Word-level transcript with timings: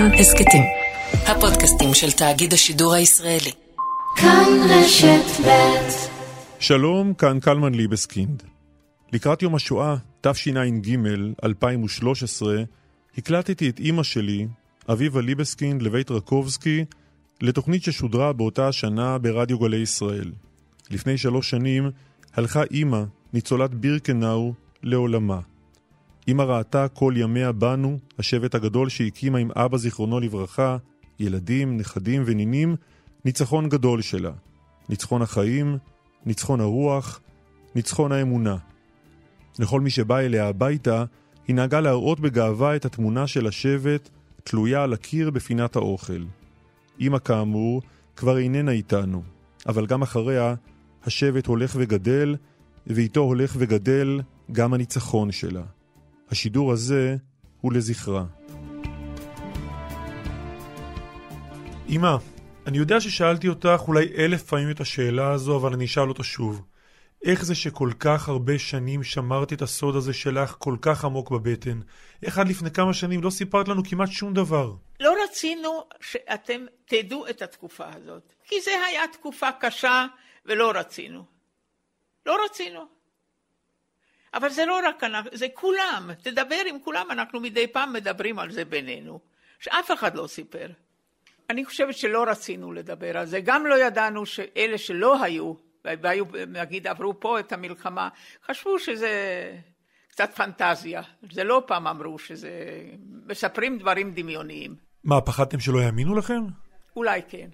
כאן 0.00 0.14
הסכתים. 0.14 0.62
הפודקאסטים 1.12 1.94
של 1.94 2.12
תאגיד 2.12 2.52
השידור 2.52 2.94
הישראלי. 2.94 3.50
כאן 4.16 4.48
רשת 4.70 5.46
ב' 5.46 5.90
שלום, 6.58 7.14
כאן 7.14 7.40
קלמן 7.40 7.74
ליבסקינד. 7.74 8.42
לקראת 9.12 9.42
יום 9.42 9.54
השואה, 9.54 9.96
תשע"ג, 10.20 10.96
2013, 11.44 12.62
הקלטתי 13.18 13.68
את 13.68 13.80
אימא 13.80 14.02
שלי, 14.02 14.46
אביבה 14.92 15.20
ליבסקינד, 15.20 15.82
לבית 15.82 16.10
רקובסקי, 16.10 16.84
לתוכנית 17.40 17.82
ששודרה 17.82 18.32
באותה 18.32 18.68
השנה 18.68 19.18
ברדיו 19.18 19.58
גלי 19.58 19.76
ישראל. 19.76 20.32
לפני 20.90 21.18
שלוש 21.18 21.50
שנים 21.50 21.90
הלכה 22.34 22.62
אימא, 22.70 23.02
ניצולת 23.32 23.74
בירקנאו, 23.74 24.54
לעולמה. 24.82 25.40
אמא 26.30 26.42
ראתה 26.42 26.88
כל 26.88 27.14
ימיה 27.16 27.52
בנו, 27.52 27.98
השבט 28.18 28.54
הגדול 28.54 28.88
שהקימה 28.88 29.38
עם 29.38 29.50
אבא 29.56 29.76
זיכרונו 29.76 30.20
לברכה, 30.20 30.76
ילדים, 31.20 31.76
נכדים 31.76 32.22
ונינים, 32.26 32.76
ניצחון 33.24 33.68
גדול 33.68 34.02
שלה. 34.02 34.30
ניצחון 34.88 35.22
החיים, 35.22 35.78
ניצחון 36.26 36.60
הרוח, 36.60 37.20
ניצחון 37.74 38.12
האמונה. 38.12 38.56
לכל 39.58 39.80
מי 39.80 39.90
שבא 39.90 40.18
אליה 40.18 40.48
הביתה, 40.48 41.04
היא 41.48 41.56
נהגה 41.56 41.80
להראות 41.80 42.20
בגאווה 42.20 42.76
את 42.76 42.84
התמונה 42.84 43.26
של 43.26 43.46
השבט 43.46 44.08
תלויה 44.44 44.82
על 44.82 44.92
הקיר 44.92 45.30
בפינת 45.30 45.76
האוכל. 45.76 46.24
אמא 47.00 47.18
כאמור 47.18 47.82
כבר 48.16 48.38
איננה 48.38 48.70
איתנו, 48.70 49.22
אבל 49.66 49.86
גם 49.86 50.02
אחריה 50.02 50.54
השבט 51.04 51.46
הולך 51.46 51.72
וגדל, 51.78 52.36
ואיתו 52.86 53.20
הולך 53.20 53.54
וגדל 53.58 54.20
גם 54.52 54.74
הניצחון 54.74 55.32
שלה. 55.32 55.62
השידור 56.30 56.72
הזה 56.72 57.16
הוא 57.60 57.72
לזכרה. 57.72 58.24
אמא, 61.88 62.16
אני 62.66 62.78
יודע 62.78 63.00
ששאלתי 63.00 63.48
אותך 63.48 63.82
אולי 63.88 64.06
אלף 64.18 64.42
פעמים 64.42 64.70
את 64.70 64.80
השאלה 64.80 65.32
הזו, 65.32 65.56
אבל 65.56 65.72
אני 65.72 65.84
אשאל 65.84 66.08
אותה 66.08 66.22
שוב. 66.22 66.62
איך 67.24 67.44
זה 67.44 67.54
שכל 67.54 67.90
כך 68.00 68.28
הרבה 68.28 68.58
שנים 68.58 69.02
שמרת 69.02 69.52
את 69.52 69.62
הסוד 69.62 69.96
הזה 69.96 70.12
שלך 70.12 70.56
כל 70.58 70.76
כך 70.82 71.04
עמוק 71.04 71.30
בבטן? 71.30 71.80
איך 72.22 72.38
עד 72.38 72.48
לפני 72.48 72.70
כמה 72.70 72.94
שנים 72.94 73.22
לא 73.22 73.30
סיפרת 73.30 73.68
לנו 73.68 73.82
כמעט 73.84 74.10
שום 74.10 74.34
דבר? 74.34 74.74
לא 75.00 75.14
רצינו 75.24 75.84
שאתם 76.00 76.60
תדעו 76.84 77.28
את 77.28 77.42
התקופה 77.42 77.84
הזאת, 77.94 78.32
כי 78.44 78.60
זה 78.60 78.70
היה 78.88 79.02
תקופה 79.12 79.48
קשה 79.60 80.06
ולא 80.46 80.72
רצינו. 80.74 81.24
לא 82.26 82.36
רצינו. 82.44 82.99
אבל 84.34 84.48
זה 84.48 84.66
לא 84.66 84.80
רק 84.88 85.04
אנחנו, 85.04 85.30
זה 85.34 85.46
כולם. 85.54 86.10
תדבר 86.22 86.60
עם 86.66 86.76
כולם, 86.84 87.06
אנחנו 87.10 87.40
מדי 87.40 87.66
פעם 87.66 87.92
מדברים 87.92 88.38
על 88.38 88.50
זה 88.50 88.64
בינינו, 88.64 89.20
שאף 89.58 89.90
אחד 89.90 90.14
לא 90.14 90.26
סיפר. 90.26 90.66
אני 91.50 91.64
חושבת 91.64 91.94
שלא 91.94 92.24
רצינו 92.28 92.72
לדבר 92.72 93.18
על 93.18 93.26
זה, 93.26 93.40
גם 93.40 93.66
לא 93.66 93.84
ידענו 93.84 94.26
שאלה 94.26 94.78
שלא 94.78 95.22
היו, 95.22 95.54
והיו, 95.84 96.24
נגיד, 96.48 96.86
עברו 96.86 97.20
פה 97.20 97.40
את 97.40 97.52
המלחמה, 97.52 98.08
חשבו 98.46 98.78
שזה 98.78 99.10
קצת 100.08 100.30
פנטזיה. 100.34 101.02
זה 101.32 101.44
לא 101.44 101.62
פעם 101.66 101.86
אמרו 101.86 102.18
שזה... 102.18 102.50
מספרים 103.26 103.78
דברים 103.78 104.14
דמיוניים. 104.14 104.74
מה, 105.04 105.20
פחדתם 105.20 105.60
שלא 105.60 105.78
יאמינו 105.78 106.14
לכם? 106.14 106.42
אולי 106.96 107.20
כן. 107.28 107.48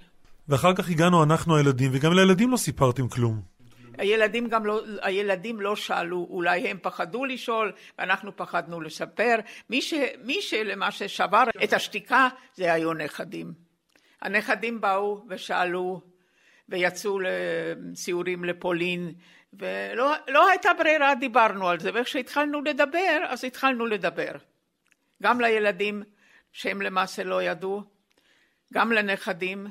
ואחר 0.48 0.74
כך 0.74 0.90
הגענו 0.90 1.22
אנחנו 1.22 1.56
הילדים, 1.56 1.90
וגם 1.94 2.12
לילדים 2.12 2.50
לא 2.50 2.56
סיפרתם 2.56 3.08
כלום. 3.08 3.55
הילדים 3.98 4.48
גם 4.48 4.66
לא, 4.66 4.82
הילדים 5.02 5.60
לא 5.60 5.76
שאלו, 5.76 6.26
אולי 6.30 6.68
הם 6.68 6.78
פחדו 6.82 7.24
לשאול, 7.24 7.72
ואנחנו 7.98 8.36
פחדנו 8.36 8.80
לספר. 8.80 9.36
מי, 9.70 9.82
ש, 9.82 9.94
מי 10.24 10.42
שלמעשה 10.42 11.08
שבר 11.08 11.44
את 11.64 11.72
השתיקה 11.72 12.28
זה 12.54 12.72
היו 12.72 12.92
נכדים. 12.92 13.52
הנכדים 14.22 14.80
באו 14.80 15.24
ושאלו, 15.28 16.00
ויצאו 16.68 17.18
לסיורים 17.20 18.44
לפולין, 18.44 19.12
ולא 19.52 20.14
לא 20.28 20.48
הייתה 20.48 20.68
ברירה, 20.78 21.14
דיברנו 21.14 21.68
על 21.68 21.80
זה, 21.80 21.90
וכשהתחלנו 21.94 22.62
לדבר, 22.62 23.22
אז 23.28 23.44
התחלנו 23.44 23.86
לדבר. 23.86 24.32
גם 25.22 25.40
לילדים 25.40 26.02
שהם 26.52 26.82
למעשה 26.82 27.24
לא 27.24 27.42
ידעו, 27.42 27.82
גם 28.74 28.92
לנכדים 28.92 29.66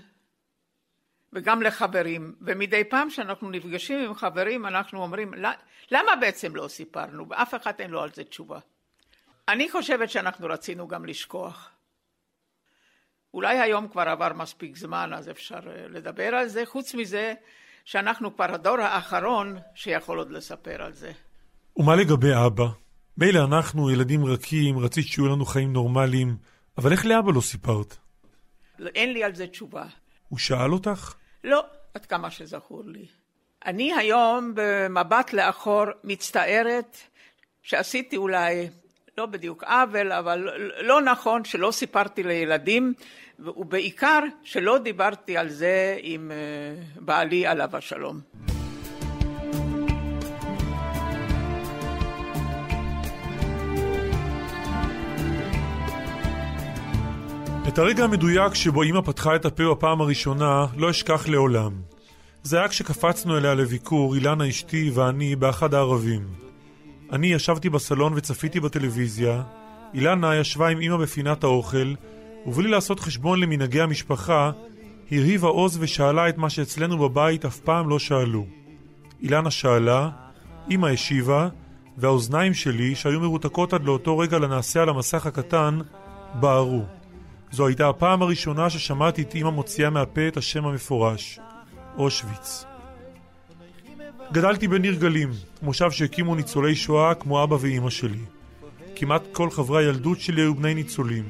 וגם 1.36 1.62
לחברים. 1.62 2.36
ומדי 2.42 2.84
פעם 2.84 3.10
שאנחנו 3.10 3.50
נפגשים 3.50 4.00
עם 4.00 4.14
חברים, 4.14 4.66
אנחנו 4.66 5.02
אומרים, 5.02 5.34
למה 5.92 6.16
בעצם 6.22 6.56
לא 6.56 6.68
סיפרנו? 6.68 7.30
ואף 7.30 7.56
אחד 7.56 7.74
אין 7.80 7.92
לו 7.92 8.02
על 8.02 8.10
זה 8.14 8.24
תשובה. 8.24 8.60
אני 9.48 9.72
חושבת 9.72 10.10
שאנחנו 10.10 10.48
רצינו 10.48 10.88
גם 10.88 11.06
לשכוח. 11.06 11.70
אולי 13.34 13.60
היום 13.60 13.88
כבר 13.88 14.02
עבר 14.02 14.34
מספיק 14.34 14.78
זמן, 14.78 15.14
אז 15.14 15.30
אפשר 15.30 15.60
אה, 15.68 15.88
לדבר 15.88 16.36
על 16.36 16.48
זה. 16.48 16.66
חוץ 16.66 16.96
מזה, 16.96 17.34
שאנחנו 17.86 18.36
כבר 18.36 18.54
הדור 18.54 18.80
האחרון 18.80 19.58
שיכול 19.76 20.18
עוד 20.18 20.32
לספר 20.32 20.84
על 20.84 20.94
זה. 20.94 21.12
ומה 21.78 21.96
לגבי 21.96 22.32
אבא? 22.46 22.66
מילא 23.18 23.44
אנחנו 23.44 23.92
ילדים 23.92 24.26
רכים, 24.26 24.78
רצית 24.80 25.08
שיהיו 25.08 25.28
לנו 25.28 25.46
חיים 25.46 25.74
נורמליים, 25.74 26.38
אבל 26.78 26.92
איך 26.92 27.06
לאבא 27.06 27.32
לא 27.32 27.42
סיפרת? 27.42 27.98
אין 28.96 29.14
לי 29.14 29.24
על 29.24 29.36
זה 29.36 29.48
תשובה. 29.48 29.86
הוא 30.30 30.40
שאל 30.40 30.74
אותך? 30.74 31.16
לא, 31.46 31.66
עד 31.94 32.06
כמה 32.06 32.32
שזכור 32.32 32.84
לי. 32.86 33.06
אני 33.66 33.94
היום 33.94 34.52
במבט 34.56 35.34
לאחור 35.34 35.86
מצטערת 36.04 36.98
שעשיתי 37.64 38.18
אולי 38.18 38.70
לא 39.18 39.26
בדיוק 39.26 39.64
עוול, 39.64 40.12
אבל 40.12 40.50
לא 40.82 41.02
נכון 41.02 41.46
שלא 41.46 41.72
סיפרתי 41.72 42.24
לילדים, 42.24 42.94
ובעיקר 43.40 44.20
שלא 44.44 44.78
דיברתי 44.78 45.38
על 45.38 45.50
זה 45.50 45.98
עם 46.02 46.32
אה, 46.32 46.84
בעלי 46.96 47.48
עליו 47.48 47.70
השלום. 47.78 48.55
את 57.76 57.80
הרגע 57.80 58.04
המדויק 58.04 58.54
שבו 58.54 58.84
אמא 58.84 59.02
פתחה 59.02 59.36
את 59.36 59.46
הפה 59.46 59.64
בפעם 59.72 60.02
הראשונה 60.02 60.66
לא 60.78 60.90
אשכח 60.90 61.28
לעולם. 61.28 61.72
זה 62.44 62.58
היה 62.58 62.68
כשקפצנו 62.68 63.38
אליה 63.38 63.54
לביקור, 63.54 64.16
אילנה 64.16 64.50
אשתי 64.50 64.92
ואני, 64.94 65.36
באחד 65.36 65.74
הערבים. 65.74 66.22
אני 67.12 67.28
ישבתי 67.28 67.70
בסלון 67.70 68.14
וצפיתי 68.16 68.60
בטלוויזיה, 68.60 69.44
אילנה 69.94 70.36
ישבה 70.36 70.68
עם 70.68 70.82
אמא 70.82 70.98
בפינת 70.98 71.44
האוכל, 71.44 71.94
ובלי 72.46 72.70
לעשות 72.70 73.00
חשבון 73.00 73.40
למנהגי 73.40 73.82
המשפחה, 73.82 74.52
הרהיבה 75.12 75.48
עוז 75.48 75.78
ושאלה 75.82 76.30
את 76.30 76.38
מה 76.38 76.50
שאצלנו 76.50 76.98
בבית 76.98 77.46
אף 77.46 77.60
פעם 77.60 77.90
לא 77.90 78.00
שאלו. 78.00 78.46
אילנה 79.22 79.52
שאלה, 79.52 80.10
אמא 80.72 80.88
השיבה, 80.88 81.48
והאוזניים 81.98 82.54
שלי, 82.54 82.96
שהיו 82.96 83.20
מרותקות 83.20 83.74
עד 83.74 83.84
לאותו 83.84 84.18
רגע 84.18 84.40
לנעשה 84.40 84.82
על 84.82 84.90
המסך 84.90 85.26
הקטן, 85.26 85.80
בערו. 86.34 86.95
זו 87.56 87.68
הייתה 87.68 87.90
הפעם 87.90 88.22
הראשונה 88.22 88.70
ששמעתי 88.70 89.22
את 89.22 89.36
אמא 89.36 89.50
מוציאה 89.50 89.90
מהפה 89.90 90.28
את 90.28 90.38
השם 90.38 90.66
המפורש, 90.66 91.40
אושוויץ. 91.98 92.66
גדלתי 94.32 94.68
בניר 94.68 94.96
גלים, 94.96 95.32
מושב 95.62 95.92
שהקימו 95.92 96.36
ניצולי 96.36 96.76
שואה 96.76 97.14
כמו 97.14 97.44
אבא 97.44 97.56
ואימא 97.60 97.90
שלי. 97.90 98.20
כמעט 98.96 99.22
כל 99.32 99.50
חברי 99.50 99.86
הילדות 99.86 100.20
שלי 100.20 100.42
היו 100.42 100.56
בני 100.56 100.74
ניצולים. 100.74 101.24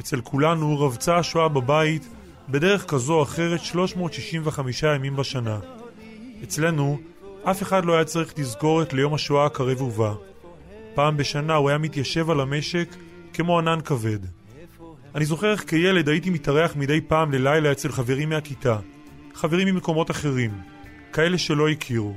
אצל 0.00 0.20
כולנו 0.20 0.80
רבצה 0.80 1.16
השואה 1.16 1.48
בבית 1.48 2.08
בדרך 2.48 2.84
כזו 2.84 3.14
או 3.14 3.22
אחרת 3.22 3.60
365 3.60 4.82
ימים 4.82 5.16
בשנה. 5.16 5.58
אצלנו 6.42 6.98
אף 7.44 7.62
אחד 7.62 7.84
לא 7.84 7.94
היה 7.94 8.04
צריך 8.04 8.32
תזכורת 8.32 8.92
ליום 8.92 9.14
השואה 9.14 9.46
הקרב 9.46 9.82
ובא. 9.82 10.14
פעם 10.94 11.16
בשנה 11.16 11.54
הוא 11.54 11.68
היה 11.68 11.78
מתיישב 11.78 12.30
על 12.30 12.40
המשק 12.40 12.88
כמו 13.32 13.58
ענן 13.58 13.80
כבד. 13.84 14.37
אני 15.18 15.24
זוכר 15.24 15.52
איך 15.52 15.64
כילד 15.70 16.08
הייתי 16.08 16.30
מתארח 16.30 16.76
מדי 16.76 17.00
פעם 17.00 17.32
ללילה 17.32 17.72
אצל 17.72 17.92
חברים 17.92 18.28
מהכיתה, 18.28 18.78
חברים 19.34 19.68
ממקומות 19.68 20.10
אחרים, 20.10 20.50
כאלה 21.12 21.38
שלא 21.38 21.68
הכירו. 21.68 22.14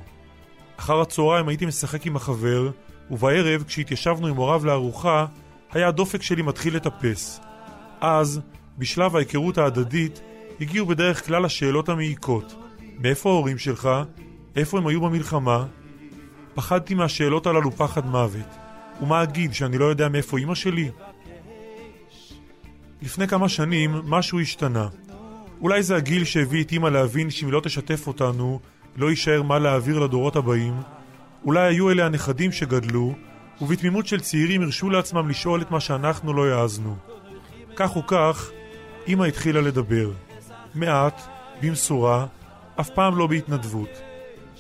אחר 0.78 1.02
הצהריים 1.02 1.48
הייתי 1.48 1.66
משחק 1.66 2.06
עם 2.06 2.16
החבר, 2.16 2.70
ובערב, 3.12 3.64
כשהתיישבנו 3.68 4.28
עם 4.28 4.36
הוריו 4.36 4.66
לארוחה, 4.66 5.26
היה 5.72 5.88
הדופק 5.88 6.22
שלי 6.22 6.42
מתחיל 6.42 6.76
לטפס. 6.76 7.40
אז, 8.02 8.42
בשלב 8.78 9.16
ההיכרות 9.16 9.58
ההדדית, 9.58 10.22
הגיעו 10.60 10.86
בדרך 10.86 11.26
כלל 11.26 11.46
השאלות 11.46 11.90
המעיקות: 11.90 12.56
מאיפה 13.00 13.30
ההורים 13.30 13.58
שלך? 13.58 13.90
איפה 14.56 14.78
הם 14.78 14.88
היו 14.88 15.02
במלחמה? 15.02 15.66
פחדתי 16.54 16.94
מהשאלות 16.94 17.48
הללו 17.48 17.72
פחד 17.72 18.06
מוות. 18.06 18.58
ומה 19.02 19.24
אגיד, 19.24 19.54
שאני 19.54 19.78
לא 19.78 19.86
יודע 19.86 20.10
מאיפה 20.10 20.40
אמא 20.40 20.56
שלי? 20.56 20.90
לפני 23.02 23.28
כמה 23.28 23.50
שנים 23.50 23.92
משהו 24.06 24.40
השתנה. 24.40 24.88
אולי 25.62 25.84
זה 25.84 25.96
הגיל 25.96 26.24
שהביא 26.24 26.64
את 26.64 26.72
אמא 26.72 26.88
להבין 26.88 27.30
שאם 27.30 27.48
היא 27.48 27.54
לא 27.54 27.60
תשתף 27.60 28.08
אותנו, 28.08 28.60
לא 28.98 29.10
יישאר 29.10 29.42
מה 29.42 29.60
להעביר 29.60 30.00
לדורות 30.00 30.36
הבאים. 30.36 30.74
אולי 31.46 31.68
היו 31.68 31.92
אלה 31.92 32.06
הנכדים 32.06 32.52
שגדלו, 32.52 33.14
ובתמימות 33.62 34.08
של 34.08 34.20
צעירים 34.20 34.62
הרשו 34.62 34.90
לעצמם 34.90 35.30
לשאול 35.30 35.62
את 35.62 35.72
מה 35.72 35.80
שאנחנו 35.80 36.34
לא 36.34 36.46
העזנו. 36.46 36.96
כך 37.76 37.98
וכך, 37.98 38.52
אמא 39.08 39.24
התחילה 39.24 39.62
לדבר. 39.62 40.12
מעט, 40.76 41.22
במשורה, 41.62 42.26
אף 42.80 42.90
פעם 42.90 43.18
לא 43.18 43.28
בהתנדבות. 43.28 43.90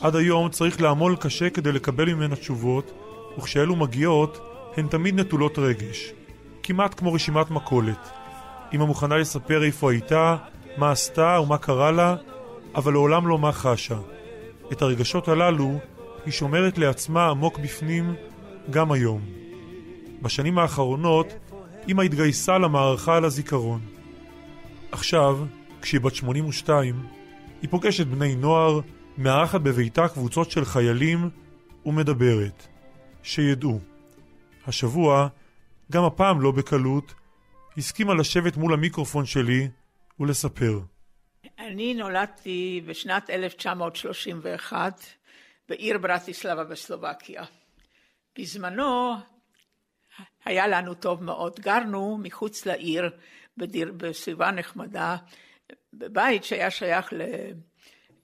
עד 0.02 0.16
היום 0.16 0.50
צריך 0.50 0.82
לעמול 0.82 1.16
קשה 1.16 1.50
כדי 1.50 1.72
לקבל 1.72 2.14
ממנה 2.14 2.36
תשובות, 2.36 2.92
וכשאלו 3.38 3.76
מגיעות, 3.76 4.40
הן 4.78 4.88
תמיד 4.88 5.20
נטולות 5.20 5.60
רגש. 5.60 6.12
כמעט 6.64 7.00
כמו 7.00 7.14
רשימת 7.14 7.52
מכולת. 7.52 8.21
אמא 8.74 8.86
מוכנה 8.86 9.18
לספר 9.18 9.64
איפה 9.64 9.92
הייתה, 9.92 10.38
מה 10.78 10.92
עשתה 10.92 11.40
ומה 11.44 11.58
קרה 11.58 11.92
לה, 11.92 12.16
אבל 12.76 12.94
לעולם 12.94 13.28
לא 13.28 13.40
מה 13.40 13.52
חשה. 13.52 13.98
את 14.72 14.82
הרגשות 14.82 15.28
הללו 15.28 15.80
היא 16.26 16.34
שומרת 16.34 16.78
לעצמה 16.78 17.30
עמוק 17.30 17.60
בפנים 17.60 18.14
גם 18.70 18.92
היום. 18.92 19.22
בשנים 20.22 20.60
האחרונות 20.60 21.34
אמא 21.90 22.02
התגייסה 22.02 22.58
למערכה 22.58 23.18
על 23.18 23.26
הזיכרון. 23.26 23.82
עכשיו, 24.92 25.38
כשהיא 25.82 26.02
בת 26.02 26.16
82, 26.16 27.04
היא 27.62 27.70
פוגשת 27.70 28.08
בני 28.08 28.36
נוער, 28.36 28.80
מארחת 29.18 29.62
בביתה 29.62 30.08
קבוצות 30.08 30.52
של 30.52 30.66
חיילים 30.66 31.30
ומדברת. 31.86 32.68
שידעו. 33.24 33.80
השבוע, 34.68 35.28
גם 35.92 36.04
הפעם 36.04 36.42
לא 36.42 36.52
בקלות, 36.52 37.14
הסכימה 37.78 38.14
לשבת 38.14 38.58
מול 38.58 38.74
המיקרופון 38.74 39.26
שלי 39.26 39.68
ולספר. 40.20 40.80
אני 41.60 41.94
נולדתי 41.94 42.82
בשנת 42.86 43.30
1931 43.30 45.06
בעיר 45.70 45.98
ברטיסלבה 45.98 46.64
בסלובקיה. 46.64 47.44
בזמנו 48.40 49.14
היה 50.46 50.68
לנו 50.68 50.94
טוב 50.94 51.24
מאוד. 51.24 51.60
גרנו 51.60 52.18
מחוץ 52.24 52.66
לעיר, 52.66 53.10
בדיר, 53.58 53.94
בסביבה 53.98 54.52
נחמדה, 54.52 55.18
בבית 55.94 56.44
שהיה 56.44 56.72
שייך 56.72 57.14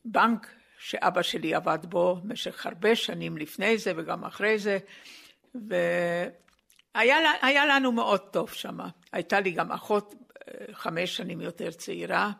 לבנק 0.05 0.47
שאבא 0.79 1.21
שלי 1.21 1.53
עבד 1.53 1.79
בו 1.83 2.15
במשך 2.23 2.65
הרבה 2.65 2.95
שנים 2.95 3.37
לפני 3.37 3.77
זה 3.77 3.93
וגם 3.95 4.23
אחרי 4.23 4.59
זה, 4.59 4.77
והיה 6.97 7.65
לנו 7.65 7.91
מאוד 7.91 8.21
טוב 8.31 8.51
שם. 8.53 8.77
הייתה 9.11 9.39
לי 9.39 9.51
גם 9.51 9.71
אחות 9.71 10.13
אה, 10.47 10.73
חמש 10.73 11.17
שנים 11.17 11.41
יותר 11.41 11.71
צעירה, 11.71 12.31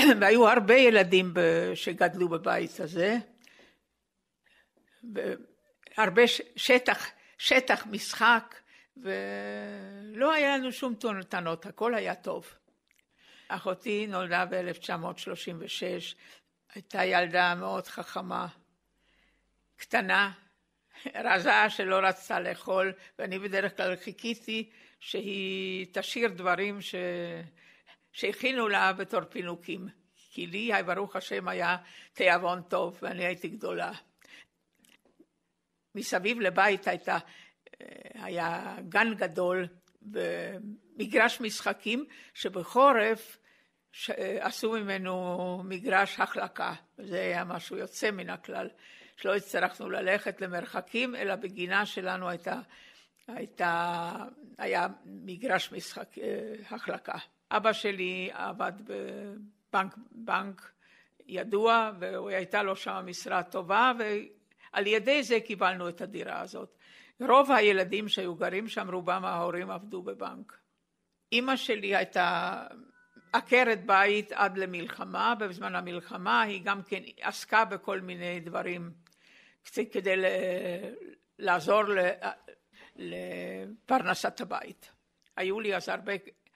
והיו 0.20 0.48
הרבה 0.48 0.74
ילדים 0.74 1.34
שגדלו 1.74 2.28
בבית 2.28 2.80
הזה, 2.80 3.16
והרבה 5.14 6.22
שטח, 6.56 7.06
שטח 7.38 7.86
משחק, 7.86 8.54
ולא 8.96 10.32
היה 10.32 10.58
לנו 10.58 10.72
שום 10.72 10.94
טענות, 11.28 11.66
הכל 11.66 11.94
היה 11.94 12.14
טוב. 12.14 12.54
אחותי 13.48 14.06
נולדה 14.06 14.44
ב-1936, 14.44 16.14
הייתה 16.74 17.04
ילדה 17.04 17.54
מאוד 17.54 17.86
חכמה, 17.86 18.46
קטנה, 19.76 20.32
רזה 21.14 21.70
שלא 21.70 21.96
רצתה 21.96 22.40
לאכול, 22.40 22.92
ואני 23.18 23.38
בדרך 23.38 23.76
כלל 23.76 23.96
חיכיתי 23.96 24.70
שהיא 25.00 25.86
תשאיר 25.92 26.28
דברים 26.28 26.80
ש... 26.80 26.94
שהכינו 28.12 28.68
לה 28.68 28.92
בתור 28.92 29.20
פינוקים. 29.20 29.88
כי 30.30 30.46
לי, 30.46 30.70
ברוך 30.86 31.16
השם, 31.16 31.48
היה 31.48 31.76
תיאבון 32.12 32.62
טוב, 32.62 32.98
ואני 33.02 33.24
הייתי 33.24 33.48
גדולה. 33.48 33.92
מסביב 35.94 36.40
לבית 36.40 36.88
הייתה, 36.88 37.18
היה 38.14 38.76
גן 38.88 39.14
גדול 39.14 39.66
ומגרש 40.02 41.40
משחקים, 41.40 42.04
שבחורף 42.34 43.38
עשו 44.18 44.72
ממנו 44.72 45.62
מגרש 45.64 46.20
החלקה. 46.20 46.74
זה 46.98 47.20
היה 47.20 47.44
משהו 47.44 47.76
יוצא 47.76 48.10
מן 48.10 48.30
הכלל, 48.30 48.68
שלא 49.16 49.34
הצטרכנו 49.36 49.90
ללכת 49.90 50.40
למרחקים, 50.40 51.16
אלא 51.16 51.36
בגינה 51.36 51.86
שלנו 51.86 52.28
הייתה, 52.28 52.60
הייתה, 53.28 54.12
היה 54.58 54.86
מגרש 55.06 55.72
משחק, 55.72 56.08
החלקה. 56.70 57.18
אבא 57.50 57.72
שלי 57.72 58.30
עבד 58.32 58.72
בבנק 58.84 59.94
בנק 60.10 60.72
ידוע, 61.26 61.90
והייתה 61.98 62.62
לו 62.62 62.76
שם 62.76 63.04
משרה 63.06 63.42
טובה, 63.42 63.92
ועל 63.98 64.86
ידי 64.86 65.22
זה 65.22 65.40
קיבלנו 65.40 65.88
את 65.88 66.00
הדירה 66.00 66.40
הזאת. 66.40 66.78
רוב 67.20 67.50
הילדים 67.50 68.08
שהיו 68.08 68.34
גרים 68.34 68.68
שם, 68.68 68.90
רובם 68.90 69.24
ההורים 69.24 69.70
עבדו 69.70 70.02
בבנק. 70.02 70.58
אימא 71.32 71.56
שלי 71.56 71.96
הייתה 71.96 72.62
עקרת 73.32 73.86
בית 73.86 74.32
עד 74.32 74.58
למלחמה, 74.58 75.34
בזמן 75.34 75.74
המלחמה 75.74 76.42
היא 76.42 76.62
גם 76.64 76.82
כן 76.82 77.02
עסקה 77.20 77.64
בכל 77.64 78.00
מיני 78.00 78.40
דברים 78.40 78.90
קצת 79.64 79.82
כדי 79.92 80.14
לעזור 81.38 81.82
לפרנסת 82.96 84.40
הבית. 84.40 84.92
היו 85.36 85.60
לי 85.60 85.76
אז 85.76 85.88
הרבה, 85.88 86.12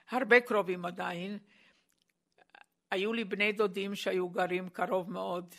הרבה 0.09 0.39
קרובים 0.39 0.85
עדיין, 0.85 1.37
היו 2.91 3.13
לי 3.13 3.23
בני 3.23 3.51
דודים 3.51 3.95
שהיו 3.95 4.29
גרים 4.29 4.69
קרוב 4.69 5.11
מאוד. 5.11 5.55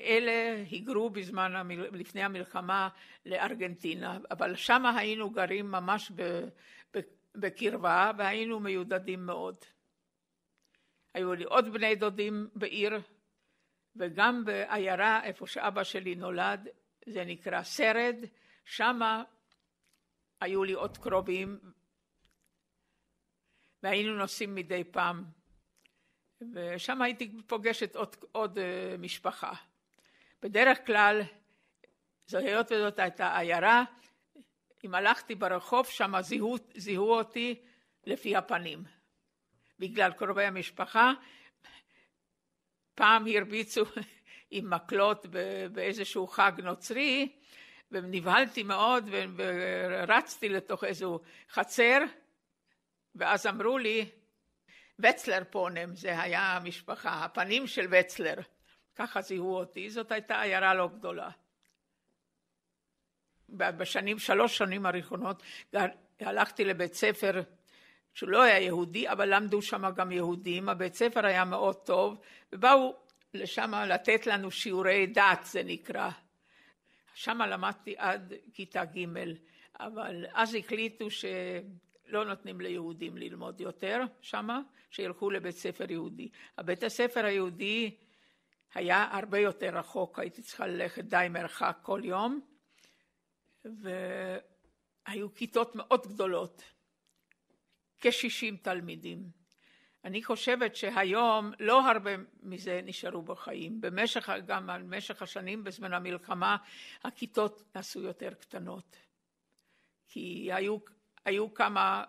אלה 0.00 0.64
היגרו 0.70 1.10
בזמן, 1.10 1.52
לפני 1.92 2.22
המלחמה 2.22 2.88
לארגנטינה, 3.26 4.18
אבל 4.30 4.56
שם 4.56 4.86
היינו 4.86 5.30
גרים 5.30 5.70
ממש 5.70 6.12
בקרבה 7.34 8.10
והיינו 8.18 8.60
מיודדים 8.60 9.26
מאוד. 9.26 9.56
היו 11.14 11.34
לי 11.34 11.44
עוד 11.44 11.72
בני 11.72 11.94
דודים 11.94 12.48
בעיר 12.54 13.00
וגם 13.98 14.44
בעיירה 14.44 15.24
איפה 15.24 15.46
שאבא 15.46 15.84
שלי 15.84 16.14
נולד, 16.14 16.68
זה 17.06 17.24
נקרא 17.24 17.62
סרד, 17.62 18.16
שמה 18.64 19.22
היו 20.40 20.64
לי 20.64 20.72
עוד 20.72 20.98
קרובים 20.98 21.58
והיינו 23.82 24.14
נוסעים 24.14 24.54
מדי 24.54 24.84
פעם 24.84 25.24
ושם 26.54 27.02
הייתי 27.02 27.32
פוגשת 27.46 27.96
עוד, 27.96 28.16
עוד 28.32 28.58
uh, 28.58 28.98
משפחה. 28.98 29.52
בדרך 30.42 30.86
כלל, 30.86 31.22
היות 32.32 32.72
וזאת 32.72 32.98
הייתה 32.98 33.38
עיירה, 33.38 33.84
אם 34.84 34.94
הלכתי 34.94 35.34
ברחוב 35.34 35.86
שם 35.86 36.12
זיהו, 36.20 36.56
זיהו 36.74 37.10
אותי 37.10 37.62
לפי 38.04 38.36
הפנים. 38.36 38.84
בגלל 39.78 40.12
קרובי 40.12 40.44
המשפחה, 40.44 41.12
פעם 42.96 43.26
הרביצו 43.26 43.84
עם 44.50 44.70
מקלות 44.70 45.26
באיזשהו 45.72 46.26
חג 46.26 46.52
נוצרי, 46.58 47.32
ונבהלתי 47.92 48.62
מאוד 48.62 49.08
ורצתי 49.36 50.48
לתוך 50.48 50.84
איזו 50.84 51.20
חצר, 51.50 51.98
ואז 53.14 53.46
אמרו 53.46 53.78
לי, 53.78 54.10
וצלר 54.98 55.42
פונם, 55.50 55.96
זה 55.96 56.20
היה 56.20 56.56
המשפחה, 56.56 57.24
הפנים 57.24 57.66
של 57.66 57.86
וצלר, 57.90 58.34
ככה 58.96 59.20
זיהו 59.20 59.54
אותי, 59.54 59.90
זאת 59.90 60.12
הייתה 60.12 60.40
עיירה 60.40 60.74
לא 60.74 60.88
גדולה. 60.88 61.30
בשנים, 63.48 64.18
שלוש 64.18 64.58
שנים 64.58 64.86
הראשונות, 64.86 65.42
הלכתי 66.20 66.64
לבית 66.64 66.94
ספר 66.94 67.42
שהוא 68.16 68.30
לא 68.30 68.42
היה 68.42 68.58
יהודי, 68.58 69.08
אבל 69.08 69.34
למדו 69.34 69.62
שם 69.62 69.90
גם 69.96 70.12
יהודים, 70.12 70.68
הבית 70.68 70.94
ספר 70.94 71.26
היה 71.26 71.44
מאוד 71.44 71.76
טוב, 71.76 72.20
ובאו 72.52 72.96
לשם 73.34 73.74
לתת 73.88 74.26
לנו 74.26 74.50
שיעורי 74.50 75.06
דת, 75.06 75.40
זה 75.44 75.62
נקרא. 75.62 76.10
שם 77.14 77.38
למדתי 77.42 77.94
עד 77.98 78.32
כיתה 78.54 78.84
ג', 78.84 79.04
אבל 79.80 80.26
אז 80.32 80.54
החליטו 80.54 81.10
שלא 81.10 82.24
נותנים 82.24 82.60
ליהודים 82.60 83.16
ללמוד 83.16 83.60
יותר 83.60 84.02
שמה, 84.20 84.60
שילכו 84.90 85.30
לבית 85.30 85.56
ספר 85.56 85.90
יהודי. 85.90 86.28
הבית 86.58 86.82
הספר 86.82 87.24
היהודי 87.24 87.96
היה 88.74 89.08
הרבה 89.12 89.38
יותר 89.38 89.78
רחוק, 89.78 90.18
הייתי 90.18 90.42
צריכה 90.42 90.66
ללכת 90.66 91.04
די 91.04 91.26
מרחק 91.30 91.78
כל 91.82 92.00
יום, 92.04 92.40
והיו 93.64 95.34
כיתות 95.34 95.74
מאוד 95.74 96.06
גדולות, 96.06 96.62
כ-60 98.00 98.56
תלמידים. 98.62 99.46
אני 100.04 100.24
חושבת 100.24 100.76
שהיום 100.76 101.52
לא 101.60 101.90
הרבה 101.90 102.10
מזה 102.42 102.80
נשארו 102.84 103.22
בחיים. 103.22 103.80
במשך, 103.80 104.30
גם 104.46 104.66
במשך 104.66 105.22
השנים 105.22 105.64
בזמן 105.64 105.92
המלחמה 105.92 106.56
הכיתות 107.04 107.62
נעשו 107.74 108.02
יותר 108.02 108.34
קטנות. 108.40 108.96
כי 110.08 110.48
היו, 110.52 110.76
היו 111.24 111.54
כמה 111.54 112.04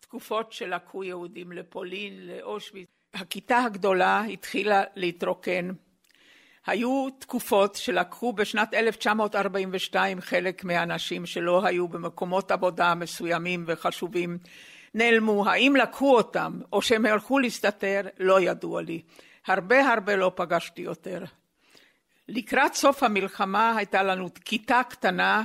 תקופות 0.00 0.52
שלקחו 0.52 1.04
יהודים 1.04 1.52
לפולין, 1.52 2.26
לאושוויץ. 2.26 2.88
הכיתה 3.14 3.58
הגדולה 3.58 4.22
התחילה 4.22 4.84
להתרוקן. 4.96 5.70
היו 6.66 7.08
תקופות 7.18 7.74
שלקחו 7.74 8.32
בשנת 8.32 8.74
1942 8.74 10.20
חלק 10.20 10.64
מהאנשים 10.64 11.26
שלא 11.26 11.66
היו 11.66 11.88
במקומות 11.88 12.50
עבודה 12.50 12.94
מסוימים 12.94 13.64
וחשובים 13.66 14.38
נעלמו, 14.94 15.48
האם 15.48 15.76
לקחו 15.76 16.16
אותם 16.16 16.60
או 16.72 16.82
שהם 16.82 17.06
הלכו 17.06 17.38
להסתתר, 17.38 18.00
לא 18.18 18.40
ידוע 18.40 18.82
לי. 18.82 19.02
הרבה 19.46 19.92
הרבה 19.92 20.16
לא 20.16 20.32
פגשתי 20.34 20.82
יותר. 20.82 21.24
לקראת 22.28 22.74
סוף 22.74 23.02
המלחמה 23.02 23.76
הייתה 23.76 24.02
לנו 24.02 24.28
כיתה 24.44 24.82
קטנה 24.88 25.42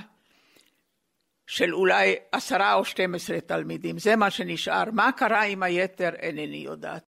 של 1.48 1.76
אולי 1.76 2.16
עשרה 2.32 2.74
או 2.74 2.86
שתים 2.86 3.16
עשרה 3.16 3.42
תלמידים, 3.42 4.00
זה 4.00 4.16
מה 4.16 4.30
שנשאר. 4.32 4.84
מה 4.92 5.12
קרה 5.12 5.44
עם 5.44 5.64
היתר 5.64 6.10
אינני 6.16 6.58
יודעת. 6.58 7.04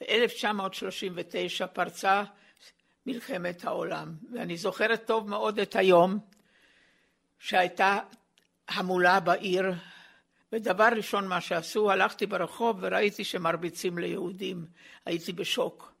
ב-1939 0.00 1.66
פרצה 1.66 2.22
מלחמת 3.06 3.64
העולם, 3.64 4.14
ואני 4.32 4.56
זוכרת 4.56 5.06
טוב 5.06 5.28
מאוד 5.28 5.58
את 5.58 5.76
היום 5.76 6.18
שהייתה 7.38 7.98
המולה 8.68 9.20
בעיר, 9.20 9.72
ודבר 10.52 10.88
ראשון 10.96 11.28
מה 11.28 11.40
שעשו, 11.40 11.90
הלכתי 11.90 12.26
ברחוב 12.26 12.78
וראיתי 12.80 13.24
שמרביצים 13.24 13.98
ליהודים, 13.98 14.66
הייתי 15.06 15.32
בשוק. 15.32 15.92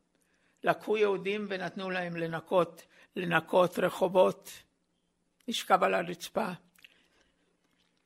לקחו 0.64 0.96
יהודים 0.96 1.46
ונתנו 1.48 1.90
להם 1.90 2.16
לנקות, 2.16 2.82
לנקות 3.16 3.78
רחובות, 3.78 4.50
לשכב 5.48 5.82
על 5.82 5.94
הרצפה. 5.94 6.48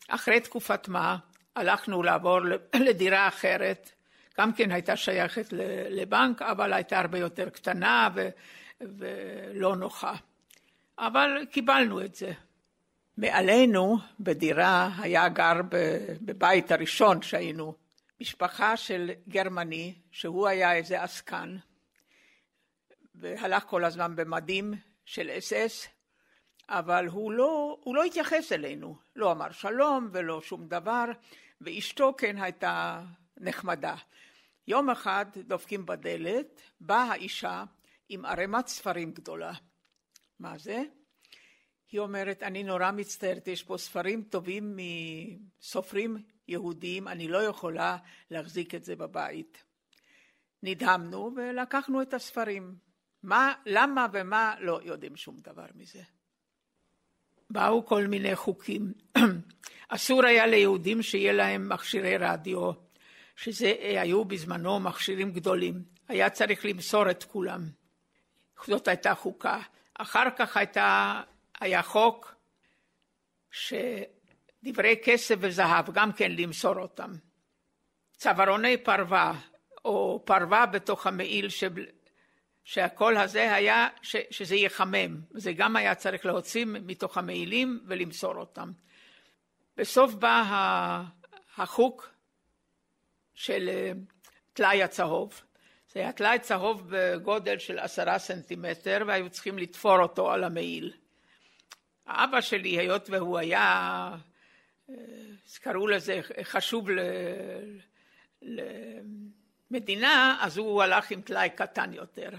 אחרי 0.09 0.41
תקופת 0.41 0.89
מה 0.89 1.17
הלכנו 1.57 2.03
לעבור 2.03 2.41
לדירה 2.87 3.29
אחרת, 3.29 3.93
גם 4.39 4.53
כן 4.53 4.71
הייתה 4.71 4.97
שייכת 4.97 5.47
לבנק, 5.91 6.43
אבל 6.43 6.73
הייתה 6.73 6.99
הרבה 6.99 7.19
יותר 7.19 7.51
קטנה 7.51 8.09
ו, 8.15 8.29
ולא 8.81 9.77
נוחה. 9.77 10.15
אבל 10.99 11.47
קיבלנו 11.51 12.05
את 12.05 12.15
זה. 12.15 12.33
מעלינו 13.21 13.99
בדירה 14.21 14.91
היה 14.99 15.29
גר 15.29 15.61
בבית 16.21 16.73
הראשון 16.73 17.23
שהיינו, 17.23 17.75
משפחה 18.21 18.77
של 18.77 19.11
גרמני, 19.29 19.95
שהוא 20.11 20.49
היה 20.49 20.75
איזה 20.75 21.03
עסקן, 21.03 21.57
והלך 23.15 23.65
כל 23.65 23.85
הזמן 23.85 24.17
במדים 24.17 24.75
של 25.05 25.31
אס 25.31 25.53
אס, 25.53 25.87
אבל 26.69 27.07
הוא 27.07 27.33
לא, 27.33 27.79
הוא 27.81 27.95
לא 27.95 28.05
התייחס 28.05 28.53
אלינו, 28.53 28.97
לא 29.17 29.33
אמר 29.33 29.51
שלום 29.53 30.09
ולא 30.13 30.43
שום 30.43 30.69
דבר, 30.69 31.05
ואשתו 31.61 32.15
כן 32.19 32.43
הייתה 32.43 33.03
נחמדה. 33.37 33.95
יום 34.69 34.91
אחד 34.91 35.27
דופקים 35.37 35.87
בדלת, 35.87 36.61
באה 36.81 37.03
האישה 37.03 37.65
עם 38.09 38.25
ערימת 38.25 38.67
ספרים 38.67 39.13
גדולה. 39.13 39.53
מה 40.39 40.59
זה? 40.59 40.83
היא 41.93 42.01
אומרת, 42.01 42.43
אני 42.43 42.63
נורא 42.63 42.91
מצטערת, 42.91 43.49
יש 43.49 43.63
פה 43.63 43.77
ספרים 43.79 44.23
טובים 44.23 44.77
מסופרים 44.77 46.23
יהודיים, 46.49 47.09
אני 47.09 47.29
לא 47.29 47.43
יכולה 47.43 47.97
להחזיק 48.31 48.75
את 48.75 48.85
זה 48.85 48.97
בבית. 48.97 49.65
נדהמנו 50.63 51.33
ולקחנו 51.37 52.03
את 52.03 52.15
הספרים. 52.15 52.75
מה, 53.23 53.55
למה 53.67 54.07
ומה, 54.13 54.55
לא 54.61 54.81
יודעים 54.83 55.17
שום 55.17 55.37
דבר 55.39 55.67
מזה. 55.75 56.03
באו 57.51 57.87
כל 57.87 58.07
מיני 58.07 58.37
חוקים. 58.37 58.93
אסור 59.89 60.27
היה 60.27 60.47
ליהודים 60.47 61.03
שיהיה 61.03 61.33
להם 61.33 61.69
מכשירי 61.69 62.17
רדיו, 62.17 62.71
שזה 63.37 63.75
היו 63.81 64.25
בזמנו 64.25 64.81
מכשירים 64.81 65.33
גדולים. 65.33 65.83
היה 66.09 66.31
צריך 66.31 66.65
למסור 66.65 67.11
את 67.11 67.25
כולם. 67.25 67.69
זאת 68.67 68.89
הייתה 68.89 69.15
חוקה. 69.15 69.61
אחר 69.95 70.31
כך 70.39 70.57
הייתה, 70.57 71.21
היה 71.61 71.83
חוק 71.83 72.35
שדברי 73.51 74.97
כסף 75.05 75.35
וזהב, 75.41 75.91
גם 75.93 76.13
כן 76.13 76.33
למסור 76.33 76.77
אותם. 76.79 77.13
צווארוני 78.17 78.77
פרווה, 78.77 79.33
או 79.85 80.23
פרווה 80.25 80.67
בתוך 80.67 81.07
המעיל 81.07 81.49
שהקול 82.65 83.17
הזה 83.17 83.55
היה 83.55 83.89
ש, 84.03 84.17
שזה 84.31 84.57
יחמם, 84.57 85.21
זה 85.31 85.53
גם 85.53 85.77
היה 85.77 85.95
צריך 85.95 86.27
להוציא 86.27 86.65
מתוך 86.65 87.19
המעילים 87.19 87.81
ולמסור 87.87 88.37
אותם. 88.37 88.73
בסוף 89.77 90.15
בא 90.15 90.43
החוק 91.57 92.11
של 93.35 93.69
אה, 93.69 93.93
טלאי 94.53 94.83
הצהוב. 94.83 95.43
זה 95.93 96.01
היה 96.01 96.13
טלאי 96.13 96.39
צהוב 96.39 96.83
בגודל 96.91 97.59
של 97.59 97.79
עשרה 97.79 98.19
סנטימטר 98.19 99.05
והיו 99.07 99.31
צריכים 99.31 99.59
לתפור 99.59 99.99
אותו 99.99 100.33
על 100.33 100.45
המעיל. 100.45 100.93
האבא 102.07 102.41
שלי, 102.41 102.79
היות 102.79 103.11
והוא 103.11 103.39
היה, 103.39 104.11
אה, 104.91 104.95
קראו 105.61 105.87
לזה 105.87 106.21
חשוב 106.43 106.89
למדינה, 109.71 110.39
אז 110.41 110.59
הוא 110.59 110.83
הלך 110.83 111.11
עם 111.11 111.21
טלאי 111.21 111.51
קטן 111.51 111.93
יותר. 111.93 112.31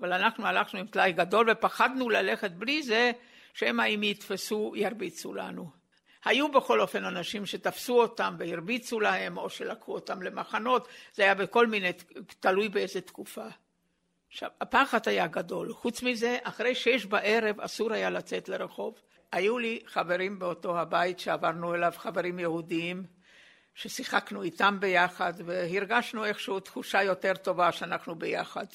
אבל 0.00 0.12
אנחנו 0.12 0.46
הלכנו 0.46 0.80
עם 0.80 0.86
טלאי 0.86 1.12
גדול 1.12 1.50
ופחדנו 1.50 2.08
ללכת 2.08 2.50
בלי 2.50 2.82
זה, 2.82 3.10
שמא 3.54 3.82
אם 3.82 4.02
יתפסו 4.02 4.72
ירביצו 4.76 5.34
לנו. 5.34 5.70
היו 6.24 6.52
בכל 6.52 6.80
אופן 6.80 7.04
אנשים 7.04 7.46
שתפסו 7.46 8.00
אותם 8.02 8.34
והרביצו 8.38 9.00
להם, 9.00 9.38
או 9.38 9.50
שלקחו 9.50 9.94
אותם 9.94 10.22
למחנות, 10.22 10.88
זה 11.12 11.22
היה 11.22 11.34
בכל 11.34 11.66
מיני, 11.66 11.92
תלוי 12.40 12.68
באיזה 12.68 13.00
תקופה. 13.00 13.46
עכשיו, 14.30 14.50
הפחד 14.60 15.08
היה 15.08 15.26
גדול. 15.26 15.72
חוץ 15.72 16.02
מזה, 16.02 16.38
אחרי 16.42 16.74
שש 16.74 17.04
בערב 17.04 17.60
אסור 17.60 17.92
היה 17.92 18.10
לצאת 18.10 18.48
לרחוב. 18.48 18.94
היו 19.32 19.58
לי 19.58 19.82
חברים 19.86 20.38
באותו 20.38 20.78
הבית 20.78 21.18
שעברנו 21.18 21.74
אליו, 21.74 21.92
חברים 21.96 22.38
יהודיים, 22.38 23.04
ששיחקנו 23.74 24.42
איתם 24.42 24.76
ביחד, 24.80 25.32
והרגשנו 25.44 26.24
איכשהו 26.24 26.60
תחושה 26.60 27.02
יותר 27.02 27.34
טובה 27.34 27.72
שאנחנו 27.72 28.14
ביחד. 28.14 28.66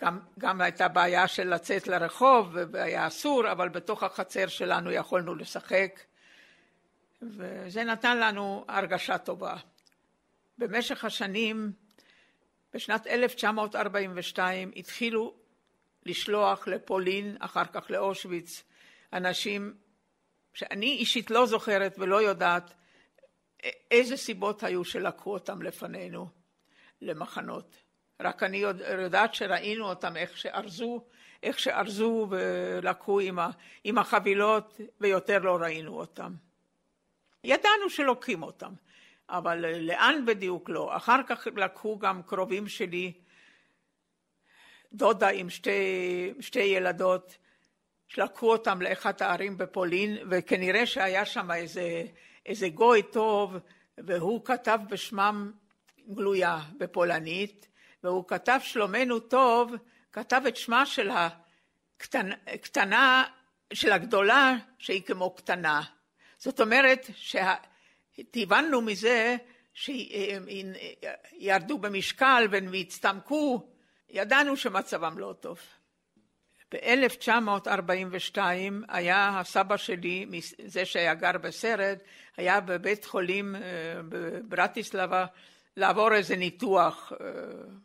גם, 0.00 0.20
גם 0.38 0.60
הייתה 0.60 0.88
בעיה 0.88 1.28
של 1.28 1.54
לצאת 1.54 1.86
לרחוב 1.86 2.56
והיה 2.72 3.06
אסור, 3.06 3.52
אבל 3.52 3.68
בתוך 3.68 4.02
החצר 4.02 4.46
שלנו 4.46 4.90
יכולנו 4.90 5.34
לשחק, 5.34 6.00
וזה 7.22 7.84
נתן 7.84 8.18
לנו 8.18 8.64
הרגשה 8.68 9.18
טובה. 9.18 9.56
במשך 10.58 11.04
השנים, 11.04 11.72
בשנת 12.74 13.06
1942 13.06 14.72
התחילו 14.76 15.34
לשלוח 16.06 16.68
לפולין, 16.68 17.36
אחר 17.40 17.64
כך 17.64 17.90
לאושוויץ, 17.90 18.62
אנשים 19.12 19.74
שאני 20.54 20.86
אישית 20.86 21.30
לא 21.30 21.46
זוכרת 21.46 21.94
ולא 21.98 22.22
יודעת 22.22 22.74
איזה 23.90 24.16
סיבות 24.16 24.62
היו 24.62 24.84
שלקחו 24.84 25.32
אותם 25.32 25.62
לפנינו 25.62 26.28
למחנות. 27.00 27.76
רק 28.20 28.42
אני 28.42 28.56
יודעת 29.02 29.34
שראינו 29.34 29.88
אותם 29.88 30.16
איך 30.16 30.38
שארזו, 30.38 31.04
איך 31.42 31.58
שארזו 31.58 32.26
ולקחו 32.30 33.20
עם, 33.20 33.38
ה, 33.38 33.50
עם 33.84 33.98
החבילות 33.98 34.80
ויותר 35.00 35.38
לא 35.38 35.56
ראינו 35.56 35.98
אותם. 35.98 36.34
ידענו 37.44 37.90
שלוקחים 37.90 38.42
אותם, 38.42 38.72
אבל 39.28 39.76
לאן 39.76 40.24
בדיוק 40.26 40.68
לא. 40.68 40.96
אחר 40.96 41.22
כך 41.26 41.46
לקחו 41.56 41.98
גם 41.98 42.22
קרובים 42.22 42.68
שלי, 42.68 43.12
דודה 44.92 45.28
עם 45.28 45.50
שתי, 45.50 45.70
שתי 46.40 46.62
ילדות, 46.62 47.36
שלקחו 48.08 48.52
אותם 48.52 48.82
לאחת 48.82 49.22
הערים 49.22 49.58
בפולין, 49.58 50.16
וכנראה 50.30 50.86
שהיה 50.86 51.24
שם 51.24 51.50
איזה, 51.50 52.02
איזה 52.46 52.68
גוי 52.68 53.02
טוב, 53.02 53.56
והוא 53.98 54.44
כתב 54.44 54.78
בשמם 54.88 55.52
גלויה 56.08 56.60
בפולנית, 56.78 57.68
והוא 58.04 58.28
כתב 58.28 58.58
שלומנו 58.62 59.20
טוב, 59.20 59.72
כתב 60.12 60.42
את 60.48 60.56
שמה 60.56 60.86
של 60.86 61.10
הקטנה, 62.46 63.24
של 63.72 63.92
הגדולה 63.92 64.54
שהיא 64.78 65.02
כמו 65.02 65.34
קטנה. 65.34 65.82
זאת 66.38 66.60
אומרת 66.60 67.10
שהבנו 68.16 68.80
מזה 68.80 69.36
שירדו 69.74 71.78
במשקל 71.78 72.46
והצטמקו, 72.50 73.68
ידענו 74.10 74.56
שמצבם 74.56 75.18
לא 75.18 75.34
טוב. 75.40 75.58
ב-1942 76.72 78.38
היה 78.88 79.40
הסבא 79.40 79.76
שלי, 79.76 80.26
זה 80.66 80.84
שהיה 80.84 81.14
גר 81.14 81.38
בסרט, 81.38 81.98
היה 82.36 82.60
בבית 82.60 83.04
חולים 83.04 83.56
אה, 83.56 83.60
בברטיסלבה 84.08 85.26
לעבור 85.76 86.14
איזה 86.14 86.36
ניתוח 86.36 87.12
אה, 87.12 87.16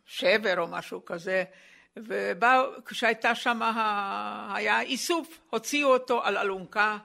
שבר 0.05 0.59
או 0.59 0.67
משהו 0.67 1.05
כזה, 1.05 1.43
וכשהייתה 1.97 3.35
שם, 3.35 3.61
היה 4.55 4.81
איסוף, 4.81 5.39
הוציאו 5.49 5.93
אותו 5.93 6.23
על 6.23 6.37
אלונקה 6.37 6.97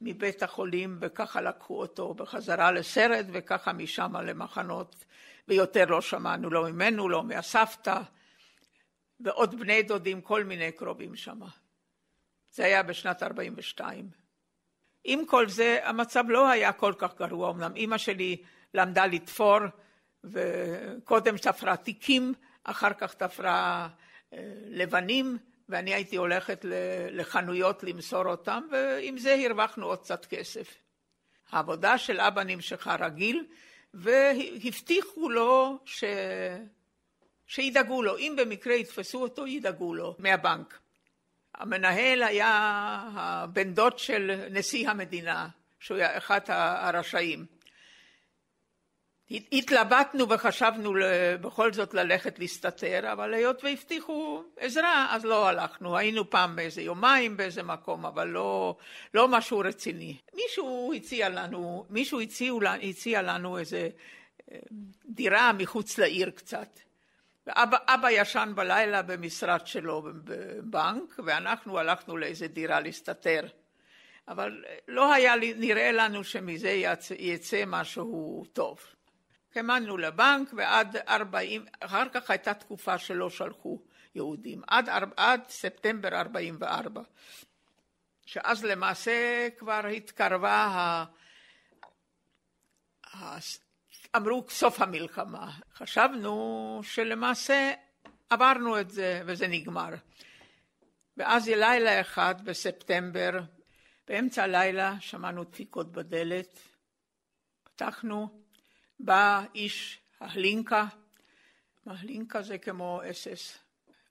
מבית 0.00 0.42
החולים 0.42 0.98
וככה 1.00 1.40
לקחו 1.40 1.80
אותו 1.80 2.14
בחזרה 2.14 2.72
לסרט 2.72 3.26
וככה 3.32 3.72
משם 3.72 4.16
למחנות 4.16 5.04
ויותר 5.48 5.84
לא 5.84 6.00
שמענו 6.00 6.50
לא 6.50 6.70
ממנו, 6.70 7.08
לא 7.08 7.24
מהסבתא 7.24 8.00
ועוד 9.20 9.60
בני 9.60 9.82
דודים, 9.82 10.20
כל 10.20 10.44
מיני 10.44 10.72
קרובים 10.72 11.16
שם. 11.16 11.40
זה 12.50 12.64
היה 12.64 12.82
בשנת 12.82 13.22
42. 13.22 14.10
עם 15.04 15.26
כל 15.26 15.48
זה, 15.48 15.78
המצב 15.82 16.24
לא 16.28 16.48
היה 16.48 16.72
כל 16.72 16.94
כך 16.98 17.18
גרוע. 17.18 17.50
אמנם 17.50 17.76
אימא 17.76 17.98
שלי 17.98 18.42
למדה 18.74 19.06
לתפור, 19.06 19.58
וקודם 20.24 21.36
תפרה 21.36 21.76
תיקים, 21.76 22.34
אחר 22.64 22.92
כך 22.92 23.14
תפרה 23.14 23.88
אה, 24.32 24.38
לבנים, 24.66 25.38
ואני 25.70 25.94
הייתי 25.94 26.16
הולכת 26.16 26.64
לחנויות 27.10 27.82
למסור 27.82 28.26
אותם, 28.26 28.62
ועם 28.72 29.18
זה 29.18 29.36
הרווחנו 29.46 29.86
עוד 29.86 29.98
קצת 29.98 30.26
כסף. 30.26 30.74
העבודה 31.50 31.98
של 31.98 32.20
אבא 32.20 32.42
נמשכה 32.42 32.96
רגיל, 33.00 33.46
והבטיחו 33.94 35.30
לו 35.30 35.78
ש... 35.84 36.04
שידאגו 37.46 38.02
לו, 38.02 38.18
אם 38.18 38.34
במקרה 38.38 38.74
יתפסו 38.74 39.22
אותו, 39.22 39.46
ידאגו 39.46 39.94
לו 39.94 40.16
מהבנק. 40.18 40.78
המנהל 41.54 42.22
היה 42.22 42.48
הבן 43.14 43.74
דוד 43.74 43.98
של 43.98 44.46
נשיא 44.50 44.90
המדינה, 44.90 45.48
שהוא 45.80 45.96
היה 45.96 46.18
אחד 46.18 46.40
הרשעים. 46.48 47.46
התלבטנו 49.30 50.28
וחשבנו 50.28 50.94
בכל 51.40 51.72
זאת 51.72 51.94
ללכת 51.94 52.38
להסתתר, 52.38 53.12
אבל 53.12 53.34
היות 53.34 53.64
והבטיחו 53.64 54.42
עזרה, 54.56 55.06
אז 55.10 55.24
לא 55.24 55.48
הלכנו. 55.48 55.96
היינו 55.96 56.30
פעם 56.30 56.56
באיזה 56.56 56.82
יומיים 56.82 57.36
באיזה 57.36 57.62
מקום, 57.62 58.06
אבל 58.06 58.28
לא, 58.28 58.76
לא 59.14 59.28
משהו 59.28 59.58
רציני. 59.58 60.16
מישהו 60.34 60.92
הציע 60.96 61.28
לנו, 61.28 61.86
מישהו 61.90 62.20
הציע, 62.20 62.52
הציע 62.82 63.22
לנו 63.22 63.58
איזה 63.58 63.88
אה, 64.52 64.58
דירה 65.06 65.52
מחוץ 65.52 65.98
לעיר 65.98 66.30
קצת. 66.30 66.78
ואבא 67.46 67.76
אבא 67.86 68.10
ישן 68.10 68.52
בלילה 68.54 69.02
במשרד 69.02 69.66
שלו 69.66 70.02
בבנק, 70.24 71.18
ואנחנו 71.24 71.78
הלכנו 71.78 72.16
לאיזה 72.16 72.48
דירה 72.48 72.80
להסתתר. 72.80 73.46
אבל 74.28 74.64
לא 74.88 75.12
היה 75.12 75.34
נראה 75.56 75.92
לנו 75.92 76.24
שמזה 76.24 76.82
יצא 77.18 77.64
משהו 77.66 78.44
טוב. 78.52 78.78
האמנו 79.56 79.96
לבנק 79.96 80.52
ועד 80.56 80.96
40, 81.08 81.64
אחר 81.80 82.08
כך 82.08 82.30
הייתה 82.30 82.54
תקופה 82.54 82.98
שלא 82.98 83.30
שלחו 83.30 83.82
יהודים, 84.14 84.62
עד, 84.66 84.88
עד 85.16 85.40
ספטמבר 85.48 86.08
44, 86.08 87.02
שאז 88.26 88.64
למעשה 88.64 89.48
כבר 89.58 89.86
התקרבה, 89.86 90.52
ה, 90.54 91.04
ה, 93.16 93.38
אמרו 94.16 94.44
סוף 94.48 94.80
המלחמה. 94.80 95.50
חשבנו 95.74 96.80
שלמעשה 96.82 97.72
עברנו 98.30 98.80
את 98.80 98.90
זה 98.90 99.22
וזה 99.26 99.46
נגמר. 99.48 99.94
ואז 101.16 101.48
לילה 101.48 102.00
אחד 102.00 102.34
בספטמבר, 102.44 103.40
באמצע 104.08 104.42
הלילה 104.42 104.94
שמענו 105.00 105.44
דפיקות 105.44 105.92
בדלת, 105.92 106.58
פתחנו, 107.64 108.39
בא 109.04 109.42
איש 109.54 110.00
ההלינקה, 110.20 110.86
ההלינקה 111.86 112.42
זה 112.42 112.58
כמו 112.58 113.00
אס-אס, 113.10 113.58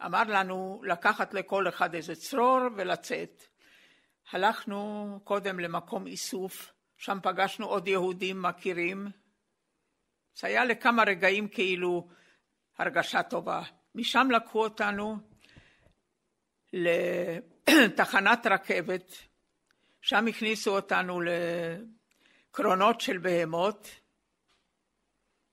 אמר 0.05 0.23
לנו 0.23 0.81
לקחת 0.85 1.33
לכל 1.33 1.67
אחד 1.67 1.95
איזה 1.95 2.15
צרור 2.15 2.59
ולצאת. 2.75 3.43
הלכנו 4.31 5.19
קודם 5.23 5.59
למקום 5.59 6.07
איסוף, 6.07 6.73
שם 6.97 7.17
פגשנו 7.23 7.65
עוד 7.65 7.87
יהודים 7.87 8.41
מכירים. 8.41 9.07
זה 10.35 10.47
היה 10.47 10.65
לכמה 10.65 11.03
רגעים 11.03 11.47
כאילו 11.47 12.09
הרגשה 12.77 13.23
טובה. 13.23 13.61
משם 13.95 14.27
לקחו 14.31 14.63
אותנו 14.63 15.17
לתחנת 16.73 18.47
רכבת, 18.47 19.13
שם 20.01 20.27
הכניסו 20.27 20.75
אותנו 20.75 21.21
לקרונות 22.51 23.01
של 23.01 23.17
בהמות, 23.17 23.98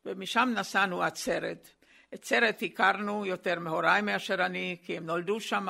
ומשם 0.07 0.53
נסענו. 0.57 1.07
את 2.15 2.25
סרט 2.25 2.63
הכרנו 2.63 3.27
יותר 3.27 3.59
מהוריי 3.59 4.03
מאשר 4.03 4.35
אני, 4.35 4.77
כי 4.83 4.97
הם 4.97 5.07
נולדו 5.07 5.41
שם, 5.41 5.67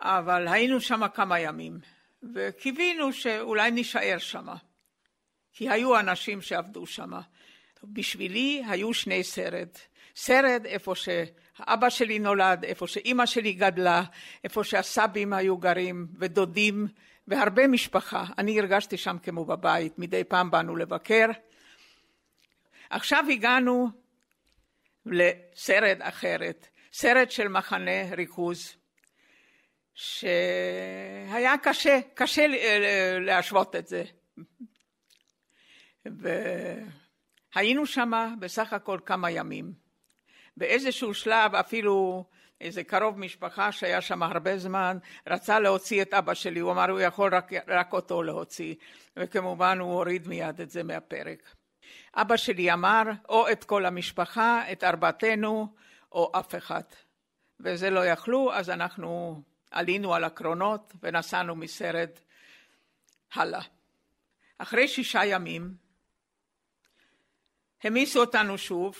אבל 0.00 0.48
היינו 0.48 0.80
שם 0.80 1.08
כמה 1.14 1.40
ימים, 1.40 1.78
וקיווינו 2.34 3.12
שאולי 3.12 3.70
נישאר 3.70 4.18
שם, 4.18 4.46
כי 5.52 5.70
היו 5.70 5.98
אנשים 5.98 6.42
שעבדו 6.42 6.86
שם. 6.86 7.10
בשבילי 7.84 8.62
היו 8.68 8.94
שני 8.94 9.24
סרט. 9.24 9.78
סרט 10.16 10.64
איפה 10.64 10.94
שאבא 10.94 11.90
שלי 11.90 12.18
נולד, 12.18 12.64
איפה 12.64 12.86
שאימא 12.86 13.26
שלי 13.26 13.52
גדלה, 13.52 14.02
איפה 14.44 14.64
שהסבים 14.64 15.32
היו 15.32 15.56
גרים, 15.56 16.06
ודודים, 16.18 16.86
והרבה 17.28 17.66
משפחה. 17.66 18.24
אני 18.38 18.60
הרגשתי 18.60 18.96
שם 18.96 19.16
כמו 19.22 19.44
בבית, 19.44 19.98
מדי 19.98 20.24
פעם 20.24 20.50
באנו 20.50 20.76
לבקר. 20.76 21.26
עכשיו 22.90 23.24
הגענו 23.30 23.88
לסרט 25.06 25.98
אחרת, 26.00 26.68
סרט 26.92 27.30
של 27.30 27.48
מחנה 27.48 28.14
ריכוז, 28.16 28.76
שהיה 29.94 31.54
קשה, 31.62 32.00
קשה 32.14 32.46
להשוות 33.20 33.76
את 33.76 33.86
זה. 33.86 34.04
והיינו 37.54 37.86
שם 37.86 38.36
בסך 38.40 38.72
הכל 38.72 38.98
כמה 39.04 39.30
ימים. 39.30 39.72
באיזשהו 40.56 41.14
שלב 41.14 41.54
אפילו 41.54 42.24
איזה 42.60 42.84
קרוב 42.84 43.18
משפחה 43.18 43.72
שהיה 43.72 44.00
שם 44.00 44.22
הרבה 44.22 44.58
זמן, 44.58 44.98
רצה 45.26 45.60
להוציא 45.60 46.02
את 46.02 46.14
אבא 46.14 46.34
שלי, 46.34 46.60
הוא 46.60 46.72
אמר 46.72 46.90
הוא 46.90 47.00
יכול 47.00 47.34
רק, 47.34 47.52
רק 47.68 47.92
אותו 47.92 48.22
להוציא, 48.22 48.74
וכמובן 49.16 49.78
הוא 49.78 49.92
הוריד 49.92 50.28
מיד 50.28 50.60
את 50.60 50.70
זה 50.70 50.82
מהפרק. 50.82 51.54
אבא 52.20 52.36
שלי 52.36 52.72
אמר, 52.72 53.02
או 53.28 53.50
את 53.52 53.64
כל 53.64 53.86
המשפחה, 53.86 54.72
את 54.72 54.84
ארבעתנו, 54.84 55.74
או 56.12 56.32
אף 56.38 56.54
אחד. 56.54 56.82
וזה 57.60 57.90
לא 57.90 58.06
יכלו, 58.06 58.52
אז 58.52 58.70
אנחנו 58.70 59.42
עלינו 59.70 60.14
על 60.14 60.24
הקרונות 60.24 60.92
ונסענו 61.02 61.56
מסרט 61.56 62.20
הלאה. 63.34 63.60
אחרי 64.58 64.88
שישה 64.88 65.24
ימים 65.24 65.74
המיסו 67.84 68.20
אותנו 68.20 68.58
שוב 68.58 68.96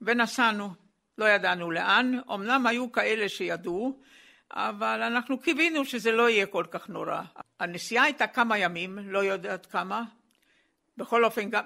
ונסענו, 0.00 0.70
לא 1.18 1.24
ידענו 1.24 1.70
לאן, 1.70 2.20
אמנם 2.34 2.66
היו 2.66 2.92
כאלה 2.92 3.28
שידעו, 3.28 4.00
אבל 4.50 5.02
אנחנו 5.02 5.40
קיווינו 5.40 5.84
שזה 5.84 6.12
לא 6.12 6.30
יהיה 6.30 6.46
כל 6.46 6.64
כך 6.70 6.88
נורא. 6.88 7.22
הנסיעה 7.60 8.04
הייתה 8.04 8.26
כמה 8.26 8.58
ימים, 8.58 8.98
לא 8.98 9.18
יודעת 9.18 9.66
כמה, 9.66 10.04
בכל 10.96 11.24
אופן, 11.24 11.50
גם, 11.50 11.64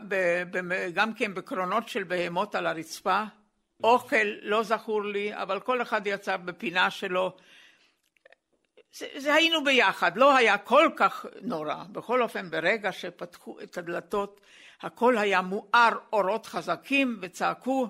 גם 0.94 1.14
כן 1.14 1.34
בקרונות 1.34 1.88
של 1.88 2.04
בהמות 2.04 2.54
על 2.54 2.66
הרצפה. 2.66 3.24
אוכל 3.84 4.26
לא 4.42 4.62
זכור 4.62 5.04
לי, 5.04 5.34
אבל 5.34 5.60
כל 5.60 5.82
אחד 5.82 6.06
יצא 6.06 6.36
בפינה 6.36 6.90
שלו. 6.90 7.36
זה, 8.92 9.06
זה 9.16 9.34
היינו 9.34 9.64
ביחד, 9.64 10.16
לא 10.16 10.36
היה 10.36 10.58
כל 10.58 10.90
כך 10.96 11.26
נורא. 11.42 11.84
בכל 11.92 12.22
אופן, 12.22 12.50
ברגע 12.50 12.92
שפתחו 12.92 13.60
את 13.62 13.78
הדלתות, 13.78 14.40
הכל 14.80 15.18
היה 15.18 15.40
מואר 15.40 15.92
אורות 16.12 16.46
חזקים 16.46 17.18
וצעקו, 17.20 17.88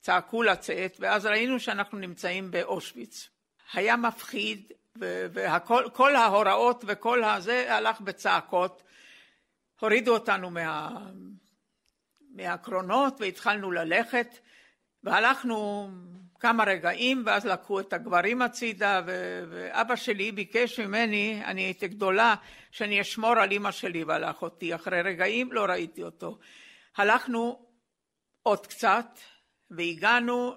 צעקו 0.00 0.42
לצאת, 0.42 0.96
ואז 1.00 1.26
ראינו 1.26 1.60
שאנחנו 1.60 1.98
נמצאים 1.98 2.50
באושוויץ. 2.50 3.28
היה 3.72 3.96
מפחיד, 3.96 4.72
וכל 4.96 6.16
ההוראות 6.16 6.84
וכל 6.86 7.24
הזה 7.24 7.74
הלך 7.74 8.00
בצעקות. 8.00 8.82
הורידו 9.80 10.14
אותנו 10.14 10.50
מה... 10.50 10.90
מהקרונות 12.34 13.20
והתחלנו 13.20 13.70
ללכת 13.70 14.38
והלכנו 15.04 15.88
כמה 16.40 16.64
רגעים 16.64 17.22
ואז 17.26 17.46
לקחו 17.46 17.80
את 17.80 17.92
הגברים 17.92 18.42
הצידה 18.42 19.00
ו... 19.06 19.42
ואבא 19.50 19.96
שלי 19.96 20.32
ביקש 20.32 20.80
ממני, 20.80 21.42
אני 21.44 21.62
הייתי 21.62 21.88
גדולה, 21.88 22.34
שאני 22.70 23.00
אשמור 23.00 23.30
על 23.30 23.52
אמא 23.52 23.70
שלי 23.70 24.04
ועל 24.04 24.24
אחותי. 24.24 24.74
אחרי 24.74 25.02
רגעים 25.02 25.52
לא 25.52 25.64
ראיתי 25.64 26.02
אותו. 26.02 26.38
הלכנו 26.96 27.66
עוד 28.42 28.66
קצת 28.66 29.18
והגענו 29.70 30.54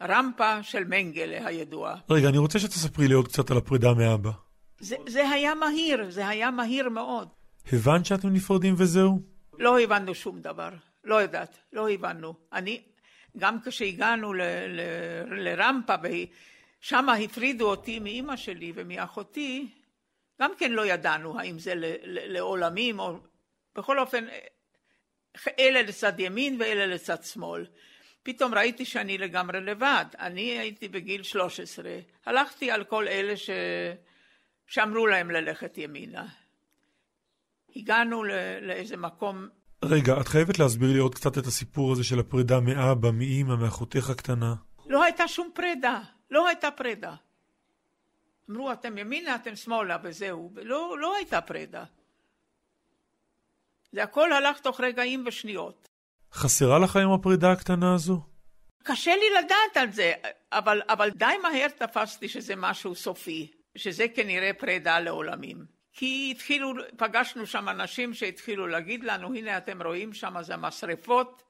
לרמפה 0.00 0.62
של 0.62 0.84
מנגלה 0.84 1.46
הידועה. 1.46 1.96
רגע, 2.10 2.28
אני 2.28 2.38
רוצה 2.38 2.58
שתספרי 2.58 3.08
לי 3.08 3.14
עוד 3.14 3.28
קצת 3.28 3.50
על 3.50 3.56
הפרידה 3.56 3.94
מאבא. 3.94 4.30
זה, 4.78 4.96
זה 5.08 5.28
היה 5.28 5.54
מהיר, 5.54 6.10
זה 6.10 6.28
היה 6.28 6.50
מהיר 6.50 6.88
מאוד. 6.88 7.28
הבנת 7.72 8.06
שאתם 8.06 8.28
נפרדים 8.32 8.74
וזהו? 8.78 9.20
לא 9.58 9.80
הבנו 9.80 10.14
שום 10.14 10.40
דבר, 10.40 10.70
לא 11.04 11.14
יודעת, 11.14 11.58
לא 11.72 11.90
הבנו. 11.90 12.34
אני, 12.52 12.82
גם 13.36 13.58
כשהגענו 13.64 14.34
ל, 14.34 14.42
ל, 14.68 14.80
לרמפה, 15.48 15.94
שם 16.80 17.08
הפרידו 17.08 17.70
אותי 17.70 17.98
מאימא 17.98 18.36
שלי 18.36 18.72
ומאחותי, 18.74 19.68
גם 20.40 20.50
כן 20.58 20.72
לא 20.72 20.86
ידענו 20.86 21.38
האם 21.38 21.58
זה 21.58 21.74
ל, 21.74 21.84
ל, 21.84 22.32
לעולמים 22.32 22.98
או... 22.98 23.18
בכל 23.76 23.98
אופן, 23.98 24.24
אלה 25.58 25.82
לצד 25.82 26.20
ימין 26.20 26.56
ואלה 26.60 26.86
לצד 26.86 27.22
שמאל. 27.22 27.66
פתאום 28.22 28.54
ראיתי 28.54 28.84
שאני 28.84 29.18
לגמרי 29.18 29.60
לבד. 29.60 30.04
אני 30.18 30.58
הייתי 30.58 30.88
בגיל 30.88 31.22
13, 31.22 31.98
הלכתי 32.26 32.70
על 32.70 32.84
כל 32.84 33.08
אלה 33.08 33.36
ש... 33.36 33.50
שאמרו 34.66 35.06
להם 35.06 35.30
ללכת 35.30 35.78
ימינה. 35.78 36.26
הגענו 37.76 38.24
לאיזה 38.62 38.96
מקום... 38.96 39.48
רגע, 39.84 40.20
את 40.20 40.28
חייבת 40.28 40.58
להסביר 40.58 40.92
לי 40.92 40.98
עוד 40.98 41.14
קצת 41.14 41.38
את 41.38 41.46
הסיפור 41.46 41.92
הזה 41.92 42.04
של 42.04 42.18
הפרידה 42.18 42.60
מאבא, 42.60 43.10
מאימא, 43.10 43.56
מאחותך 43.56 44.10
הקטנה. 44.10 44.54
לא 44.86 45.02
הייתה 45.02 45.28
שום 45.28 45.50
פרידה, 45.54 46.00
לא 46.30 46.48
הייתה 46.48 46.70
פרידה. 46.70 47.14
אמרו, 48.50 48.72
אתם 48.72 48.98
ימינה, 48.98 49.34
אתם 49.34 49.56
שמאלה, 49.56 49.96
וזהו. 50.02 50.52
לא, 50.56 50.96
לא 51.00 51.16
הייתה 51.16 51.40
פרידה. 51.40 51.84
זה 53.92 54.02
הכל 54.02 54.32
הלך 54.32 54.58
תוך 54.58 54.80
רגעים 54.80 55.24
ושניות. 55.26 55.88
חסרה 56.32 56.78
לך 56.78 56.96
היום 56.96 57.12
הפרידה 57.12 57.52
הקטנה 57.52 57.94
הזו? 57.94 58.20
קשה 58.82 59.16
לי 59.16 59.26
לדעת 59.38 59.76
על 59.76 59.92
זה, 59.92 60.12
אבל, 60.52 60.82
אבל 60.88 61.10
די 61.10 61.34
מהר 61.42 61.68
תפסתי 61.68 62.28
שזה 62.28 62.56
משהו 62.56 62.94
סופי, 62.94 63.52
שזה 63.76 64.08
כנראה 64.14 64.50
פרידה 64.58 65.00
לעולמים. 65.00 65.73
כי 65.94 66.28
התחילו, 66.30 66.72
פגשנו 66.96 67.46
שם 67.46 67.68
אנשים 67.68 68.14
שהתחילו 68.14 68.66
להגיד 68.66 69.04
לנו, 69.04 69.34
הנה 69.34 69.58
אתם 69.58 69.82
רואים, 69.82 70.12
שם 70.12 70.34
זה 70.42 70.56
משרפות, 70.56 71.42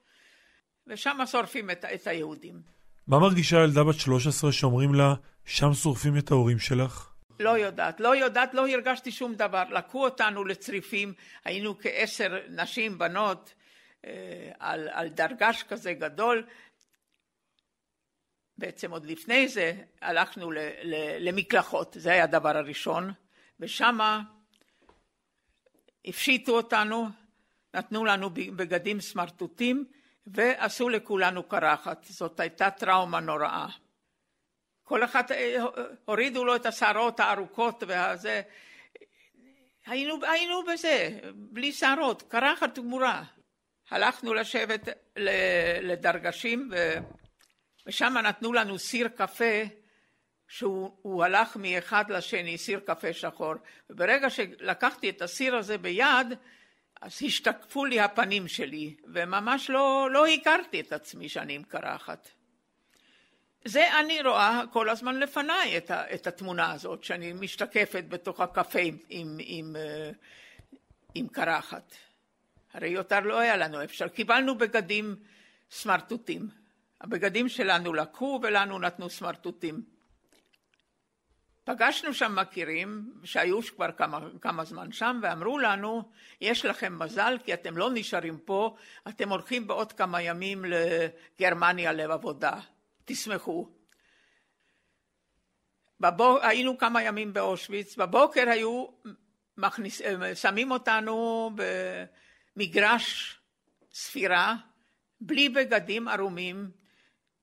ושם 0.86 1.18
שורפים 1.26 1.70
את, 1.70 1.84
את 1.84 2.06
היהודים. 2.06 2.62
מה 3.06 3.18
מרגישה 3.18 3.56
ילדה 3.64 3.84
בת 3.84 3.94
13 3.98 4.52
שאומרים 4.52 4.94
לה, 4.94 5.14
שם 5.44 5.74
שורפים 5.74 6.18
את 6.18 6.30
ההורים 6.30 6.58
שלך? 6.58 7.10
לא 7.40 7.58
יודעת, 7.58 8.00
לא 8.00 8.16
יודעת, 8.16 8.54
לא 8.54 8.68
הרגשתי 8.68 9.12
שום 9.12 9.34
דבר. 9.34 9.64
לקחו 9.70 10.04
אותנו 10.04 10.44
לצריפים, 10.44 11.12
היינו 11.44 11.78
כעשר 11.78 12.38
נשים, 12.48 12.98
בנות, 12.98 13.54
אה, 14.04 14.50
על, 14.58 14.88
על 14.92 15.08
דרגש 15.08 15.62
כזה 15.62 15.92
גדול. 15.92 16.46
בעצם 18.58 18.90
עוד 18.90 19.06
לפני 19.06 19.48
זה 19.48 19.72
הלכנו 20.02 20.50
ל, 20.50 20.58
ל, 20.82 20.94
למקלחות, 21.28 21.96
זה 21.98 22.12
היה 22.12 22.24
הדבר 22.24 22.56
הראשון, 22.56 23.12
ושמה 23.60 24.22
הפשיטו 26.04 26.56
אותנו, 26.56 27.08
נתנו 27.74 28.04
לנו 28.04 28.30
בגדים 28.30 29.00
סמרטוטים 29.00 29.84
ועשו 30.26 30.88
לכולנו 30.88 31.42
קרחת. 31.42 32.04
זאת 32.04 32.40
הייתה 32.40 32.70
טראומה 32.70 33.20
נוראה. 33.20 33.66
כל 34.82 35.04
אחד, 35.04 35.32
אה, 35.32 35.56
הורידו 36.04 36.44
לו 36.44 36.56
את 36.56 36.66
השערות 36.66 37.20
הארוכות 37.20 37.82
והזה. 37.86 38.42
היינו, 39.86 40.18
היינו 40.22 40.64
בזה, 40.64 41.20
בלי 41.34 41.72
שערות, 41.72 42.22
קרחת 42.22 42.78
גמורה. 42.78 43.22
הלכנו 43.90 44.34
לשבת 44.34 44.88
לדרגשים 45.82 46.70
ושם 47.86 48.14
נתנו 48.18 48.52
לנו 48.52 48.78
סיר 48.78 49.08
קפה 49.08 49.62
שהוא 50.48 51.24
הלך 51.24 51.56
מאחד 51.56 52.10
לשני, 52.10 52.58
סיר 52.58 52.80
קפה 52.80 53.12
שחור. 53.12 53.54
וברגע 53.90 54.30
שלקחתי 54.30 55.10
את 55.10 55.22
הסיר 55.22 55.56
הזה 55.56 55.78
ביד, 55.78 56.26
אז 57.00 57.18
השתקפו 57.26 57.84
לי 57.84 58.00
הפנים 58.00 58.48
שלי, 58.48 58.94
וממש 59.04 59.70
לא, 59.70 60.08
לא 60.10 60.26
הכרתי 60.26 60.80
את 60.80 60.92
עצמי 60.92 61.28
שאני 61.28 61.54
עם 61.54 61.62
קרחת. 61.62 62.28
זה 63.64 64.00
אני 64.00 64.22
רואה 64.22 64.62
כל 64.72 64.88
הזמן 64.88 65.16
לפניי 65.16 65.76
את, 65.76 65.90
ה, 65.90 66.14
את 66.14 66.26
התמונה 66.26 66.72
הזאת, 66.72 67.04
שאני 67.04 67.32
משתקפת 67.32 68.04
בתוך 68.08 68.40
הקפה 68.40 68.78
עם, 68.78 68.96
עם, 69.08 69.36
עם, 69.40 69.76
אה, 69.76 70.10
עם 71.14 71.28
קרחת. 71.28 71.94
הרי 72.74 72.88
יותר 72.88 73.20
לא 73.20 73.38
היה 73.38 73.56
לנו 73.56 73.84
אפשר, 73.84 74.08
קיבלנו 74.08 74.58
בגדים 74.58 75.16
סמרטוטים. 75.70 76.48
הבגדים 77.00 77.48
שלנו 77.48 77.94
לקחו 77.94 78.40
ולנו 78.42 78.78
נתנו 78.78 79.10
סמרטוטים. 79.10 79.93
פגשנו 81.64 82.14
שם 82.14 82.36
מכירים 82.40 83.12
שהיו 83.24 83.62
כבר 83.62 83.92
כמה, 83.92 84.18
כמה 84.40 84.64
זמן 84.64 84.92
שם 84.92 85.20
ואמרו 85.22 85.58
לנו 85.58 86.10
יש 86.40 86.64
לכם 86.64 86.98
מזל 86.98 87.38
כי 87.44 87.54
אתם 87.54 87.76
לא 87.76 87.90
נשארים 87.94 88.38
פה 88.38 88.76
אתם 89.08 89.28
הולכים 89.28 89.66
בעוד 89.66 89.92
כמה 89.92 90.22
ימים 90.22 90.64
לגרמניה 90.64 91.92
לעבודה 91.92 92.60
תשמחו. 93.04 93.68
בבוק, 96.00 96.38
היינו 96.42 96.78
כמה 96.78 97.02
ימים 97.02 97.32
באושוויץ 97.32 97.96
בבוקר 97.96 98.48
היו 98.48 98.86
מכניס, 99.56 100.02
שמים 100.34 100.70
אותנו 100.70 101.50
במגרש 102.56 103.38
ספירה 103.92 104.54
בלי 105.20 105.48
בגדים 105.48 106.08
ערומים 106.08 106.70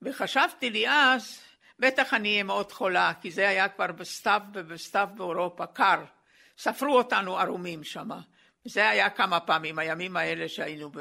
וחשבתי 0.01 0.69
לי 0.69 0.89
אז 0.89 1.50
בטח 1.81 2.13
אני 2.13 2.31
אהיה 2.31 2.43
מאוד 2.43 2.71
חולה, 2.71 3.11
כי 3.21 3.31
זה 3.31 3.49
היה 3.49 3.69
כבר 3.69 3.91
בסתיו 3.91 4.41
ובסתיו 4.53 5.07
באירופה, 5.17 5.65
קר. 5.65 6.03
ספרו 6.57 6.97
אותנו 6.97 7.37
ערומים 7.37 7.83
שם. 7.83 8.09
זה 8.65 8.89
היה 8.89 9.09
כמה 9.09 9.39
פעמים, 9.39 9.79
הימים 9.79 10.17
האלה 10.17 10.47
שהיינו 10.49 10.91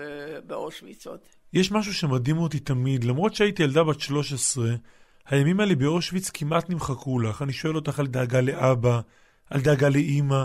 באושוויץ 0.47 1.07
עוד. 1.07 1.21
יש 1.53 1.73
משהו 1.73 1.95
שמדהים 1.95 2.39
אותי 2.39 2.61
תמיד, 2.61 3.05
למרות 3.05 3.35
שהייתי 3.35 3.63
ילדה 3.63 3.85
בת 3.85 4.01
13, 4.01 4.65
הימים 5.27 5.61
האלה 5.61 5.75
באושוויץ 5.75 6.31
כמעט 6.31 6.71
נמחקו 6.71 7.21
לך. 7.21 7.43
אני 7.43 7.53
שואל 7.53 7.77
אותך 7.77 7.99
על 7.99 8.07
דאגה 8.07 8.41
לאבא, 8.41 9.01
על 9.51 9.61
דאגה 9.61 9.89
לאימא, 9.89 10.45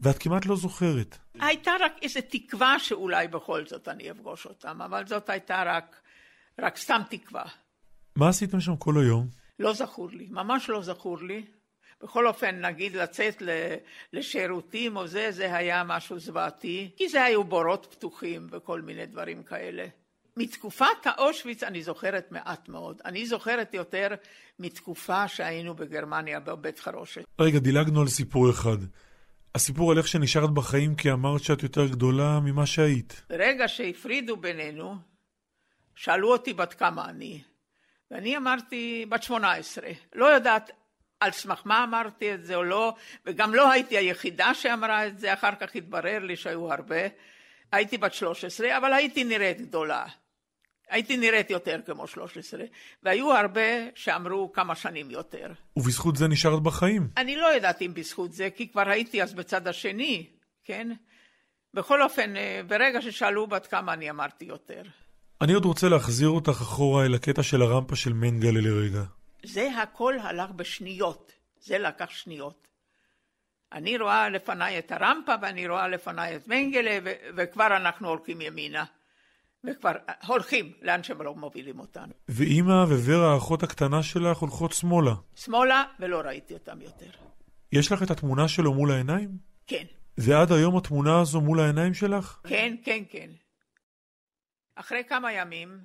ואת 0.00 0.18
כמעט 0.18 0.46
לא 0.46 0.56
זוכרת. 0.56 1.18
הייתה 1.40 1.70
רק 1.80 1.92
איזו 2.02 2.20
תקווה 2.30 2.78
שאולי 2.78 3.28
בכל 3.28 3.66
זאת 3.66 3.88
אני 3.88 4.10
אפגוש 4.10 4.46
אותם, 4.46 4.82
אבל 4.82 5.06
זאת 5.06 5.30
הייתה 5.30 5.62
רק, 5.66 5.96
רק 6.58 6.76
סתם 6.76 7.00
תקווה. 7.10 7.44
מה 8.16 8.28
עשיתם 8.28 8.60
שם 8.60 8.76
כל 8.76 8.98
היום? 8.98 9.45
לא 9.58 9.72
זכור 9.72 10.10
לי, 10.10 10.26
ממש 10.30 10.68
לא 10.68 10.82
זכור 10.82 11.18
לי. 11.18 11.44
בכל 12.02 12.26
אופן, 12.26 12.64
נגיד 12.64 12.96
לצאת 12.96 13.42
לשירותים 14.12 14.96
או 14.96 15.06
זה, 15.06 15.32
זה 15.32 15.56
היה 15.56 15.84
משהו 15.84 16.18
זוועתי, 16.18 16.90
כי 16.96 17.08
זה 17.08 17.22
היו 17.22 17.44
בורות 17.44 17.86
פתוחים 17.90 18.46
וכל 18.50 18.82
מיני 18.82 19.06
דברים 19.06 19.42
כאלה. 19.42 19.86
מתקופת 20.36 21.04
האושוויץ 21.04 21.62
אני 21.62 21.82
זוכרת 21.82 22.32
מעט 22.32 22.68
מאוד. 22.68 23.00
אני 23.04 23.26
זוכרת 23.26 23.74
יותר 23.74 24.08
מתקופה 24.58 25.28
שהיינו 25.28 25.74
בגרמניה 25.74 26.40
בבית 26.40 26.78
חרושת. 26.78 27.24
רגע, 27.40 27.58
דילגנו 27.58 28.00
על 28.00 28.08
סיפור 28.08 28.50
אחד. 28.50 28.76
הסיפור 29.54 29.92
על 29.92 29.98
איך 29.98 30.08
שנשארת 30.08 30.50
בחיים 30.50 30.94
כי 30.94 31.12
אמרת 31.12 31.42
שאת 31.42 31.62
יותר 31.62 31.86
גדולה 31.86 32.40
ממה 32.40 32.66
שהיית. 32.66 33.22
ברגע 33.30 33.68
שהפרידו 33.68 34.36
בינינו, 34.36 34.94
שאלו 35.94 36.32
אותי 36.32 36.52
בת 36.52 36.74
כמה 36.74 37.08
אני. 37.08 37.42
ואני 38.10 38.36
אמרתי 38.36 39.06
בת 39.08 39.22
שמונה 39.22 39.52
עשרה, 39.52 39.90
לא 40.14 40.26
יודעת 40.26 40.70
על 41.20 41.30
סמך 41.30 41.62
מה 41.64 41.84
אמרתי 41.84 42.34
את 42.34 42.44
זה 42.44 42.54
או 42.54 42.64
לא, 42.64 42.94
וגם 43.26 43.54
לא 43.54 43.70
הייתי 43.70 43.96
היחידה 43.96 44.54
שאמרה 44.54 45.06
את 45.06 45.18
זה, 45.18 45.32
אחר 45.32 45.54
כך 45.54 45.76
התברר 45.76 46.18
לי 46.18 46.36
שהיו 46.36 46.72
הרבה. 46.72 47.00
הייתי 47.72 47.98
בת 47.98 48.14
שלוש 48.14 48.44
עשרה, 48.44 48.78
אבל 48.78 48.92
הייתי 48.92 49.24
נראית 49.24 49.60
גדולה. 49.60 50.06
הייתי 50.88 51.16
נראית 51.16 51.50
יותר 51.50 51.80
כמו 51.86 52.06
שלוש 52.06 52.38
עשרה, 52.38 52.64
והיו 53.02 53.32
הרבה 53.32 53.90
שאמרו 53.94 54.52
כמה 54.52 54.74
שנים 54.74 55.10
יותר. 55.10 55.52
ובזכות 55.76 56.16
זה 56.16 56.28
נשארת 56.28 56.62
בחיים. 56.62 57.08
אני 57.16 57.36
לא 57.36 57.46
יודעת 57.46 57.82
אם 57.82 57.94
בזכות 57.94 58.32
זה, 58.32 58.50
כי 58.50 58.68
כבר 58.68 58.88
הייתי 58.88 59.22
אז 59.22 59.34
בצד 59.34 59.68
השני, 59.68 60.26
כן? 60.64 60.88
בכל 61.74 62.02
אופן, 62.02 62.36
אה, 62.36 62.60
ברגע 62.66 63.02
ששאלו 63.02 63.46
בת 63.46 63.66
כמה 63.66 63.92
אני 63.92 64.10
אמרתי 64.10 64.44
יותר. 64.44 64.82
אני 65.40 65.52
עוד 65.52 65.64
רוצה 65.64 65.88
להחזיר 65.88 66.28
אותך 66.28 66.48
אחורה 66.48 67.04
אל 67.04 67.14
הקטע 67.14 67.42
של 67.42 67.62
הרמפה 67.62 67.96
של 67.96 68.12
מנגלה 68.12 68.60
לרגע. 68.60 69.02
זה 69.46 69.68
הכל 69.82 70.14
הלך 70.18 70.50
בשניות, 70.50 71.32
זה 71.60 71.78
לקח 71.78 72.10
שניות. 72.10 72.66
אני 73.72 73.98
רואה 73.98 74.28
לפניי 74.28 74.78
את 74.78 74.92
הרמפה 74.92 75.32
ואני 75.42 75.68
רואה 75.68 75.88
לפניי 75.88 76.36
את 76.36 76.48
מנגלה 76.48 76.98
ו- 77.04 77.12
וכבר 77.36 77.66
אנחנו 77.76 78.08
הולכים 78.08 78.40
ימינה. 78.40 78.84
וכבר 79.64 79.92
הולכים 80.26 80.72
לאן 80.82 81.02
שהם 81.02 81.22
לא 81.22 81.34
מובילים 81.34 81.80
אותנו. 81.80 82.12
ואימא 82.28 82.72
ו-ורה, 82.72 83.32
האחות 83.32 83.62
הקטנה 83.62 84.02
שלך, 84.02 84.38
הולכות 84.38 84.72
שמאלה. 84.72 85.14
שמאלה, 85.34 85.84
ולא 86.00 86.20
ראיתי 86.20 86.54
אותם 86.54 86.80
יותר. 86.80 87.10
יש 87.72 87.92
לך 87.92 88.02
את 88.02 88.10
התמונה 88.10 88.48
שלו 88.48 88.74
מול 88.74 88.90
העיניים? 88.90 89.28
כן. 89.66 89.84
ועד 90.18 90.52
היום 90.52 90.76
התמונה 90.76 91.20
הזו 91.20 91.40
מול 91.40 91.60
העיניים 91.60 91.94
שלך? 91.94 92.40
כן, 92.48 92.74
כן, 92.84 93.02
כן. 93.10 93.30
אחרי 94.76 95.04
כמה 95.04 95.32
ימים 95.32 95.78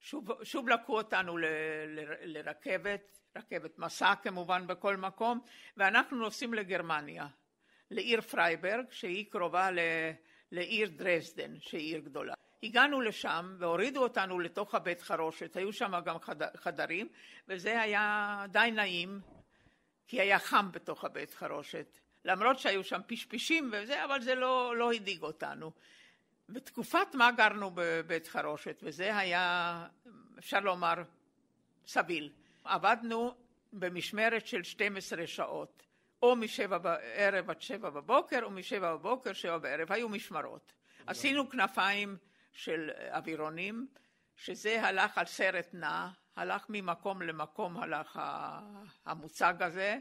שוב, 0.00 0.44
שוב 0.44 0.68
לקחו 0.68 0.96
אותנו 0.96 1.36
ל, 1.38 1.44
ל, 1.86 2.00
לרכבת, 2.24 3.20
רכבת 3.36 3.78
מסע 3.78 4.14
כמובן 4.22 4.66
בכל 4.66 4.96
מקום, 4.96 5.40
ואנחנו 5.76 6.16
נוסעים 6.16 6.54
לגרמניה, 6.54 7.26
לעיר 7.90 8.20
פרייברג 8.20 8.84
שהיא 8.90 9.30
קרובה 9.30 9.70
ל, 9.70 9.78
לעיר 10.52 10.88
דרזדן 10.88 11.60
שהיא 11.60 11.94
עיר 11.94 11.98
גדולה. 12.04 12.34
הגענו 12.62 13.00
לשם 13.00 13.56
והורידו 13.58 14.02
אותנו 14.02 14.40
לתוך 14.40 14.74
הבית 14.74 15.02
חרושת, 15.02 15.56
היו 15.56 15.72
שם 15.72 15.92
גם 16.04 16.16
חדרים 16.56 17.08
וזה 17.48 17.80
היה 17.80 18.44
די 18.48 18.70
נעים 18.72 19.20
כי 20.06 20.20
היה 20.20 20.38
חם 20.38 20.72
בתוך 20.72 21.04
הבית 21.04 21.34
חרושת 21.34 21.98
למרות 22.24 22.58
שהיו 22.58 22.84
שם 22.84 23.00
פשפשים 23.06 23.70
וזה 23.72 24.04
אבל 24.04 24.20
זה 24.20 24.34
לא, 24.34 24.76
לא 24.76 24.92
הדאיג 24.92 25.22
אותנו 25.22 25.72
בתקופת 26.52 27.14
מה 27.14 27.30
גרנו 27.32 27.70
בבית 27.74 28.28
חרושת, 28.28 28.80
וזה 28.82 29.16
היה, 29.16 29.86
אפשר 30.38 30.60
לומר, 30.60 30.94
סביל. 31.86 32.32
עבדנו 32.64 33.34
במשמרת 33.72 34.46
של 34.46 34.62
12 34.62 35.26
שעות. 35.26 35.82
או 36.22 36.36
משבע 36.36 36.78
בערב 36.78 37.50
עד 37.50 37.60
שבע 37.60 37.90
בבוקר, 37.90 38.40
או 38.42 38.50
משבע 38.50 38.94
בבוקר, 38.94 39.32
שבע 39.32 39.58
בערב, 39.58 39.92
היו 39.92 40.08
משמרות. 40.08 40.72
עשינו 41.06 41.50
כנפיים 41.50 42.16
של 42.52 42.90
אווירונים, 43.10 43.86
שזה 44.36 44.82
הלך 44.82 45.18
על 45.18 45.26
סרט 45.26 45.68
נע, 45.72 46.08
הלך 46.36 46.66
ממקום 46.68 47.22
למקום, 47.22 47.76
הלך 47.76 48.20
המוצג 49.06 49.54
הזה, 49.60 49.98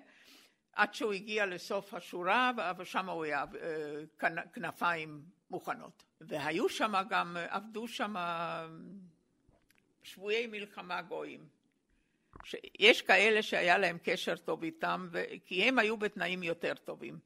עד 0.74 0.94
שהוא 0.94 1.14
הגיע 1.14 1.46
לסוף 1.46 1.94
השורה, 1.94 2.52
ושם 2.78 3.10
הוא 3.10 3.24
היה 3.24 3.46
אה, 4.24 4.34
כנפיים 4.54 5.22
מוכנות. 5.52 6.04
והיו 6.22 6.70
שם 6.70 6.94
גם, 7.10 7.38
עבדו 7.50 7.88
שם 7.88 8.16
שבויי 10.04 10.48
מלחמה 10.48 11.02
גויים. 11.02 11.48
יש 12.80 13.02
כאלה 13.02 13.42
שהיה 13.42 13.78
להם 13.78 13.98
קשר 14.04 14.36
טוב 14.36 14.64
איתם, 14.64 15.10
כי 15.46 15.64
הם 15.64 15.80
היו 15.80 15.98
בתנאים 15.98 16.44
יותר 16.44 16.74
טובים. 16.74 17.20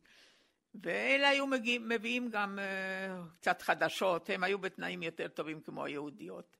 ואלה 0.81 1.29
היו 1.29 1.47
מגיעים, 1.47 1.89
מביאים 1.89 2.29
גם 2.29 2.59
uh, 2.59 3.37
קצת 3.39 3.61
חדשות, 3.61 4.29
הם 4.29 4.43
היו 4.43 4.59
בתנאים 4.59 5.03
יותר 5.03 5.27
טובים 5.27 5.61
כמו 5.61 5.85
היהודיות. 5.85 6.57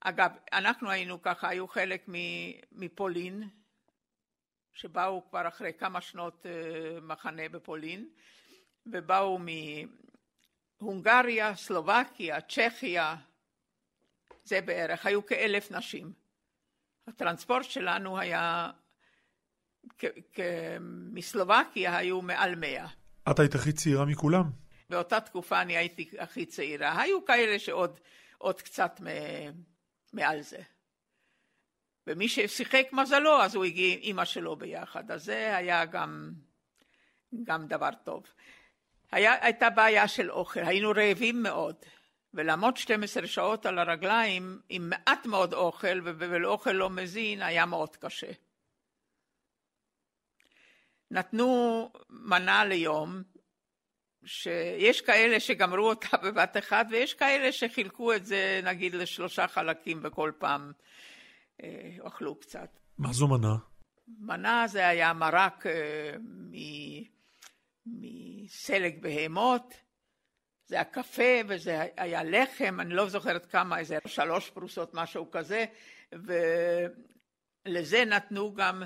אגב, 0.00 0.30
אנחנו 0.52 0.90
היינו 0.90 1.22
ככה, 1.22 1.48
היו 1.48 1.68
חלק 1.68 2.04
מפולין, 2.72 3.48
שבאו 4.72 5.28
כבר 5.30 5.48
אחרי 5.48 5.72
כמה 5.72 6.00
שנות 6.00 6.46
uh, 6.46 7.00
מחנה 7.00 7.48
בפולין, 7.48 8.08
ובאו 8.86 9.38
מהונגריה, 10.80 11.56
סלובקיה, 11.56 12.40
צ'כיה, 12.40 13.16
זה 14.44 14.60
בערך, 14.60 15.06
היו 15.06 15.26
כאלף 15.26 15.70
נשים. 15.70 16.12
הטרנספורט 17.06 17.64
שלנו 17.64 18.18
היה, 18.18 18.70
מסלובקיה 21.12 21.96
היו 21.96 22.22
מעל 22.22 22.54
מאה. 22.54 22.86
את 23.30 23.38
היית 23.38 23.54
הכי 23.54 23.72
צעירה 23.72 24.04
מכולם. 24.04 24.44
באותה 24.90 25.20
תקופה 25.20 25.62
אני 25.62 25.76
הייתי 25.76 26.10
הכי 26.18 26.46
צעירה. 26.46 27.02
היו 27.02 27.24
כאלה 27.24 27.58
שעוד 27.58 28.00
עוד 28.38 28.62
קצת 28.62 29.00
מ, 29.00 29.06
מעל 30.12 30.42
זה. 30.42 30.62
ומי 32.06 32.28
ששיחק 32.28 32.86
מזלו, 32.92 33.42
אז 33.42 33.54
הוא 33.54 33.64
הגיע 33.64 33.94
עם 33.94 34.00
אימא 34.00 34.24
שלו 34.24 34.56
ביחד. 34.56 35.10
אז 35.10 35.24
זה 35.24 35.56
היה 35.56 35.84
גם, 35.84 36.32
גם 37.44 37.66
דבר 37.66 37.90
טוב. 38.04 38.26
היה, 39.12 39.34
הייתה 39.40 39.70
בעיה 39.70 40.08
של 40.08 40.30
אוכל, 40.30 40.60
היינו 40.60 40.90
רעבים 40.90 41.42
מאוד. 41.42 41.74
ולעמוד 42.34 42.76
12 42.76 43.26
שעות 43.26 43.66
על 43.66 43.78
הרגליים 43.78 44.60
עם 44.68 44.90
מעט 44.90 45.26
מאוד 45.26 45.54
אוכל 45.54 46.00
ולאוכל 46.04 46.72
לא 46.72 46.90
מזין 46.90 47.42
היה 47.42 47.66
מאוד 47.66 47.96
קשה. 47.96 48.30
נתנו 51.10 51.90
מנה 52.10 52.64
ליום, 52.64 53.22
שיש 54.24 55.00
כאלה 55.00 55.40
שגמרו 55.40 55.88
אותה 55.88 56.16
בבת 56.24 56.56
אחת 56.56 56.86
ויש 56.90 57.14
כאלה 57.14 57.52
שחילקו 57.52 58.12
את 58.12 58.26
זה 58.26 58.60
נגיד 58.64 58.94
לשלושה 58.94 59.48
חלקים 59.48 60.00
וכל 60.02 60.32
פעם 60.38 60.72
אה, 61.62 61.96
אכלו 62.06 62.40
קצת. 62.40 62.78
מה 62.98 63.12
זו 63.12 63.28
מנה? 63.28 63.56
מנה 64.08 64.66
זה 64.66 64.88
היה 64.88 65.12
מרק 65.12 65.66
אה, 65.66 66.12
מסלג 67.90 69.02
בהמות, 69.02 69.74
זה 70.66 70.74
היה 70.74 70.84
קפה 70.84 71.40
וזה 71.48 71.82
היה 71.96 72.22
לחם, 72.22 72.80
אני 72.80 72.94
לא 72.94 73.08
זוכרת 73.08 73.46
כמה, 73.46 73.78
איזה 73.78 73.98
שלוש 74.06 74.50
פרוסות, 74.50 74.94
משהו 74.94 75.30
כזה, 75.30 75.64
ולזה 76.12 78.04
נתנו 78.04 78.54
גם, 78.54 78.82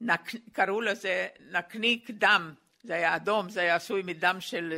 נק, 0.00 0.30
קראו 0.52 0.80
לזה 0.80 1.28
נקניק 1.50 2.10
דם, 2.10 2.54
זה 2.82 2.94
היה 2.94 3.16
אדום, 3.16 3.48
זה 3.48 3.60
היה 3.60 3.74
עשוי 3.74 4.02
מדם 4.04 4.36
של, 4.40 4.74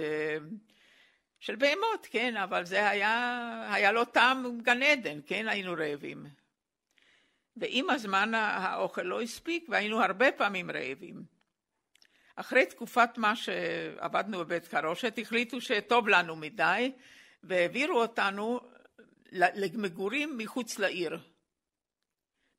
של 1.39 1.57
בהמות, 1.57 2.07
כן, 2.11 2.37
אבל 2.37 2.65
זה 2.65 2.89
היה, 2.89 3.69
היה 3.73 3.93
לו 3.93 4.05
טעם 4.05 4.59
גן 4.63 4.83
עדן, 4.83 5.21
כן, 5.27 5.49
היינו 5.49 5.73
רעבים. 5.79 6.27
ועם 7.57 7.91
הזמן 7.91 8.35
האוכל 8.35 9.03
לא 9.03 9.23
הספיק 9.23 9.67
והיינו 9.69 10.03
הרבה 10.03 10.33
פעמים 10.33 10.71
רעבים. 10.71 11.34
אחרי 12.37 12.67
תקופת 12.67 13.11
מה 13.17 13.37
שעבדנו 13.37 14.39
בבית 14.39 14.65
חרושת 14.65 15.19
החליטו 15.23 15.61
שטוב 15.61 16.09
לנו 16.09 16.37
מדי 16.37 16.93
והעבירו 17.43 18.01
אותנו 18.01 18.61
למגורים 19.33 20.39
מחוץ 20.39 20.79
לעיר 20.79 21.19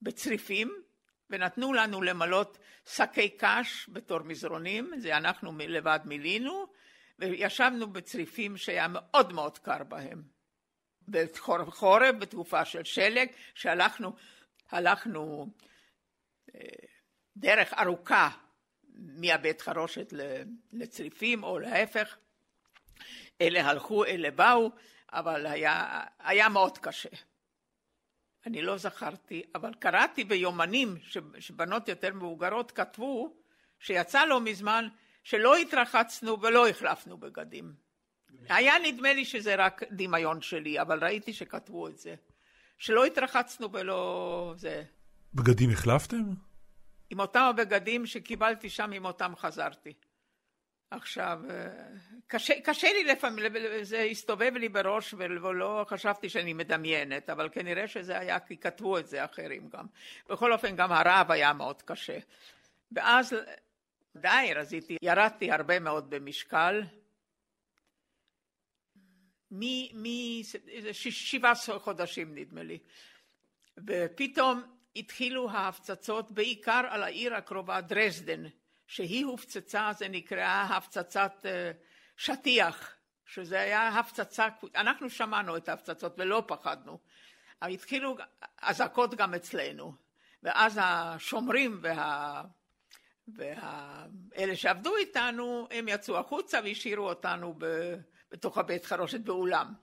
בצריפים 0.01 0.83
ונתנו 1.29 1.73
לנו 1.73 2.01
למלות 2.01 2.57
שקי 2.85 3.29
קש 3.29 3.89
בתור 3.89 4.19
מזרונים, 4.19 4.91
זה 4.97 5.17
אנחנו 5.17 5.51
לבד 5.57 5.99
מילינו 6.05 6.65
וישבנו 7.19 7.87
בצריפים 7.87 8.57
שהיה 8.57 8.87
מאוד 8.87 9.33
מאוד 9.33 9.57
קר 9.57 9.83
בהם. 9.83 10.23
בחורף, 11.07 12.15
בתקופה 12.19 12.65
של 12.65 12.83
שלג, 12.83 13.27
שהלכנו 13.55 14.15
הלכנו 14.71 15.53
אה, 16.55 16.61
דרך 17.37 17.73
ארוכה 17.73 18.29
מהבית 19.15 19.61
חרושת 19.61 20.13
לצריפים 20.73 21.43
או 21.43 21.59
להפך. 21.59 22.17
אלה 23.41 23.69
הלכו, 23.69 24.05
אלה 24.05 24.31
באו, 24.31 24.71
אבל 25.11 25.45
היה, 25.45 26.03
היה 26.19 26.49
מאוד 26.49 26.77
קשה. 26.77 27.09
אני 28.45 28.61
לא 28.61 28.77
זכרתי, 28.77 29.43
אבל 29.55 29.73
קראתי 29.73 30.23
ביומנים 30.23 30.97
שבנות 31.39 31.87
יותר 31.87 32.13
מבוגרות 32.13 32.71
כתבו 32.71 33.33
שיצא 33.79 34.25
לא 34.25 34.41
מזמן 34.41 34.87
שלא 35.23 35.55
התרחצנו 35.55 36.41
ולא 36.41 36.69
החלפנו 36.69 37.17
בגדים. 37.17 37.73
היה 38.49 38.73
נדמה 38.83 39.13
לי 39.13 39.25
שזה 39.25 39.55
רק 39.55 39.83
דמיון 39.91 40.41
שלי, 40.41 40.81
אבל 40.81 41.03
ראיתי 41.03 41.33
שכתבו 41.33 41.87
את 41.87 41.97
זה. 41.97 42.15
שלא 42.77 43.05
התרחצנו 43.05 43.71
ולא 43.71 44.53
זה. 44.57 44.83
בגדים 45.33 45.69
החלפתם? 45.69 46.23
עם 47.09 47.19
אותם 47.19 47.39
הבגדים 47.39 48.05
שקיבלתי 48.05 48.69
שם, 48.69 48.91
עם 48.91 49.05
אותם 49.05 49.35
חזרתי. 49.35 49.93
עכשיו, 50.91 51.39
אה, 51.49 51.67
קשה, 52.27 52.61
קשה 52.61 52.93
לי 52.93 53.03
לפעמים, 53.03 53.45
זה 53.81 54.01
הסתובב 54.01 54.51
לי 54.55 54.69
בראש 54.69 55.13
ולא 55.17 55.85
חשבתי 55.89 56.29
שאני 56.29 56.53
מדמיינת, 56.53 57.29
אבל 57.29 57.49
כנראה 57.49 57.87
שזה 57.87 58.19
היה 58.19 58.39
כי 58.39 58.57
כתבו 58.57 58.97
את 58.97 59.07
זה 59.07 59.25
אחרים 59.25 59.69
גם. 59.69 59.85
בכל 60.29 60.53
אופן, 60.53 60.75
גם 60.75 60.91
הרעב 60.91 61.31
היה 61.31 61.53
מאוד 61.53 61.81
קשה. 61.81 62.17
ואז 62.91 63.35
די 64.15 64.51
רזיתי, 64.55 64.97
ירדתי 65.01 65.51
הרבה 65.51 65.79
מאוד 65.79 66.09
במשקל, 66.09 66.83
משבעה 69.51 71.53
חודשים 71.79 72.35
נדמה 72.35 72.63
לי, 72.63 72.79
ופתאום 73.77 74.74
התחילו 74.95 75.49
ההפצצות 75.49 76.31
בעיקר 76.31 76.81
על 76.89 77.03
העיר 77.03 77.35
הקרובה 77.35 77.81
דרזדן, 77.81 78.43
שהיא 78.87 79.25
הופצצה, 79.25 79.91
זה 79.97 80.07
נקרא 80.07 80.65
הפצצת 80.69 81.45
אה, 81.45 81.71
שטיח, 82.17 82.95
שזה 83.25 83.59
היה 83.59 83.87
הפצצה, 83.87 84.47
אנחנו 84.75 85.09
שמענו 85.09 85.57
את 85.57 85.69
ההפצצות 85.69 86.13
ולא 86.17 86.43
פחדנו. 86.47 86.99
התחילו 87.61 88.17
אזעקות 88.61 89.15
גם 89.15 89.33
אצלנו, 89.33 89.93
ואז 90.43 90.79
השומרים 90.81 91.79
וה... 91.81 92.43
ואלה 93.27 94.55
שעבדו 94.55 94.97
איתנו, 94.97 95.67
הם 95.71 95.87
יצאו 95.87 96.17
החוצה 96.17 96.59
והשאירו 96.63 97.09
אותנו 97.09 97.59
בתוך 98.31 98.57
הבית 98.57 98.85
חרושת 98.85 99.19
באולם. 99.19 99.73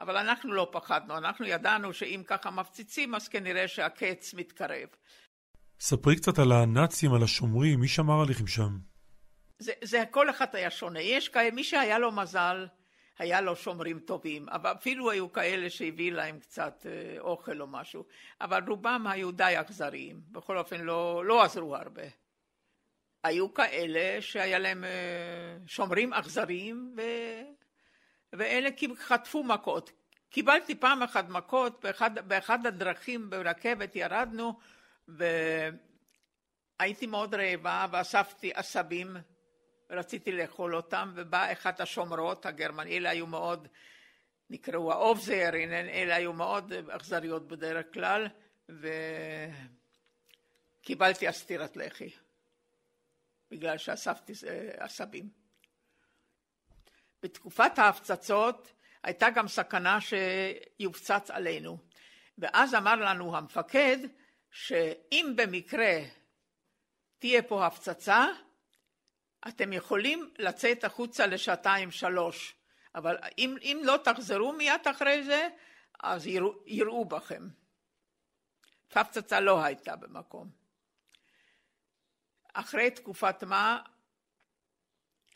אבל 0.00 0.16
אנחנו 0.16 0.52
לא 0.52 0.68
פחדנו, 0.72 1.18
אנחנו 1.18 1.46
ידענו 1.46 1.92
שאם 1.92 2.22
ככה 2.26 2.50
מפציצים 2.50 3.14
אז 3.14 3.28
כנראה 3.28 3.68
שהקץ 3.68 4.34
מתקרב. 4.34 4.88
ספרי 5.80 6.16
קצת 6.16 6.38
על 6.38 6.52
הנאצים, 6.52 7.14
על 7.14 7.22
השומרים, 7.22 7.80
מי 7.80 7.88
שמר 7.88 8.22
עליכם 8.22 8.46
שם? 8.46 8.78
זה, 9.58 9.72
זה 9.84 10.04
כל 10.10 10.30
אחד 10.30 10.46
היה 10.52 10.70
שונה, 10.70 11.00
יש 11.00 11.28
כאלה, 11.28 11.50
מי 11.50 11.64
שהיה 11.64 11.98
לו 11.98 12.12
מזל, 12.12 12.66
היה 13.18 13.40
לו 13.40 13.56
שומרים 13.56 13.98
טובים, 13.98 14.48
אבל 14.48 14.72
אפילו 14.72 15.10
היו 15.10 15.32
כאלה 15.32 15.70
שהביא 15.70 16.12
להם 16.12 16.38
קצת 16.38 16.86
אה, 16.86 17.20
אוכל 17.20 17.60
או 17.60 17.66
משהו, 17.66 18.04
אבל 18.40 18.62
רובם 18.68 19.06
היו 19.10 19.32
די 19.32 19.54
אכזריים, 19.60 20.20
בכל 20.30 20.58
אופן 20.58 20.80
לא, 20.80 21.24
לא 21.24 21.42
עזרו 21.42 21.76
הרבה. 21.76 22.02
היו 23.24 23.54
כאלה 23.54 24.22
שהיה 24.22 24.58
להם 24.58 24.84
אה, 24.84 25.56
שומרים 25.66 26.12
אכזריים 26.12 26.94
ו... 26.96 27.02
ואלה 28.32 28.68
חטפו 28.98 29.42
מכות. 29.42 29.92
קיבלתי 30.30 30.74
פעם 30.74 31.02
אחת 31.02 31.28
מכות, 31.28 31.80
באחד, 31.84 32.28
באחד 32.28 32.66
הדרכים 32.66 33.30
ברכבת 33.30 33.96
ירדנו 33.96 34.58
והייתי 36.78 37.06
מאוד 37.06 37.34
רעבה 37.34 37.86
ואספתי 37.90 38.52
עשבים 38.54 39.16
ורציתי 39.90 40.32
לאכול 40.32 40.76
אותם 40.76 41.12
ובאה 41.14 41.52
אחת 41.52 41.80
השומרות 41.80 42.46
הגרמניות, 42.46 42.96
אלה 42.96 43.10
היו 43.10 43.26
מאוד, 43.26 43.68
נקראו 44.50 44.92
האובזיירין, 44.92 45.72
אלה 45.72 46.16
היו 46.16 46.32
מאוד 46.32 46.72
אכזריות 46.72 47.48
בדרך 47.48 47.86
כלל 47.92 48.28
וקיבלתי 50.82 51.28
הסטירת 51.28 51.76
לחי. 51.76 52.10
בגלל 53.50 53.78
שאספתי 53.78 54.32
עשבים. 54.78 55.45
בתקופת 57.22 57.78
ההפצצות 57.78 58.72
הייתה 59.02 59.30
גם 59.30 59.48
סכנה 59.48 59.98
שיופצץ 60.00 61.30
עלינו. 61.30 61.78
ואז 62.38 62.74
אמר 62.74 62.94
לנו 62.94 63.36
המפקד 63.36 63.96
שאם 64.50 65.32
במקרה 65.36 65.94
תהיה 67.18 67.42
פה 67.42 67.66
הפצצה, 67.66 68.26
אתם 69.48 69.72
יכולים 69.72 70.30
לצאת 70.38 70.84
החוצה 70.84 71.26
לשעתיים 71.26 71.90
שלוש, 71.90 72.54
אבל 72.94 73.16
אם, 73.38 73.56
אם 73.62 73.80
לא 73.84 73.96
תחזרו 74.04 74.52
מיד 74.52 74.80
אחרי 74.90 75.24
זה, 75.24 75.48
אז 76.00 76.26
יראו, 76.26 76.52
יראו 76.66 77.04
בכם. 77.04 77.48
הפצצה 78.90 79.40
לא 79.40 79.62
הייתה 79.62 79.96
במקום. 79.96 80.50
אחרי 82.52 82.90
תקופת 82.90 83.44
מה 83.44 83.82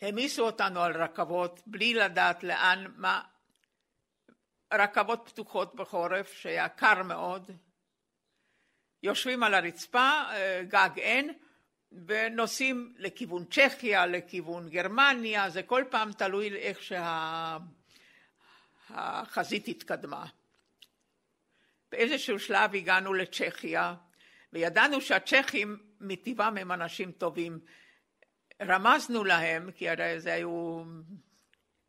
העמיסו 0.00 0.46
אותנו 0.46 0.82
על 0.82 1.02
רכבות 1.02 1.60
בלי 1.66 1.94
לדעת 1.94 2.42
לאן, 2.42 2.84
מה, 2.96 3.22
רכבות 4.72 5.22
פתוחות 5.28 5.74
בחורף 5.74 6.32
שהיה 6.32 6.68
קר 6.68 7.02
מאוד, 7.02 7.50
יושבים 9.02 9.42
על 9.42 9.54
הרצפה, 9.54 10.22
אה, 10.30 10.62
גג 10.68 10.90
אין, 10.96 11.32
ונוסעים 12.06 12.94
לכיוון 12.98 13.44
צ'כיה, 13.44 14.06
לכיוון 14.06 14.68
גרמניה, 14.68 15.50
זה 15.50 15.62
כל 15.62 15.84
פעם 15.90 16.12
תלוי 16.12 16.56
איך 16.56 16.78
שהחזית 18.88 19.66
שה... 19.66 19.70
התקדמה. 19.70 20.26
באיזשהו 21.92 22.38
שלב 22.38 22.74
הגענו 22.74 23.14
לצ'כיה, 23.14 23.94
וידענו 24.52 25.00
שהצ'כים 25.00 25.78
מטבעם 26.00 26.56
הם 26.56 26.72
אנשים 26.72 27.12
טובים. 27.12 27.60
רמזנו 28.61 29.25
להם, 29.25 29.70
כי 29.70 29.88
הרי 29.88 30.20
זה 30.20 30.33
היו 30.33 30.83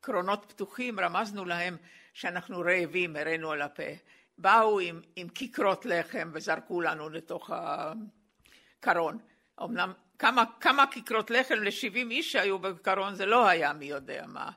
קרונות 0.02 0.46
פתוחים, 0.50 1.00
רמזנו 1.00 1.46
להם 1.46 1.78
שאנחנו 2.14 2.60
רעבים, 2.60 3.16
הראינו 3.16 3.52
על 3.52 3.62
הפה. 3.62 3.84
באו 4.38 4.80
עם, 4.80 5.02
עם 5.16 5.30
כיכרות 5.30 5.86
לחם 5.86 6.30
וזרקו 6.34 6.82
לנו 6.82 7.10
לתוך 7.10 7.52
הקרון. 8.80 9.20
אמנם 9.64 9.94
כמה, 10.20 10.44
כמה 10.60 10.86
כיכרות 10.92 11.32
לחם 11.32 11.56
ל-70 11.56 12.12
איש 12.12 12.32
שהיו 12.32 12.60
בקרון 12.60 13.16
זה 13.16 13.26
לא 13.26 13.48
היה 13.48 13.74
מי 13.74 13.86
יודע 13.86 14.26
מה. 14.28 14.50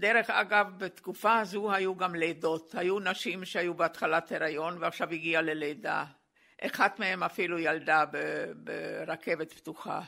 דרך 0.00 0.30
אגב, 0.30 0.66
בתקופה 0.78 1.38
הזו 1.38 1.72
היו 1.72 1.96
גם 1.96 2.14
לידות. 2.14 2.74
היו 2.74 2.98
נשים 2.98 3.44
שהיו 3.44 3.74
בהתחלת 3.74 4.32
הריון 4.32 4.76
ועכשיו 4.80 5.10
הגיעה 5.10 5.42
ללידה. 5.42 6.04
אחת 6.60 6.98
מהן 6.98 7.22
אפילו 7.22 7.58
ילדה 7.58 8.04
ברכבת 8.56 9.52
פתוחה. 9.52 10.00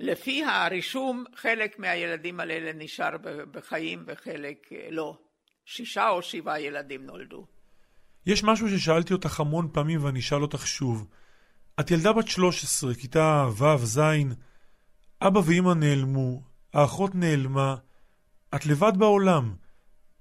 לפי 0.00 0.44
הרישום, 0.44 1.24
חלק 1.34 1.78
מהילדים 1.78 2.40
האלה 2.40 2.72
נשאר 2.72 3.16
בחיים 3.50 4.04
וחלק 4.06 4.68
אה, 4.72 4.88
לא. 4.90 5.18
שישה 5.64 6.08
או 6.08 6.22
שבעה 6.22 6.60
ילדים 6.60 7.06
נולדו. 7.06 7.46
יש 8.26 8.44
משהו 8.44 8.68
ששאלתי 8.68 9.12
אותך 9.12 9.40
המון 9.40 9.68
פעמים 9.72 10.04
ואני 10.04 10.18
אשאל 10.18 10.42
אותך 10.42 10.66
שוב. 10.66 11.06
את 11.80 11.90
ילדה 11.90 12.12
בת 12.12 12.28
13, 12.28 12.94
כיתה 12.94 13.48
ו', 13.58 13.86
ז', 13.86 14.00
אבא 15.22 15.40
ואמא 15.44 15.74
נעלמו, 15.74 16.42
האחות 16.74 17.14
נעלמה, 17.14 17.76
את 18.54 18.66
לבד 18.66 18.92
בעולם. 18.98 19.54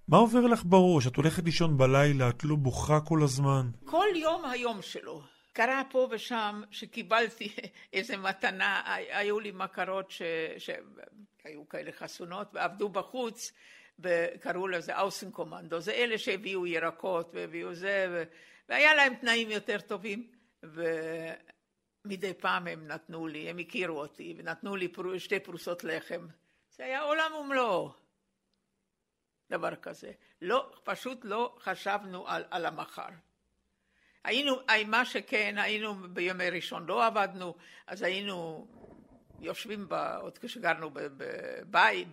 מה 0.08 0.18
עובר 0.18 0.42
לך 0.42 0.64
בראש? 0.66 1.08
את 1.08 1.16
הולכת 1.16 1.44
לישון 1.44 1.78
בלילה, 1.78 2.30
את 2.30 2.44
לא 2.44 2.56
בוכה 2.56 3.00
כל 3.00 3.24
הזמן? 3.24 3.70
כל 3.86 4.08
יום 4.16 4.46
היום 4.46 4.82
שלו. 4.82 5.37
קרה 5.58 5.82
פה 5.90 6.08
ושם 6.12 6.62
שקיבלתי 6.72 7.56
איזה 7.94 8.18
מתנה, 8.18 8.96
היו 8.96 9.40
לי 9.40 9.52
מכרות 9.52 10.12
שהיו 10.58 11.70
כאלה 11.70 11.92
חסונות 11.92 12.48
ועבדו 12.54 12.90
בחוץ 12.90 13.52
וקראו 14.00 14.68
לזה 14.68 15.00
אאוסן 15.00 15.32
קומנדו, 15.32 15.80
זה 15.80 15.92
אלה 15.92 16.18
שהביאו 16.18 16.68
ירקות 16.68 17.32
והביאו 17.34 17.74
זה 17.74 18.26
והיה 18.70 18.96
להם 18.96 19.16
תנאים 19.16 19.52
יותר 19.52 19.80
טובים 19.80 20.32
ומדי 20.64 22.34
פעם 22.34 22.68
הם 22.68 22.88
נתנו 22.88 23.28
לי, 23.28 23.50
הם 23.50 23.58
הכירו 23.58 24.00
אותי 24.00 24.36
ונתנו 24.38 24.76
לי 24.76 24.94
שתי 25.18 25.40
פרוסות 25.40 25.84
לחם, 25.84 26.28
זה 26.70 26.86
היה 26.86 27.02
עולם 27.02 27.32
ומלואו. 27.40 27.92
דבר 29.50 29.76
כזה, 29.76 30.12
לא, 30.42 30.72
פשוט 30.84 31.20
לא 31.24 31.56
חשבנו 31.60 32.28
על, 32.28 32.44
על 32.52 32.66
המחר 32.66 33.10
היינו, 34.24 34.56
מה 34.88 35.06
שכן, 35.06 35.56
היינו 35.58 35.96
בימי 36.10 36.50
ראשון 36.50 36.86
לא 36.86 37.06
עבדנו, 37.06 37.56
אז 37.88 38.02
היינו 38.02 38.68
יושבים, 39.40 39.90
ב, 39.90 39.94
עוד 40.22 40.38
כשגרנו 40.38 40.90
בבית, 40.94 42.08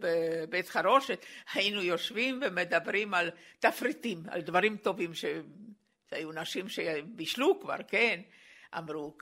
בבית 0.00 0.68
חרושת, 0.68 1.24
היינו 1.52 1.82
יושבים 1.82 2.40
ומדברים 2.42 3.14
על 3.14 3.30
תפריטים, 3.58 4.22
על 4.28 4.40
דברים 4.40 4.76
טובים, 4.76 5.12
שהיו 5.14 6.32
נשים 6.32 6.68
שבישלו 6.68 7.60
כבר, 7.60 7.76
כן, 7.88 8.20
אמרו 8.78 9.16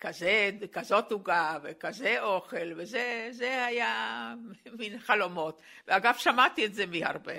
כזה, 0.00 0.50
כזאת 0.72 1.12
עוגה 1.12 1.58
וכזה 1.62 2.22
אוכל, 2.22 2.72
וזה 2.76 3.64
היה 3.66 4.34
מין 4.78 4.98
חלומות. 4.98 5.60
ואגב, 5.88 6.14
שמעתי 6.18 6.66
את 6.66 6.74
זה 6.74 6.86
מהרבה, 6.86 7.32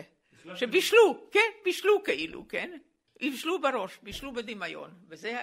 שבישלו, 0.55 1.27
כן, 1.31 1.49
בישלו 1.63 2.03
כאילו, 2.03 2.47
כן. 2.47 2.77
בישלו 3.19 3.61
בראש, 3.61 3.99
בישלו 4.03 4.33
בדמיון, 4.33 4.93
וזה, 5.07 5.37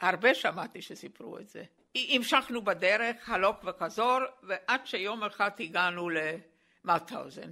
הרבה 0.00 0.34
שמעתי 0.34 0.82
שסיפרו 0.82 1.38
את 1.38 1.48
זה. 1.48 1.64
המשכנו 1.94 2.62
בדרך, 2.62 3.28
הלוך 3.28 3.56
וחזור, 3.64 4.18
ועד 4.42 4.86
שיום 4.86 5.24
אחד 5.24 5.50
הגענו 5.60 6.08
למאוטהאוזן. 6.10 7.50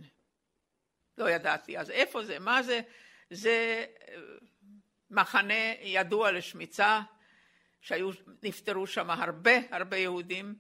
לא 1.19 1.31
ידעתי 1.31 1.79
אז 1.79 1.91
איפה 1.91 2.25
זה, 2.25 2.39
מה 2.39 2.63
זה, 2.63 2.81
זה 3.31 3.87
מחנה 5.11 5.73
ידוע 5.83 6.33
לשמיצה, 6.33 7.01
שהיו, 7.81 8.11
נפטרו 8.43 8.87
שם 8.87 9.11
הרבה 9.11 9.53
הרבה 9.71 9.97
יהודים, 9.97 10.55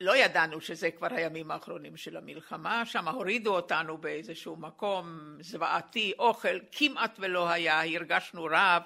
לא 0.00 0.16
ידענו 0.16 0.60
שזה 0.60 0.90
כבר 0.90 1.08
הימים 1.10 1.50
האחרונים 1.50 1.96
של 1.96 2.16
המלחמה, 2.16 2.86
שם 2.86 3.08
הורידו 3.08 3.56
אותנו 3.56 3.98
באיזשהו 3.98 4.56
מקום 4.56 5.36
זוועתי, 5.40 6.12
אוכל 6.18 6.58
כמעט 6.72 7.16
ולא 7.18 7.48
היה, 7.48 7.96
הרגשנו 7.96 8.44
רעב. 8.44 8.82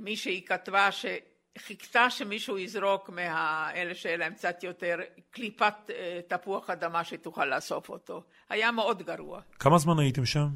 מישהי 0.00 0.44
כתבה 0.46 0.88
שחיכתה 0.92 2.10
שמישהו 2.10 2.58
יזרוק 2.58 3.08
מאלה 3.08 3.94
שאלה 3.94 4.16
להם 4.16 4.34
קצת 4.34 4.62
יותר 4.62 4.96
קליפת 5.30 5.74
אה, 5.90 6.20
תפוח 6.28 6.70
אדמה 6.70 7.04
שתוכל 7.04 7.44
לאסוף 7.44 7.88
אותו. 7.88 8.22
היה 8.48 8.70
מאוד 8.72 9.02
גרוע. 9.02 9.40
כמה 9.58 9.78
זמן 9.78 9.98
הייתם 9.98 10.26
שם? 10.26 10.46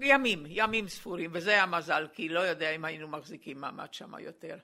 ימים, 0.00 0.44
ימים 0.48 0.88
ספורים, 0.88 1.30
וזה 1.34 1.62
המזל, 1.62 2.06
כי 2.12 2.28
לא 2.28 2.40
יודע 2.40 2.70
אם 2.70 2.84
היינו 2.84 3.08
מחזיקים 3.08 3.60
מעמד 3.60 3.94
שם 3.94 4.12
יותר. 4.18 4.56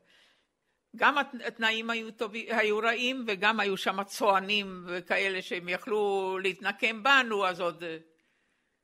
גם 0.96 1.18
התנאים 1.46 1.90
היו, 1.90 2.10
טוב, 2.10 2.32
היו 2.34 2.78
רעים 2.78 3.24
וגם 3.28 3.60
היו 3.60 3.76
שם 3.76 4.02
צוענים 4.04 4.84
וכאלה 4.88 5.42
שהם 5.42 5.68
יכלו 5.68 6.38
להתנקם 6.42 7.02
בנו, 7.02 7.46
אז 7.46 7.60
עוד, 7.60 7.84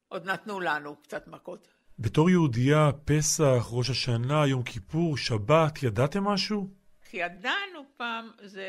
עוד 0.09 0.25
נתנו 0.25 0.61
לנו 0.61 0.96
קצת 0.96 1.27
מכות. 1.29 1.68
בתור 1.98 2.31
יהודייה, 2.31 2.90
פסח, 3.05 3.66
ראש 3.70 3.90
השנה, 3.90 4.46
יום 4.46 4.62
כיפור, 4.62 5.16
שבת, 5.16 5.83
ידעתם 5.83 6.25
משהו? 6.25 6.68
ידענו 7.12 7.85
פעם, 7.96 8.31
זה... 8.42 8.66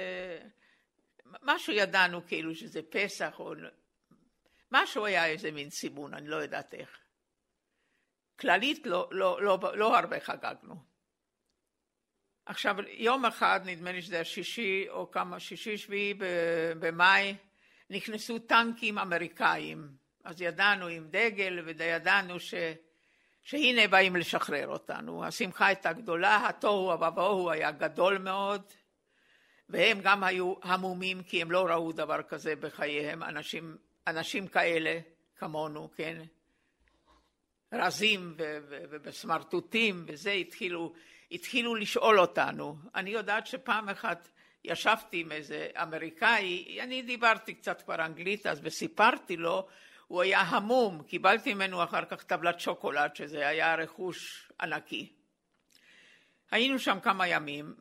משהו 1.44 1.74
ידענו 1.74 2.28
כאילו 2.28 2.56
שזה 2.56 2.82
פסח, 2.90 3.36
או... 3.40 3.54
משהו 4.72 5.06
היה 5.06 5.26
איזה 5.26 5.52
מין 5.52 5.70
סימון, 5.70 6.14
אני 6.14 6.28
לא 6.28 6.36
יודעת 6.36 6.74
איך. 6.74 6.90
כללית 8.40 8.88
לא, 8.88 9.10
לא, 9.12 9.42
לא, 9.42 9.60
לא 9.76 9.98
הרבה 9.98 10.20
חגגנו. 10.20 10.93
עכשיו 12.46 12.76
יום 12.88 13.26
אחד 13.26 13.60
נדמה 13.66 13.92
לי 13.92 14.02
שזה 14.02 14.20
השישי 14.20 14.86
או 14.90 15.12
כמה 15.12 15.40
שישי 15.40 15.78
שביעי 15.78 16.14
במאי 16.80 17.36
נכנסו 17.90 18.40
טנקים 18.40 19.00
אמריקאים. 19.00 19.88
אז 20.24 20.42
ידענו 20.42 20.88
עם 20.88 21.08
דגל 21.10 21.60
וידענו 21.66 22.40
ש... 22.40 22.54
שהנה 23.44 23.88
באים 23.88 24.16
לשחרר 24.16 24.68
אותנו. 24.68 25.26
השמחה 25.26 25.66
הייתה 25.66 25.94
גדולה 25.94 26.48
התוהו 26.50 27.00
ובוהו 27.02 27.52
היה 27.52 27.72
גדול 27.72 28.18
מאוד 28.18 28.62
והם 29.70 30.00
גם 30.02 30.24
היו 30.24 30.54
המומים 30.64 31.24
כי 31.24 31.42
הם 31.42 31.52
לא 31.52 31.66
ראו 31.68 31.92
דבר 31.92 32.22
כזה 32.22 32.56
בחייהם 32.56 33.24
אנשים, 33.24 33.78
אנשים 34.08 34.48
כאלה 34.48 35.00
כמונו 35.36 35.92
כן 35.96 36.22
רזים 37.74 38.34
ובסמרטוטים 38.90 40.06
וזה 40.08 40.32
התחילו 40.32 40.94
התחילו 41.34 41.76
לשאול 41.76 42.20
אותנו. 42.20 42.76
אני 42.96 43.10
יודעת 43.10 43.48
שפעם 43.48 43.90
אחת 43.90 44.30
ישבתי 44.64 45.22
עם 45.22 45.32
איזה 45.32 45.68
אמריקאי, 45.82 46.80
אני 46.82 47.02
דיברתי 47.02 47.54
קצת 47.54 47.82
כבר 47.82 48.06
אנגלית 48.06 48.48
אז 48.48 48.60
וסיפרתי 48.64 49.38
לו, 49.38 49.68
הוא 50.08 50.22
היה 50.22 50.40
המום, 50.40 51.04
קיבלתי 51.04 51.54
ממנו 51.54 51.84
אחר 51.84 52.06
כך 52.06 52.24
טבלת 52.24 52.60
שוקולד 52.60 53.16
שזה 53.16 53.48
היה 53.48 53.76
רכוש 53.76 54.52
ענקי. 54.62 55.14
היינו 56.52 56.80
שם 56.80 57.00
כמה 57.00 57.28
ימים, 57.28 57.74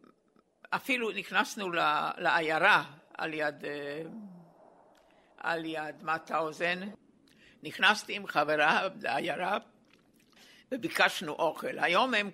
אפילו 0.70 1.10
נכנסנו 1.10 1.70
לעיירה 2.18 2.84
על 3.14 3.34
יד, 3.34 3.64
אה, 3.64 4.02
על 5.36 5.64
יד 5.64 6.02
מטהאוזן, 6.02 6.80
נכנסתי 7.62 8.16
עם 8.16 8.26
חברה 8.26 8.88
לעיירה 9.00 9.58
וביקשנו 10.72 11.32
אוכל. 11.32 11.78
היום 11.78 12.14
הם, 12.14 12.30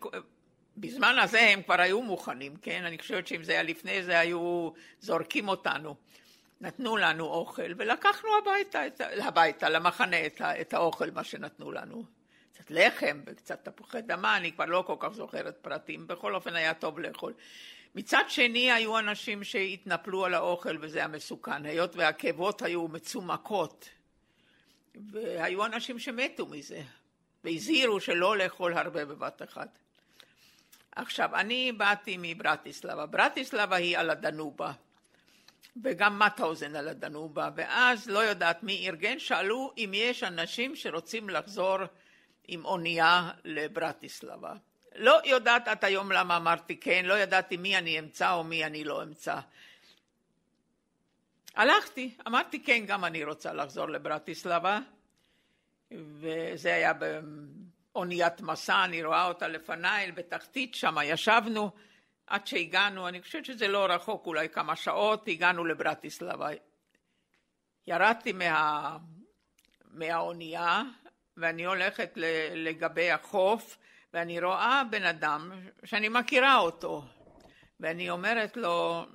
בזמן 0.76 1.18
הזה 1.18 1.40
הם 1.40 1.62
כבר 1.62 1.80
היו 1.80 2.02
מוכנים, 2.02 2.56
כן? 2.56 2.84
אני 2.84 2.98
חושבת 2.98 3.26
שאם 3.26 3.44
זה 3.44 3.52
היה 3.52 3.62
לפני 3.62 4.02
זה 4.02 4.18
היו 4.18 4.70
זורקים 5.00 5.48
אותנו. 5.48 5.96
נתנו 6.60 6.96
לנו 6.96 7.24
אוכל 7.24 7.72
ולקחנו 7.76 8.28
הביתה, 8.42 8.86
את, 8.86 9.00
הביתה 9.00 9.68
למחנה 9.68 10.26
את, 10.26 10.40
את 10.40 10.74
האוכל, 10.74 11.10
מה 11.10 11.24
שנתנו 11.24 11.72
לנו. 11.72 12.04
קצת 12.52 12.70
לחם 12.70 13.20
וקצת 13.26 13.64
תפוחי 13.68 14.02
דמה, 14.02 14.36
אני 14.36 14.52
כבר 14.52 14.64
לא 14.64 14.84
כל 14.86 14.96
כך 14.98 15.12
זוכרת 15.12 15.56
פרטים, 15.56 16.06
בכל 16.06 16.34
אופן 16.34 16.56
היה 16.56 16.74
טוב 16.74 16.98
לאכול. 16.98 17.32
מצד 17.94 18.24
שני 18.28 18.72
היו 18.72 18.98
אנשים 18.98 19.44
שהתנפלו 19.44 20.24
על 20.24 20.34
האוכל 20.34 20.76
וזה 20.80 20.98
היה 20.98 21.08
מסוכן, 21.08 21.66
היות 21.66 21.96
והעקבות 21.96 22.62
היו 22.62 22.88
מצומקות 22.88 23.88
והיו 25.12 25.66
אנשים 25.66 25.98
שמתו 25.98 26.46
מזה 26.46 26.82
והזהירו 27.44 28.00
שלא 28.00 28.38
לאכול 28.38 28.72
הרבה 28.72 29.04
בבת 29.04 29.42
אחת. 29.42 29.78
עכשיו, 30.92 31.36
אני 31.36 31.72
באתי 31.72 32.16
מברטיסלבה, 32.20 33.06
ברטיסלבה 33.06 33.76
היא 33.76 33.98
על 33.98 34.10
הדנובה 34.10 34.72
וגם 35.84 36.18
מטהאוזן 36.18 36.76
על 36.76 36.88
הדנובה 36.88 37.50
ואז 37.54 38.08
לא 38.08 38.18
יודעת 38.18 38.62
מי 38.62 38.88
ארגן, 38.88 39.18
שאלו 39.18 39.72
אם 39.78 39.90
יש 39.94 40.22
אנשים 40.22 40.76
שרוצים 40.76 41.30
לחזור 41.30 41.78
עם 42.48 42.64
אונייה 42.64 43.30
לברטיסלבה. 43.44 44.54
לא 44.96 45.20
יודעת 45.24 45.68
עד 45.68 45.84
היום 45.84 46.12
למה 46.12 46.36
אמרתי 46.36 46.76
כן, 46.76 47.04
לא 47.04 47.18
ידעתי 47.18 47.56
מי 47.56 47.78
אני 47.78 47.98
אמצא 47.98 48.32
או 48.32 48.44
מי 48.44 48.64
אני 48.64 48.84
לא 48.84 49.02
אמצא. 49.02 49.40
הלכתי, 51.54 52.14
אמרתי 52.26 52.62
כן, 52.62 52.84
גם 52.86 53.04
אני 53.04 53.24
רוצה 53.24 53.52
לחזור 53.52 53.88
לברטיסלבה, 53.88 54.78
וזה 55.92 56.74
היה 56.74 56.92
באוניית 57.92 58.40
מסע, 58.40 58.84
אני 58.84 59.04
רואה 59.04 59.24
אותה 59.24 59.48
לפניי, 59.48 60.12
בתחתית, 60.12 60.74
שם 60.74 60.96
ישבנו, 61.04 61.70
עד 62.26 62.46
שהגענו, 62.46 63.08
אני 63.08 63.22
חושבת 63.22 63.44
שזה 63.44 63.68
לא 63.68 63.86
רחוק, 63.86 64.26
אולי 64.26 64.48
כמה 64.48 64.76
שעות, 64.76 65.28
הגענו 65.28 65.64
לברטיסלבה. 65.64 66.48
ירדתי 67.86 68.32
מה... 68.32 68.98
מהאונייה, 69.84 70.82
ואני 71.36 71.66
הולכת 71.66 72.12
לגבי 72.54 73.10
החוף, 73.10 73.78
ואני 74.12 74.40
רואה 74.40 74.82
בן 74.90 75.04
אדם 75.04 75.52
שאני 75.84 76.08
מכירה 76.08 76.56
אותו, 76.56 77.04
ואני 77.80 78.10
אומרת 78.10 78.56
לו, 78.56 79.06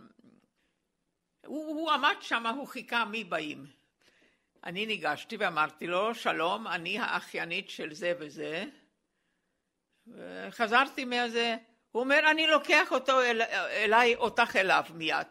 הוא, 1.45 1.65
הוא 1.65 1.91
עמד 1.91 2.15
שם, 2.21 2.47
הוא 2.47 2.67
חיכה 2.67 3.05
מי 3.05 3.23
באים. 3.23 3.82
אני 4.65 4.85
ניגשתי 4.85 5.37
ואמרתי 5.37 5.87
לו, 5.87 6.15
שלום, 6.15 6.67
אני 6.67 6.99
האחיינית 6.99 7.69
של 7.69 7.93
זה 7.93 8.13
וזה, 8.19 8.65
וחזרתי 10.07 11.05
מזה, 11.05 11.55
הוא 11.91 12.03
אומר, 12.03 12.19
אני 12.31 12.47
לוקח 12.47 12.91
אותו 12.91 13.21
אל, 13.21 13.41
אליי, 13.83 14.15
אותך 14.15 14.55
אליו 14.55 14.83
מיד. 14.93 15.27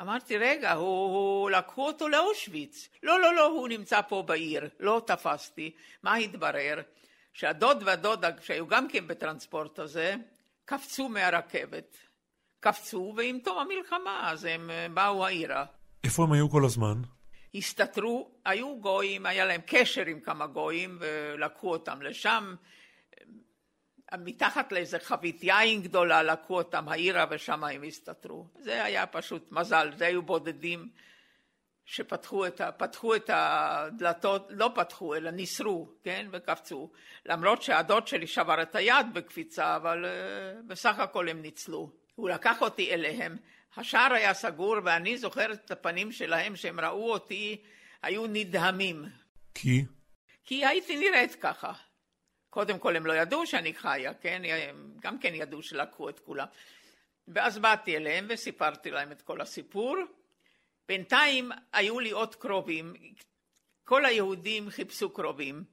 אמרתי, 0.00 0.38
רגע, 0.38 0.72
הוא, 0.72 0.86
הוא, 0.86 1.50
לקחו 1.50 1.86
אותו 1.86 2.08
לאושוויץ. 2.08 2.88
לא, 3.02 3.20
לא, 3.20 3.34
לא, 3.34 3.46
הוא 3.46 3.68
נמצא 3.68 4.00
פה 4.00 4.22
בעיר, 4.26 4.68
לא 4.80 5.02
תפסתי. 5.06 5.74
מה 6.02 6.14
התברר? 6.14 6.82
שהדוד 7.32 7.82
והדודה, 7.86 8.28
שהיו 8.40 8.66
גם 8.66 8.88
כן 8.88 9.08
בטרנספורט 9.08 9.78
הזה, 9.78 10.14
קפצו 10.64 11.08
מהרכבת. 11.08 11.96
קפצו, 12.60 13.14
ועם 13.16 13.38
תום 13.38 13.58
המלחמה, 13.58 14.30
אז 14.30 14.44
הם 14.44 14.70
אה, 14.70 14.86
באו 14.94 15.26
העירה. 15.26 15.64
איפה 16.04 16.22
הם 16.22 16.32
היו 16.32 16.50
כל 16.50 16.64
הזמן? 16.64 17.02
הסתתרו, 17.54 18.30
היו 18.44 18.76
גויים, 18.80 19.26
היה 19.26 19.44
להם 19.44 19.60
קשר 19.66 20.06
עם 20.06 20.20
כמה 20.20 20.46
גויים, 20.46 20.98
ולקחו 21.00 21.70
אותם 21.70 22.02
לשם. 22.02 22.54
מתחת 24.18 24.72
לאיזה 24.72 24.98
חבית 24.98 25.38
יין 25.42 25.82
גדולה 25.82 26.22
לקחו 26.22 26.56
אותם 26.56 26.88
העירה 26.88 27.24
ושם 27.30 27.64
הם 27.64 27.82
הסתתרו. 27.82 28.46
זה 28.58 28.84
היה 28.84 29.06
פשוט 29.06 29.52
מזל, 29.52 29.90
זה 29.96 30.06
היו 30.06 30.22
בודדים 30.22 30.88
שפתחו 31.84 32.46
את, 32.46 32.60
פתחו 32.76 33.14
את 33.16 33.30
הדלתות, 33.32 34.46
לא 34.50 34.70
פתחו 34.74 35.14
אלא 35.14 35.30
ניסרו, 35.30 35.88
כן, 36.02 36.26
וקפצו. 36.30 36.90
למרות 37.26 37.62
שהדוד 37.62 38.06
שלי 38.08 38.26
שבר 38.26 38.62
את 38.62 38.74
היד 38.74 39.06
בקפיצה, 39.12 39.76
אבל 39.76 40.04
uh, 40.04 40.08
בסך 40.66 40.98
הכל 40.98 41.28
הם 41.28 41.42
ניצלו. 41.42 41.90
הוא 42.14 42.30
לקח 42.30 42.62
אותי 42.62 42.94
אליהם, 42.94 43.36
השער 43.76 44.12
היה 44.12 44.34
סגור 44.34 44.76
ואני 44.84 45.18
זוכרת 45.18 45.64
את 45.64 45.70
הפנים 45.70 46.12
שלהם 46.12 46.56
שהם 46.56 46.80
ראו 46.80 47.12
אותי, 47.12 47.62
היו 48.02 48.26
נדהמים. 48.26 49.04
כי? 49.54 49.84
כי 50.44 50.66
הייתי 50.66 50.96
נראית 50.96 51.34
ככה. 51.34 51.72
קודם 52.50 52.78
כל 52.78 52.96
הם 52.96 53.06
לא 53.06 53.12
ידעו 53.12 53.46
שאני 53.46 53.74
חיה, 53.74 54.14
כן? 54.14 54.42
הם 54.44 54.94
גם 55.00 55.18
כן 55.18 55.34
ידעו 55.34 55.62
שלקחו 55.62 56.08
את 56.08 56.20
כולם. 56.20 56.46
ואז 57.28 57.58
באתי 57.58 57.96
אליהם 57.96 58.26
וסיפרתי 58.28 58.90
להם 58.90 59.12
את 59.12 59.22
כל 59.22 59.40
הסיפור. 59.40 59.96
בינתיים 60.88 61.50
היו 61.72 62.00
לי 62.00 62.10
עוד 62.10 62.34
קרובים, 62.34 62.94
כל 63.84 64.04
היהודים 64.04 64.70
חיפשו 64.70 65.10
קרובים. 65.10 65.64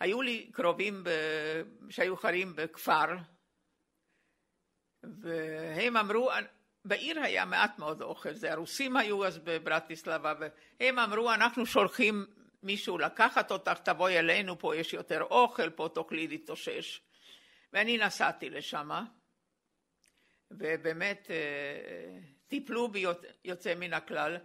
היו 0.00 0.22
לי 0.22 0.50
קרובים 0.52 1.04
ב... 1.04 1.10
שהיו 1.90 2.16
חיים 2.16 2.56
בכפר, 2.56 3.16
והם 5.02 5.96
אמרו, 5.96 6.30
בעיר 6.88 7.20
היה 7.20 7.44
מעט 7.44 7.78
מאוד 7.78 8.02
אוכל, 8.02 8.34
זה 8.34 8.52
הרוסים 8.52 8.96
היו 8.96 9.26
אז 9.26 9.38
בברטיסלבה, 9.38 10.34
והם 10.80 10.98
אמרו, 10.98 11.32
אנחנו 11.32 11.66
שולחים 11.66 12.26
מישהו 12.62 12.98
לקחת 12.98 13.50
אותך, 13.50 13.78
תבואי 13.84 14.18
אלינו, 14.18 14.58
פה 14.58 14.76
יש 14.76 14.92
יותר 14.92 15.22
אוכל, 15.22 15.70
פה 15.70 15.88
תוכלי 15.94 16.28
להתאושש. 16.28 17.00
ואני 17.72 17.98
נסעתי 17.98 18.50
לשם, 18.50 18.90
ובאמת 20.50 21.30
אה, 21.30 22.18
טיפלו 22.48 22.88
בי 22.88 23.04
יוצא 23.44 23.74
מן 23.74 23.92
הכלל. 23.94 24.36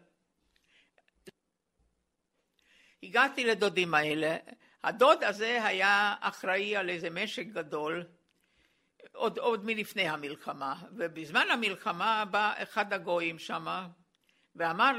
הגעתי 3.03 3.43
לדודים 3.43 3.93
האלה, 3.93 4.37
הדוד 4.83 5.23
הזה 5.23 5.65
היה 5.65 6.15
אחראי 6.19 6.75
על 6.75 6.89
איזה 6.89 7.09
משק 7.09 7.45
גדול, 7.45 8.05
עוד, 9.11 9.39
עוד 9.39 9.65
מלפני 9.65 10.09
המלחמה, 10.09 10.75
ובזמן 10.91 11.47
המלחמה 11.51 12.25
בא 12.31 12.53
אחד 12.57 12.93
הגויים 12.93 13.39
שמה, 13.39 13.87
ואמר, 14.55 14.91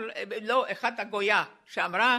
לא, 0.42 0.72
אחד 0.72 1.00
הגויה, 1.00 1.44
שאמרה, 1.66 2.18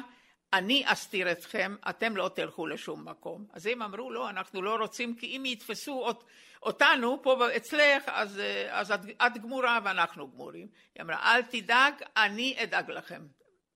אני 0.53 0.83
אסתיר 0.85 1.31
אתכם, 1.31 1.75
אתם 1.89 2.17
לא 2.17 2.29
תלכו 2.35 2.67
לשום 2.67 3.09
מקום. 3.09 3.45
אז 3.53 3.65
הם 3.65 3.81
אמרו, 3.81 4.11
לא, 4.11 4.29
אנחנו 4.29 4.61
לא 4.61 4.75
רוצים, 4.75 5.15
כי 5.15 5.37
אם 5.37 5.45
יתפסו 5.45 6.01
אות, 6.05 6.25
אותנו 6.63 7.19
פה 7.23 7.55
אצלך, 7.55 8.03
אז, 8.07 8.41
אז 8.69 8.91
את, 8.91 8.99
את 9.27 9.37
גמורה 9.37 9.79
ואנחנו 9.83 10.31
גמורים. 10.31 10.67
היא 10.95 11.03
אמרה, 11.03 11.35
אל 11.35 11.41
תדאג, 11.41 11.93
אני 12.17 12.57
אדאג 12.63 12.91
לכם, 12.91 13.27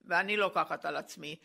ואני 0.05 0.37
לוקחת 0.37 0.85
על 0.85 0.95
עצמי. 0.95 1.35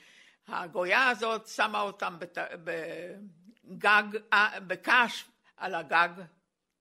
הגויה 0.49 1.09
הזאת 1.09 1.47
שמה 1.47 1.81
אותם 1.81 2.17
בת, 2.19 2.39
בגג, 2.65 4.03
אה, 4.33 4.61
בקש 4.61 5.25
על 5.57 5.75
הגג 5.75 6.09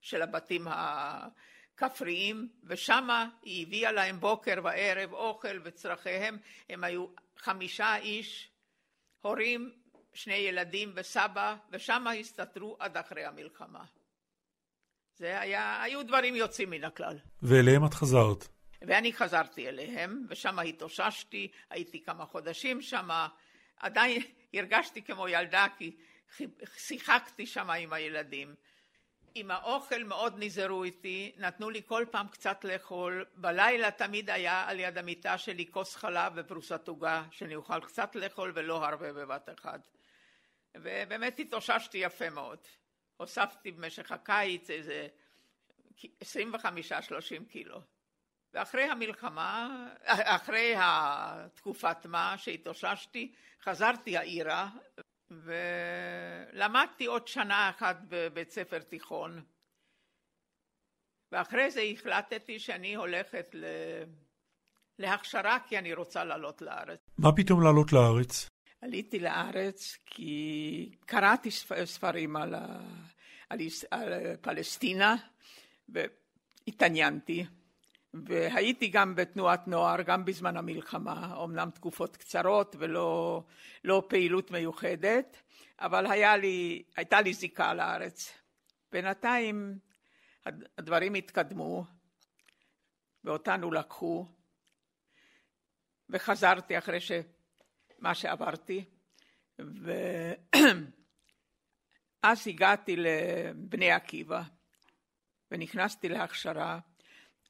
של 0.04 0.22
הבתים 0.22 0.68
הכפריים, 0.70 2.50
ושמה 2.64 3.30
היא 3.42 3.68
הביאה 3.68 3.92
להם 3.92 4.20
בוקר 4.20 4.56
וערב 4.64 5.14
אוכל 5.14 5.60
וצרכיהם, 5.64 6.38
הם 6.70 6.84
היו 6.84 7.08
חמישה 7.38 7.96
איש, 7.96 8.52
הורים, 9.22 9.72
שני 10.14 10.34
ילדים 10.34 10.92
וסבא, 10.96 11.56
ושם 11.72 12.08
הסתתרו 12.20 12.78
עד 12.80 12.98
אחרי 12.98 13.26
המלחמה. 13.26 13.84
זה 15.16 15.40
היה, 15.40 15.82
היו 15.84 16.04
דברים 16.04 16.36
יוצאים 16.36 16.70
מן 16.70 16.84
הכלל. 16.84 17.18
ואליהם 17.42 17.86
את 17.86 17.94
חזרת. 17.94 18.48
ואני 18.82 19.14
חזרתי 19.14 19.70
אליהם, 19.70 20.26
ושם 20.30 20.60
התאוששתי, 20.60 21.52
הייתי 21.70 22.04
כמה 22.04 22.26
חודשים 22.26 22.82
שם, 22.82 23.10
עדיין 23.78 24.22
הרגשתי 24.54 25.02
כמו 25.02 25.28
ילדה, 25.28 25.68
כי 25.78 25.96
שיחקתי 26.78 27.46
שם 27.46 27.70
עם 27.70 27.94
הילדים. 27.94 28.56
עם 29.36 29.52
האוכל 29.52 30.04
מאוד 30.04 30.34
נזהרו 30.38 30.84
איתי, 30.84 31.32
נתנו 31.38 31.70
לי 31.70 31.82
כל 31.86 32.06
פעם 32.12 32.28
קצת 32.28 32.64
לאכול, 32.64 33.26
בלילה 33.36 33.92
תמיד 33.92 34.30
היה 34.30 34.70
על 34.70 34.80
יד 34.80 34.98
המיטה 34.98 35.38
שלי 35.38 35.72
כוס 35.72 35.96
חלב 35.96 36.34
ופרוסת 36.36 36.88
עוגה, 36.88 37.24
שאני 37.32 37.56
אוכל 37.56 37.80
קצת 37.80 38.16
לאכול 38.16 38.52
ולא 38.56 38.86
הרבה 38.86 39.14
בבת 39.14 39.50
אחת. 39.60 39.92
ובאמת 40.76 41.40
התאוששתי 41.40 41.98
יפה 41.98 42.30
מאוד. 42.30 42.60
הוספתי 43.18 43.72
במשך 43.72 44.12
הקיץ 44.12 44.70
איזה 44.70 45.08
25-30 46.00 46.06
קילו. 47.50 47.82
ואחרי 48.54 48.84
המלחמה, 48.84 49.88
אחרי 50.06 50.74
התקופת 50.78 52.06
מה 52.06 52.38
שהתאוששתי, 52.38 53.34
חזרתי 53.62 54.18
העירה 54.18 54.70
ולמדתי 55.44 57.06
עוד 57.06 57.28
שנה 57.28 57.70
אחת 57.70 57.98
בבית 58.10 58.52
ספר 58.52 58.80
תיכון. 58.80 59.44
ואחרי 61.32 61.72
זה 61.72 61.82
החלטתי 61.82 62.60
שאני 62.60 62.96
הולכת 62.96 63.50
ל... 63.54 63.66
להכשרה 65.00 65.58
כי 65.68 65.78
אני 65.78 65.94
רוצה 65.94 66.24
לעלות 66.24 66.62
לארץ. 66.62 67.00
מה 67.18 67.36
פתאום 67.36 67.64
לעלות 67.64 67.94
לארץ? 67.94 68.50
עליתי 68.82 69.20
לארץ 69.20 69.98
כי 70.06 70.96
קראתי 71.06 71.52
ספרים 71.86 72.36
על, 72.36 72.56
ה... 72.56 72.80
על... 73.50 73.60
על 73.92 74.36
פלסטינה 74.42 75.16
והתעניינתי. 75.90 77.46
והייתי 78.14 78.88
גם 78.88 79.16
בתנועת 79.16 79.68
נוער, 79.68 80.02
גם 80.02 80.26
בזמן 80.26 80.58
המלחמה, 80.58 81.44
אמנם 81.44 81.70
תקופות 81.70 82.18
קצרות 82.18 82.76
ולא 82.80 83.44
לא 83.84 84.04
פעילות 84.10 84.52
מיוחדת, 84.52 85.38
אבל 85.80 86.12
היה 86.12 86.38
לי, 86.38 86.84
הייתה 86.96 87.22
לי 87.22 87.34
זיקה 87.34 87.74
לארץ. 87.74 88.34
בינתיים 88.92 89.80
הדברים 90.78 91.14
התקדמו 91.14 91.86
ואותנו 93.24 93.72
לקחו, 93.72 94.28
וחזרתי 96.10 96.78
אחרי 96.78 97.00
ש... 97.00 97.12
מה 98.00 98.16
שעברתי, 98.16 98.86
ואז 99.60 99.68
הגעתי 102.48 102.96
לבני 102.96 103.92
עקיבא 103.92 104.44
ונכנסתי 105.52 106.10
להכשרה 106.10 106.80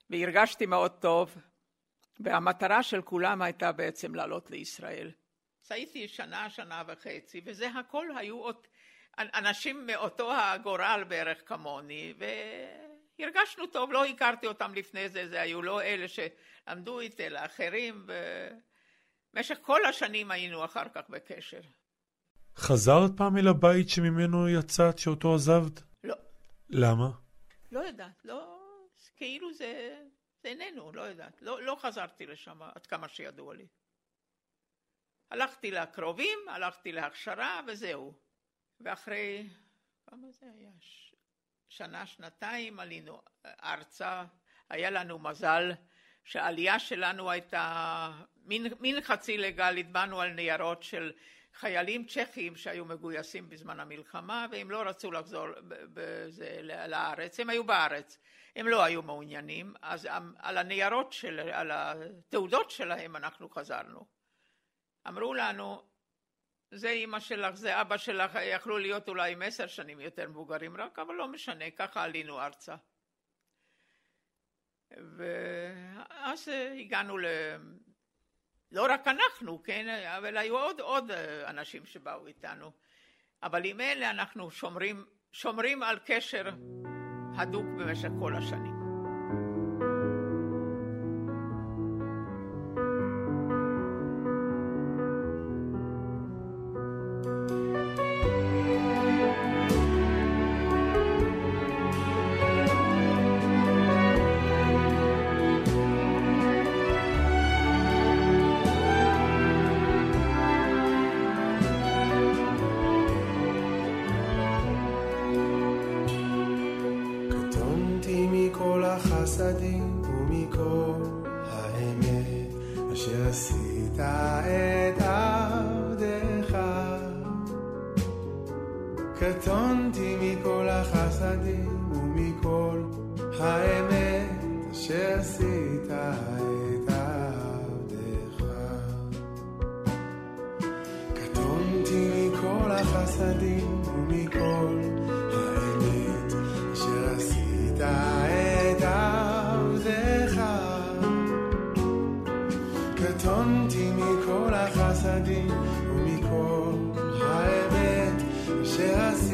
והרגשתי 0.10 0.66
מאוד 0.66 0.92
טוב, 0.92 1.38
והמטרה 2.20 2.84
של 2.84 3.02
כולם 3.02 3.42
הייתה 3.42 3.72
בעצם 3.72 4.16
לעלות 4.16 4.52
לישראל. 4.52 5.12
אז 5.66 5.72
הייתי 5.72 6.08
שנה, 6.08 6.50
שנה 6.50 6.84
וחצי, 6.88 7.42
וזה 7.46 7.70
הכל 7.70 8.08
היו 8.18 8.38
עוד 8.38 8.68
אנשים 9.18 9.86
מאותו 9.86 10.34
הגורל 10.34 11.04
בערך 11.08 11.38
כמוני, 11.46 12.14
והרגשנו 13.20 13.68
טוב, 13.68 13.92
לא 13.92 14.06
הכרתי 14.06 14.48
אותם 14.48 14.74
לפני 14.76 15.10
זה, 15.10 15.28
זה 15.30 15.42
היו 15.42 15.62
לא 15.62 15.82
אלה 15.82 16.06
שלמדו 16.08 17.00
איתי, 17.00 17.26
אלא 17.26 17.40
אחרים, 17.46 18.08
במשך 19.34 19.58
כל 19.62 19.86
השנים 19.86 20.32
היינו 20.32 20.66
אחר 20.66 20.90
כך 20.94 21.10
בקשר. 21.10 21.62
חזרת 22.58 23.12
פעם 23.18 23.38
אל 23.38 23.48
הבית 23.48 23.90
שממנו 23.90 24.50
יצאת, 24.50 24.98
שאותו 24.98 25.36
עזבת? 25.36 25.82
לא. 26.04 26.16
למה? 26.70 27.10
לא 27.72 27.80
יודעת, 27.80 28.26
לא... 28.26 28.63
כאילו 29.24 29.54
זה, 29.54 30.02
זה 30.42 30.48
איננו, 30.50 30.92
לא 30.92 31.02
יודעת. 31.02 31.42
לא, 31.42 31.62
לא 31.62 31.76
חזרתי 31.80 32.26
לשם 32.26 32.62
עד 32.62 32.88
כמה 32.88 33.08
שידוע 33.08 33.54
לי. 33.54 33.68
הלכתי 35.32 35.72
לקרובים, 35.72 36.40
הלכתי 36.48 36.92
להכשרה 36.92 37.62
וזהו. 37.68 38.14
ואחרי, 38.80 39.50
כמה 40.10 40.32
זה 40.32 40.46
היה? 40.56 40.72
ש... 40.80 41.16
שנה, 41.70 42.06
שנתיים 42.06 42.80
עלינו 42.80 43.22
ארצה. 43.46 44.26
היה 44.70 44.90
לנו 44.90 45.20
מזל 45.20 45.72
שהעלייה 46.24 46.80
שלנו 46.80 47.32
הייתה 47.32 48.12
מין, 48.36 48.74
מין 48.80 49.02
חצי 49.02 49.38
לגלית, 49.38 49.92
באנו 49.92 50.22
על 50.22 50.30
ניירות 50.30 50.84
של 50.84 51.14
חיילים 51.54 52.06
צ'כים 52.06 52.56
שהיו 52.56 52.86
מגויסים 52.86 53.50
בזמן 53.50 53.80
המלחמה 53.80 54.46
והם 54.52 54.72
לא 54.72 54.82
רצו 54.82 55.12
לחזור 55.12 55.48
בזה, 55.68 56.60
לארץ, 56.88 57.40
הם 57.40 57.50
היו 57.50 57.64
בארץ, 57.64 58.20
הם 58.56 58.68
לא 58.68 58.84
היו 58.84 59.02
מעוניינים, 59.02 59.74
אז 59.82 60.08
על 60.38 60.58
הניירות, 60.58 61.14
של, 61.14 61.40
על 61.40 61.72
התעודות 61.74 62.72
שלהם 62.72 63.16
אנחנו 63.16 63.50
חזרנו. 63.50 64.08
אמרו 65.08 65.34
לנו, 65.34 65.84
זה 66.72 66.90
אימא 66.90 67.20
שלך, 67.20 67.56
זה 67.56 67.82
אבא 67.82 67.98
שלך, 67.98 68.38
יכלו 68.42 68.78
להיות 68.78 69.10
אולי 69.10 69.32
עם 69.32 69.42
עשר 69.42 69.68
שנים 69.68 70.00
יותר 70.00 70.30
מבוגרים 70.30 70.78
רק, 70.78 71.00
אבל 71.00 71.16
לא 71.16 71.28
משנה, 71.28 71.72
ככה 71.72 72.04
עלינו 72.04 72.42
ארצה. 72.42 72.76
ואז 74.92 76.48
הגענו 76.80 77.18
ל... 77.18 77.26
לא 78.74 78.86
רק 78.90 79.08
אנחנו, 79.08 79.64
כן, 79.64 80.04
אבל 80.18 80.38
היו 80.38 80.58
עוד, 80.58 80.80
עוד 80.80 81.12
אנשים 81.46 81.86
שבאו 81.86 82.28
איתנו. 82.28 82.72
אבל 83.44 83.66
עם 83.66 83.82
אלה 83.82 84.10
אנחנו 84.10 84.52
שומרים, 84.52 85.06
שומרים 85.32 85.84
על 85.84 86.00
קשר 86.06 86.50
הדוק 87.38 87.66
במשך 87.66 88.10
כל 88.20 88.36
השנים. 88.36 88.73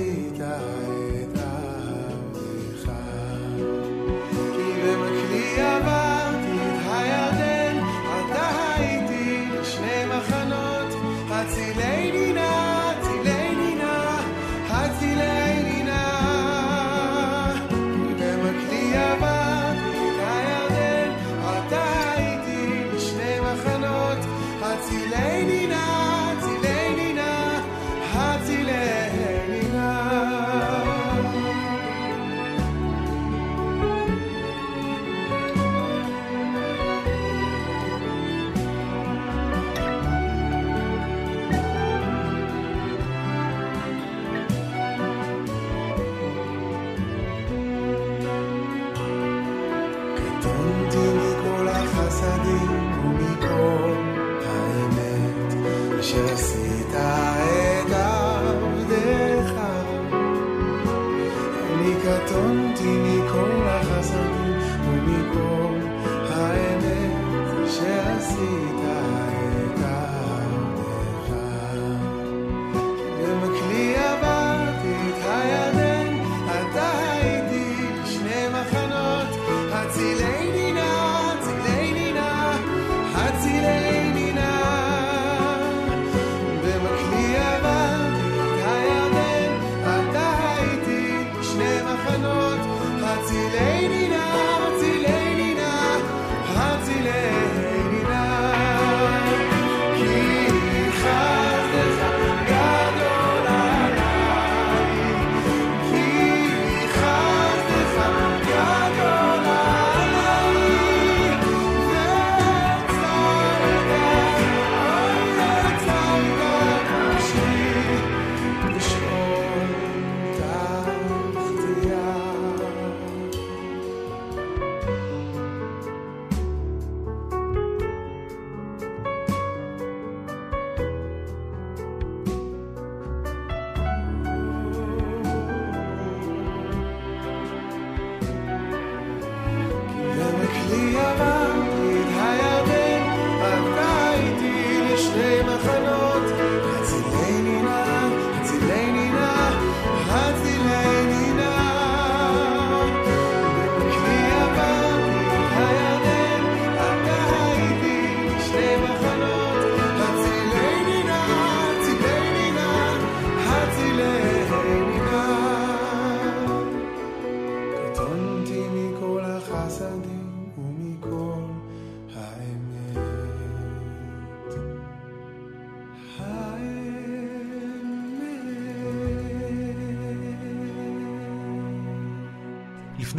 Lady 0.09 0.38
Night. 0.39 0.99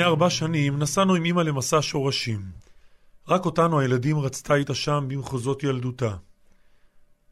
לפני 0.01 0.09
ארבע 0.09 0.30
שנים 0.30 0.78
נסענו 0.78 1.14
עם 1.14 1.24
אמא 1.24 1.40
למסע 1.40 1.78
שורשים. 1.80 2.40
רק 3.28 3.44
אותנו 3.44 3.80
הילדים 3.80 4.18
רצתה 4.18 4.55
איתה 4.55 4.74
שם 4.74 5.05
במחוזות 5.09 5.62
ילדותה. 5.62 6.16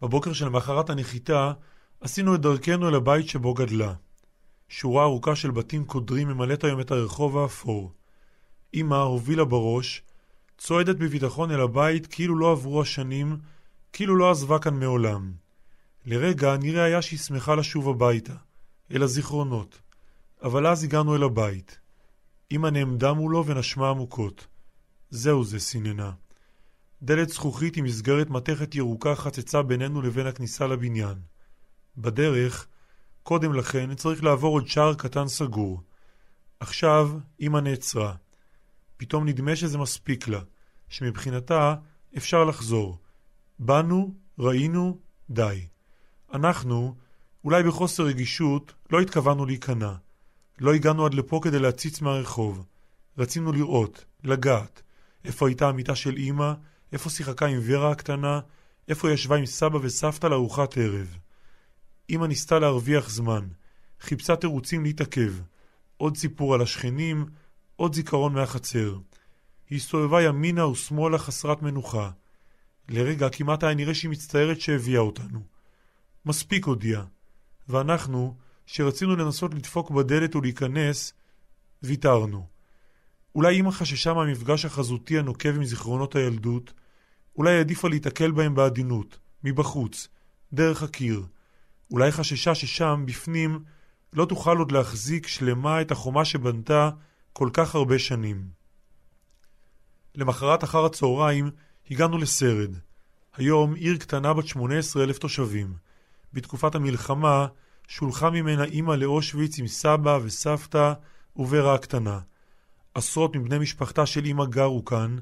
בבוקר 0.03 0.33
שלמחרת 0.33 0.91
הנחיתה 0.91 1.53
עשינו 2.01 2.35
את 2.35 2.41
דרכנו 2.41 2.89
אל 2.89 2.95
הבית 2.95 3.29
שבו 3.29 3.55
גדלה. 3.55 3.95
שורה 4.69 5.05
ארוכה 5.05 5.37
של 5.37 5.51
בתים 5.51 5.85
קודרים 5.85 6.29
ממלאת 6.29 6.65
היום 6.65 6.81
את 6.81 6.91
הרחוב 6.91 7.39
האפור. 7.39 7.93
אמא 8.75 8.95
הובילה 8.95 9.45
בראש, 9.45 10.03
צועדת 10.59 10.97
בביטחון 10.97 11.51
אל 11.51 11.61
הבית 11.61 12.07
כאילו 12.07 12.39
לא 12.39 12.53
עברו 12.53 12.83
השנים, 12.83 13.37
כאילו 13.93 14.17
לא 14.17 14.31
עזבה 14.31 14.59
כאן 14.59 14.81
מעולם. 14.81 15.33
לרגע 16.07 16.57
נראה 16.57 16.85
היה 16.85 17.03
שהיא 17.03 17.19
שמחה 17.19 17.55
לשוב 17.55 17.89
הביתה, 17.89 18.35
אל 18.93 19.03
הזיכרונות. 19.03 19.81
אבל 20.43 20.67
אז 20.67 20.85
הגענו 20.85 21.17
אל 21.17 21.23
הבית. 21.23 21.88
אמא 22.53 22.69
נעמדה 22.69 23.13
מולו 23.13 23.47
ונשמה 23.47 23.91
עמוקות. 23.91 24.47
זהו 25.11 25.45
זה, 25.45 25.59
סיננה. 25.59 26.13
דלת 27.03 27.29
זכוכית 27.29 27.77
עם 27.77 27.85
מסגרת 27.85 28.31
מתכת 28.31 28.75
ירוקה 28.75 29.15
חצצה 29.15 29.63
בינינו 29.63 30.03
לבין 30.03 30.27
הכניסה 30.27 30.67
לבניין. 30.67 31.19
בדרך, 31.97 32.67
קודם 33.23 33.55
לכן, 33.55 33.95
צריך 33.95 34.25
לעבור 34.25 34.53
עוד 34.53 34.69
שער 34.69 34.95
קטן 34.95 35.29
סגור. 35.29 35.83
עכשיו, 36.61 37.11
אמא 37.41 37.59
נעצרה. 37.59 38.15
פתאום 38.97 39.29
נדמה 39.29 39.57
שזה 39.57 39.79
מספיק 39.79 40.29
לה, 40.29 40.41
שמבחינתה 40.89 41.75
אפשר 42.17 42.45
לחזור. 42.45 42.99
באנו, 43.59 44.15
ראינו, 44.39 44.99
די. 45.31 45.67
אנחנו, 46.35 46.95
אולי 47.45 47.63
בחוסר 47.63 48.03
רגישות, 48.03 48.75
לא 48.91 49.01
התכוונו 49.01 49.47
להיכנע. 49.47 49.95
לא 50.61 50.75
הגענו 50.75 51.07
עד 51.07 51.15
לפה 51.15 51.41
כדי 51.43 51.59
להציץ 51.59 52.01
מהרחוב. 52.01 52.65
רצינו 53.19 53.53
לראות, 53.53 54.05
לגעת, 54.25 54.83
איפה 55.25 55.49
הייתה 55.49 55.69
המיטה 55.69 55.95
של 55.95 56.17
אמא, 56.19 56.53
איפה 56.93 57.11
שיחקה 57.11 57.47
עם 57.47 57.61
ורה 57.63 57.91
הקטנה, 57.91 58.41
איפה 58.89 59.11
ישבה 59.11 59.37
עם 59.37 59.47
סבא 59.47 59.79
וסבתא 59.83 60.27
לארוחת 60.27 60.79
ערב. 60.79 61.19
אמא 62.11 62.27
ניסתה 62.27 62.59
להרוויח 62.59 63.11
זמן, 63.11 63.49
חיפשה 64.01 64.37
תירוצים 64.37 64.83
להתעכב, 64.83 65.33
עוד 65.97 66.17
סיפור 66.17 66.55
על 66.55 66.63
השכנים, 66.63 67.27
עוד 67.77 67.95
זיכרון 67.95 68.33
מהחצר. 68.33 68.99
היא 69.71 69.77
הסתובבה 69.77 70.23
ימינה 70.23 70.67
ושמאלה 70.67 71.19
חסרת 71.19 71.63
מנוחה. 71.63 72.11
לרגע 72.89 73.29
כמעט 73.29 73.63
היה 73.63 73.75
נראה 73.75 73.95
שהיא 73.95 74.11
מצטערת 74.11 74.61
שהביאה 74.61 75.01
אותנו. 75.01 75.41
מספיק 76.27 76.67
הודיעה. 76.67 77.05
ואנחנו, 77.69 78.37
שרצינו 78.71 79.17
לנסות 79.17 79.55
לדפוק 79.55 79.91
בדלת 79.91 80.37
ולהיכנס, 80.37 81.13
ויתרנו. 81.83 82.47
אולי 83.35 83.61
אמא 83.61 83.71
חששה 83.71 84.15
מהמפגש 84.15 84.65
החזותי 84.65 85.19
הנוקב 85.19 85.55
עם 85.55 85.65
זיכרונות 85.65 86.17
הילדות, 86.17 86.73
אולי 87.37 87.57
העדיפה 87.57 87.89
להתקל 87.89 88.31
בהם 88.31 88.55
בעדינות, 88.55 89.19
מבחוץ, 89.45 90.09
דרך 90.53 90.83
הקיר. 90.83 91.23
אולי 91.91 92.13
חששה 92.13 92.55
ששם, 92.55 93.05
בפנים, 93.07 93.65
לא 94.13 94.25
תוכל 94.25 94.59
עוד 94.59 94.73
להחזיק 94.73 95.27
שלמה 95.27 95.81
את 95.81 95.91
החומה 95.91 96.25
שבנתה 96.25 96.91
כל 97.33 97.51
כך 97.53 97.75
הרבה 97.75 97.99
שנים. 97.99 98.49
למחרת 100.15 100.65
אחר 100.65 100.85
הצהריים 100.85 101.51
הגענו 101.91 102.19
לסרד. 102.19 102.71
היום 103.37 103.75
עיר 103.75 103.97
קטנה 103.97 104.35
בת 104.35 104.47
18 104.47 105.05
אלף 105.05 105.19
תושבים. 105.19 105.75
בתקופת 106.33 106.75
המלחמה 106.75 107.47
שולחה 107.89 108.31
ממנה 108.31 108.65
אימא 108.65 108.93
לאושוויץ 108.93 109.59
עם 109.59 109.67
סבא 109.67 110.19
וסבתא 110.23 110.93
וברה 111.37 111.75
הקטנה. 111.75 112.21
עשרות 112.95 113.37
מבני 113.37 113.59
משפחתה 113.59 114.07
של 114.07 114.25
אמא 114.27 114.45
גרו 114.45 114.85
כאן, 114.85 115.17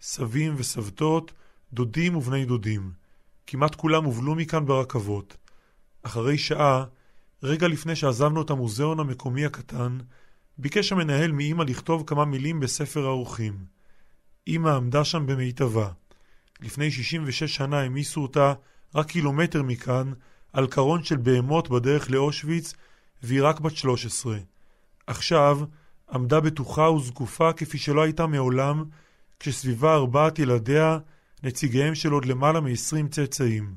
סבים 0.00 0.54
וסבתות, 0.56 1.32
דודים 1.72 2.16
ובני 2.16 2.44
דודים. 2.44 2.92
כמעט 3.46 3.74
כולם 3.74 4.04
הובלו 4.04 4.34
מכאן 4.34 4.66
ברכבות. 4.66 5.36
אחרי 6.02 6.38
שעה, 6.38 6.84
רגע 7.42 7.68
לפני 7.68 7.96
שעזבנו 7.96 8.42
את 8.42 8.50
המוזיאון 8.50 9.00
המקומי 9.00 9.44
הקטן, 9.44 9.98
ביקש 10.58 10.92
המנהל 10.92 11.32
מאמא 11.32 11.62
לכתוב 11.62 12.02
כמה 12.06 12.24
מילים 12.24 12.60
בספר 12.60 13.06
האורחים. 13.06 13.64
אמא 14.48 14.68
עמדה 14.68 15.04
שם 15.04 15.26
במיטבה. 15.26 15.90
לפני 16.60 16.90
66 16.90 17.44
שנה 17.44 17.80
העמיסו 17.80 18.22
אותה 18.22 18.52
רק 18.94 19.06
קילומטר 19.06 19.62
מכאן, 19.62 20.12
על 20.52 20.66
קרון 20.66 21.04
של 21.04 21.16
בהמות 21.16 21.68
בדרך 21.68 22.10
לאושוויץ, 22.10 22.74
והיא 23.22 23.42
רק 23.42 23.60
בת 23.60 23.76
13. 23.76 24.38
עכשיו, 25.06 25.60
עמדה 26.12 26.40
בטוחה 26.40 26.90
וזקופה 26.90 27.52
כפי 27.52 27.78
שלא 27.78 28.02
הייתה 28.02 28.26
מעולם, 28.26 28.84
כשסביבה 29.40 29.94
ארבעת 29.94 30.38
ילדיה, 30.38 30.98
נציגיהם 31.42 31.94
של 31.94 32.12
עוד 32.12 32.24
למעלה 32.24 32.60
מ-20 32.60 33.08
צאצאים. 33.10 33.74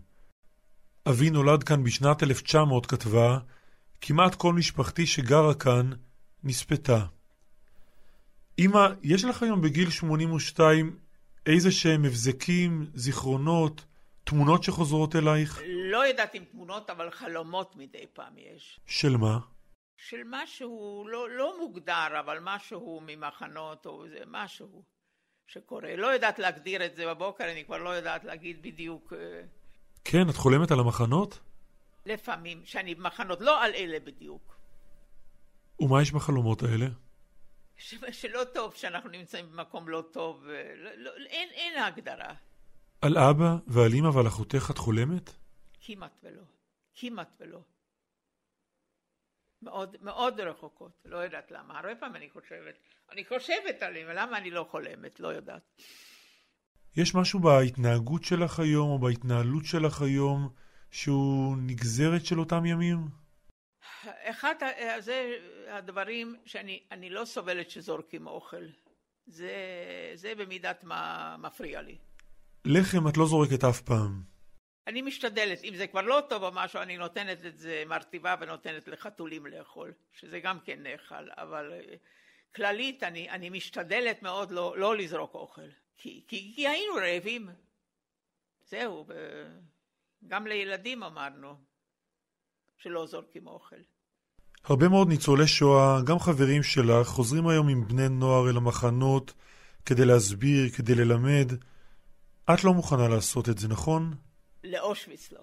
אבי 1.09 1.29
נולד 1.29 1.63
כאן 1.63 1.83
בשנת 1.83 2.23
1900, 2.23 2.85
כתבה, 2.85 3.37
כמעט 4.01 4.35
כל 4.35 4.53
משפחתי 4.53 5.05
שגרה 5.05 5.53
כאן 5.53 5.89
נספתה. 6.43 7.05
אמא, 8.59 8.87
יש 9.03 9.25
לך 9.25 9.43
היום 9.43 9.61
בגיל 9.61 9.89
82 9.89 10.95
איזה 11.45 11.71
שהם 11.71 12.05
הבזקים, 12.05 12.85
זיכרונות, 12.93 13.85
תמונות 14.23 14.63
שחוזרות 14.63 15.15
אלייך? 15.15 15.61
לא 15.67 16.07
יודעת 16.07 16.35
אם 16.35 16.43
תמונות, 16.51 16.89
אבל 16.89 17.11
חלומות 17.11 17.75
מדי 17.75 18.05
פעם 18.13 18.37
יש. 18.37 18.79
של 18.85 19.17
מה? 19.17 19.39
של 19.97 20.21
משהו 20.25 21.05
לא, 21.09 21.29
לא 21.29 21.59
מוגדר, 21.59 22.19
אבל 22.19 22.37
משהו 22.41 23.01
ממחנות 23.05 23.85
או 23.85 24.05
זה 24.09 24.19
משהו 24.27 24.83
שקורה. 25.47 25.95
לא 25.95 26.07
יודעת 26.07 26.39
להגדיר 26.39 26.85
את 26.85 26.95
זה 26.95 27.07
בבוקר, 27.07 27.51
אני 27.51 27.65
כבר 27.65 27.77
לא 27.77 27.89
יודעת 27.89 28.23
להגיד 28.23 28.61
בדיוק. 28.61 29.13
אה, 29.13 29.41
כן, 30.03 30.29
את 30.29 30.35
חולמת 30.35 30.71
על 30.71 30.79
המחנות? 30.79 31.39
לפעמים, 32.05 32.61
שאני 32.65 32.95
במחנות, 32.95 33.41
לא 33.41 33.63
על 33.63 33.71
אלה 33.73 33.99
בדיוק. 33.99 34.55
ומה 35.79 36.01
יש 36.01 36.11
בחלומות 36.11 36.63
האלה? 36.63 36.85
ש, 37.77 37.95
שלא 38.11 38.43
טוב 38.53 38.75
שאנחנו 38.75 39.09
נמצאים 39.09 39.51
במקום 39.51 39.89
לא 39.89 40.03
טוב, 40.11 40.47
אה, 40.49 40.73
לא, 40.75 40.91
לא, 40.95 41.11
אין, 41.25 41.49
אין 41.51 41.83
הגדרה. 41.83 42.33
על 43.01 43.17
אבא 43.17 43.55
ועל 43.67 43.91
אמא 43.93 44.07
ועל 44.07 44.27
אחותך 44.27 44.67
את 44.71 44.77
חולמת? 44.77 45.29
כמעט 45.81 46.19
ולא. 46.23 46.41
כמעט 46.95 47.35
ולא. 47.39 47.59
מאוד, 49.61 49.97
מאוד 50.01 50.39
רחוקות, 50.39 50.91
לא 51.05 51.17
יודעת 51.17 51.51
למה. 51.51 51.79
הרבה 51.79 51.95
פעמים 51.95 52.15
אני 52.15 52.29
חושבת, 52.29 52.75
אני 53.11 53.25
חושבת 53.25 53.81
עליהם, 53.81 54.07
למה 54.07 54.37
אני 54.37 54.51
לא 54.51 54.67
חולמת, 54.71 55.19
לא 55.19 55.27
יודעת. 55.27 55.81
יש 56.97 57.15
משהו 57.15 57.39
בהתנהגות 57.39 58.23
שלך 58.23 58.59
היום, 58.59 58.89
או 58.89 58.99
בהתנהלות 58.99 59.65
שלך 59.65 60.01
היום, 60.01 60.49
שהוא 60.91 61.57
נגזרת 61.57 62.25
של 62.25 62.39
אותם 62.39 62.65
ימים? 62.65 62.97
אחד 64.03 64.55
זה 64.99 65.37
הדברים 65.67 66.35
שאני 66.45 67.09
לא 67.09 67.25
סובלת 67.25 67.69
שזורקים 67.69 68.27
אוכל. 68.27 68.65
זה, 69.25 69.51
זה 70.15 70.35
במידת 70.35 70.83
מה 70.83 71.35
מפריע 71.39 71.81
לי. 71.81 71.97
לחם 72.65 73.07
את 73.07 73.17
לא 73.17 73.25
זורקת 73.25 73.63
אף 73.63 73.81
פעם. 73.81 74.21
אני 74.87 75.01
משתדלת, 75.01 75.63
אם 75.63 75.75
זה 75.75 75.87
כבר 75.87 76.01
לא 76.01 76.21
טוב 76.29 76.43
או 76.43 76.51
משהו, 76.53 76.81
אני 76.81 76.97
נותנת 76.97 77.45
את 77.45 77.59
זה 77.59 77.83
מרטיבה 77.87 78.35
ונותנת 78.41 78.87
לחתולים 78.87 79.45
לאכול, 79.45 79.93
שזה 80.13 80.39
גם 80.39 80.59
כן 80.65 80.83
נאכל, 80.83 81.29
אבל 81.37 81.71
אה, 81.73 81.95
כללית 82.55 83.03
אני, 83.03 83.29
אני 83.29 83.49
משתדלת 83.49 84.23
מאוד 84.23 84.51
לא, 84.51 84.73
לא 84.77 84.97
לזרוק 84.97 85.33
אוכל, 85.33 85.69
כי, 85.97 86.23
כי, 86.27 86.51
כי 86.55 86.67
היינו 86.67 86.93
רעבים. 86.93 87.49
זהו, 88.69 89.05
גם 90.27 90.47
לילדים 90.47 91.03
אמרנו 91.03 91.55
שלא 92.77 93.05
זורקים 93.05 93.47
אוכל. 93.47 93.75
הרבה 94.63 94.89
מאוד 94.89 95.07
ניצולי 95.07 95.47
שואה, 95.47 96.01
גם 96.05 96.19
חברים 96.19 96.63
שלך, 96.63 97.07
חוזרים 97.07 97.47
היום 97.47 97.69
עם 97.69 97.87
בני 97.87 98.09
נוער 98.09 98.49
אל 98.49 98.57
המחנות 98.57 99.33
כדי 99.85 100.05
להסביר, 100.05 100.69
כדי 100.69 100.95
ללמד. 100.95 101.51
את 102.53 102.63
לא 102.63 102.73
מוכנה 102.73 103.07
לעשות 103.07 103.49
את 103.49 103.57
זה, 103.57 103.67
נכון? 103.67 104.13
לאושוויץ 104.63 105.31
לא. 105.31 105.41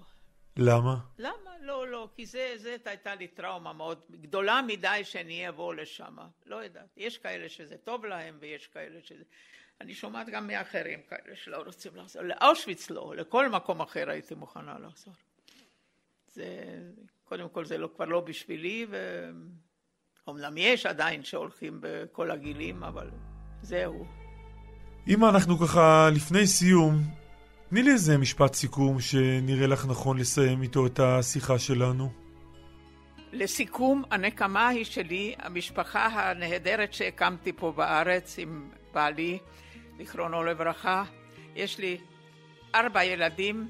למה? 0.56 0.96
למה? 1.18 1.50
לא, 1.60 1.88
לא, 1.88 2.08
כי 2.14 2.26
זה, 2.26 2.52
זה 2.56 2.76
הייתה 2.84 3.14
לי 3.14 3.28
טראומה 3.28 3.72
מאוד 3.72 4.00
גדולה 4.10 4.60
מדי 4.66 5.00
שאני 5.04 5.48
אבוא 5.48 5.74
לשם. 5.74 6.16
לא 6.46 6.56
יודעת. 6.56 6.88
יש 6.96 7.18
כאלה 7.18 7.48
שזה 7.48 7.76
טוב 7.76 8.04
להם 8.04 8.36
ויש 8.40 8.66
כאלה 8.66 8.98
שזה... 9.02 9.24
אני 9.80 9.94
שומעת 9.94 10.28
גם 10.28 10.46
מאחרים 10.46 11.02
כאלה 11.08 11.36
שלא 11.36 11.56
רוצים 11.56 11.96
לחזור. 11.96 12.22
לאושוויץ 12.22 12.90
לא, 12.90 13.14
לכל 13.16 13.48
מקום 13.48 13.80
אחר 13.80 14.10
הייתי 14.10 14.34
מוכנה 14.34 14.78
לחזור. 14.78 15.14
זה, 16.26 16.78
קודם 17.24 17.48
כל 17.48 17.64
זה 17.64 17.78
לא, 17.78 17.88
כבר 17.96 18.04
לא 18.04 18.20
בשבילי, 18.20 18.86
ואומנם 20.26 20.56
יש 20.56 20.86
עדיין 20.86 21.24
שהולכים 21.24 21.78
בכל 21.80 22.30
הגילים, 22.30 22.82
אבל 22.82 23.10
זהו. 23.62 24.17
אם 25.08 25.24
אנחנו 25.24 25.58
ככה 25.58 26.10
לפני 26.14 26.46
סיום, 26.46 26.94
תני 27.70 27.82
לי 27.82 27.90
איזה 27.90 28.18
משפט 28.18 28.54
סיכום 28.54 29.00
שנראה 29.00 29.66
לך 29.66 29.86
נכון 29.88 30.18
לסיים 30.18 30.62
איתו 30.62 30.86
את 30.86 31.00
השיחה 31.00 31.58
שלנו. 31.58 32.10
לסיכום, 33.32 34.02
הנקמה 34.10 34.68
היא 34.68 34.84
שלי, 34.84 35.34
המשפחה 35.38 36.06
הנהדרת 36.06 36.92
שהקמתי 36.92 37.52
פה 37.52 37.72
בארץ 37.76 38.38
עם 38.38 38.68
בעלי, 38.94 39.38
זיכרונו 39.98 40.44
לברכה. 40.44 41.04
יש 41.56 41.78
לי 41.78 41.98
ארבע 42.74 43.04
ילדים, 43.04 43.68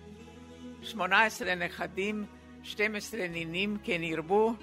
שמונה 0.82 1.24
עשרה 1.24 1.54
נכדים, 1.54 2.24
שתים 2.62 2.94
עשרה 2.94 3.28
נינים 3.28 3.76
כן 3.84 4.02
ירבו, 4.02 4.54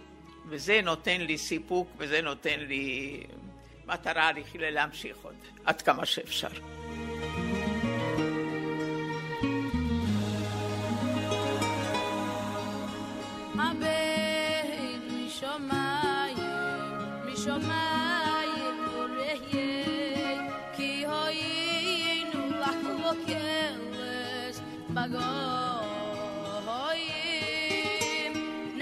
וזה 0.49 0.81
נותן 0.83 1.21
לי 1.21 1.37
סיפוק 1.37 1.87
וזה 1.97 2.21
נותן 2.21 2.59
לי 2.59 3.23
מטרה 3.87 4.31
להמשיך 4.71 5.17
עוד 5.23 5.35
עד 5.65 5.81
כמה 5.81 6.05
שאפשר. 6.05 6.49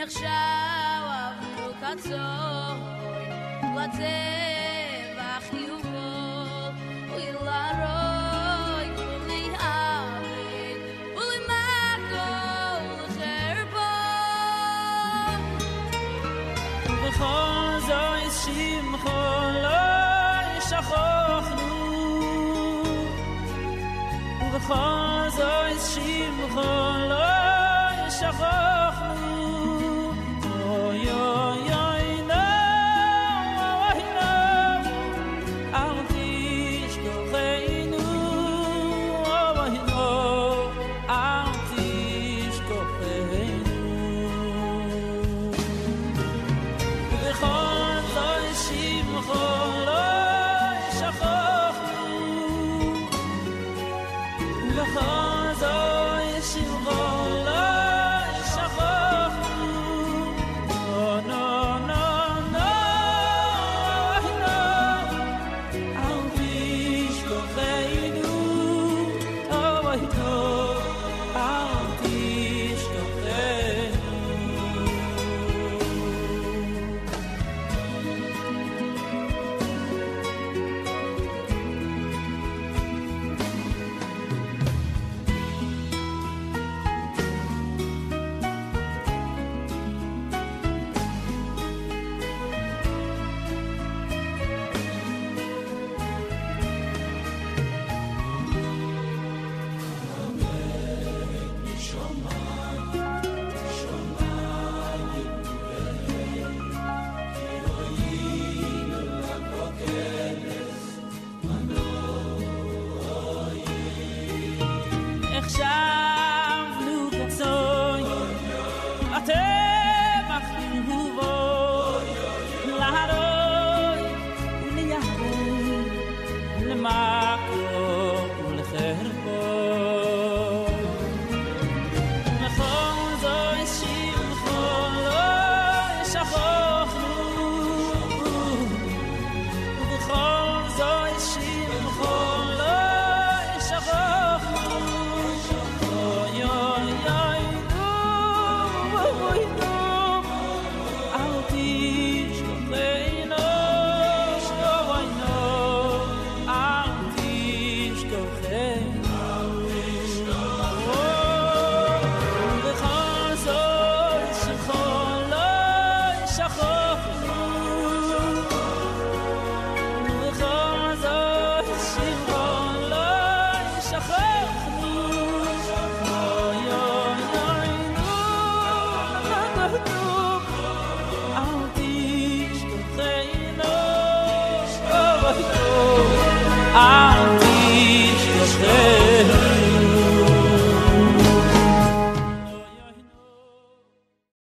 נחשב 0.03 0.27
עברו 1.09 1.73
קצוי, 1.81 2.17
לצבע 3.75 4.52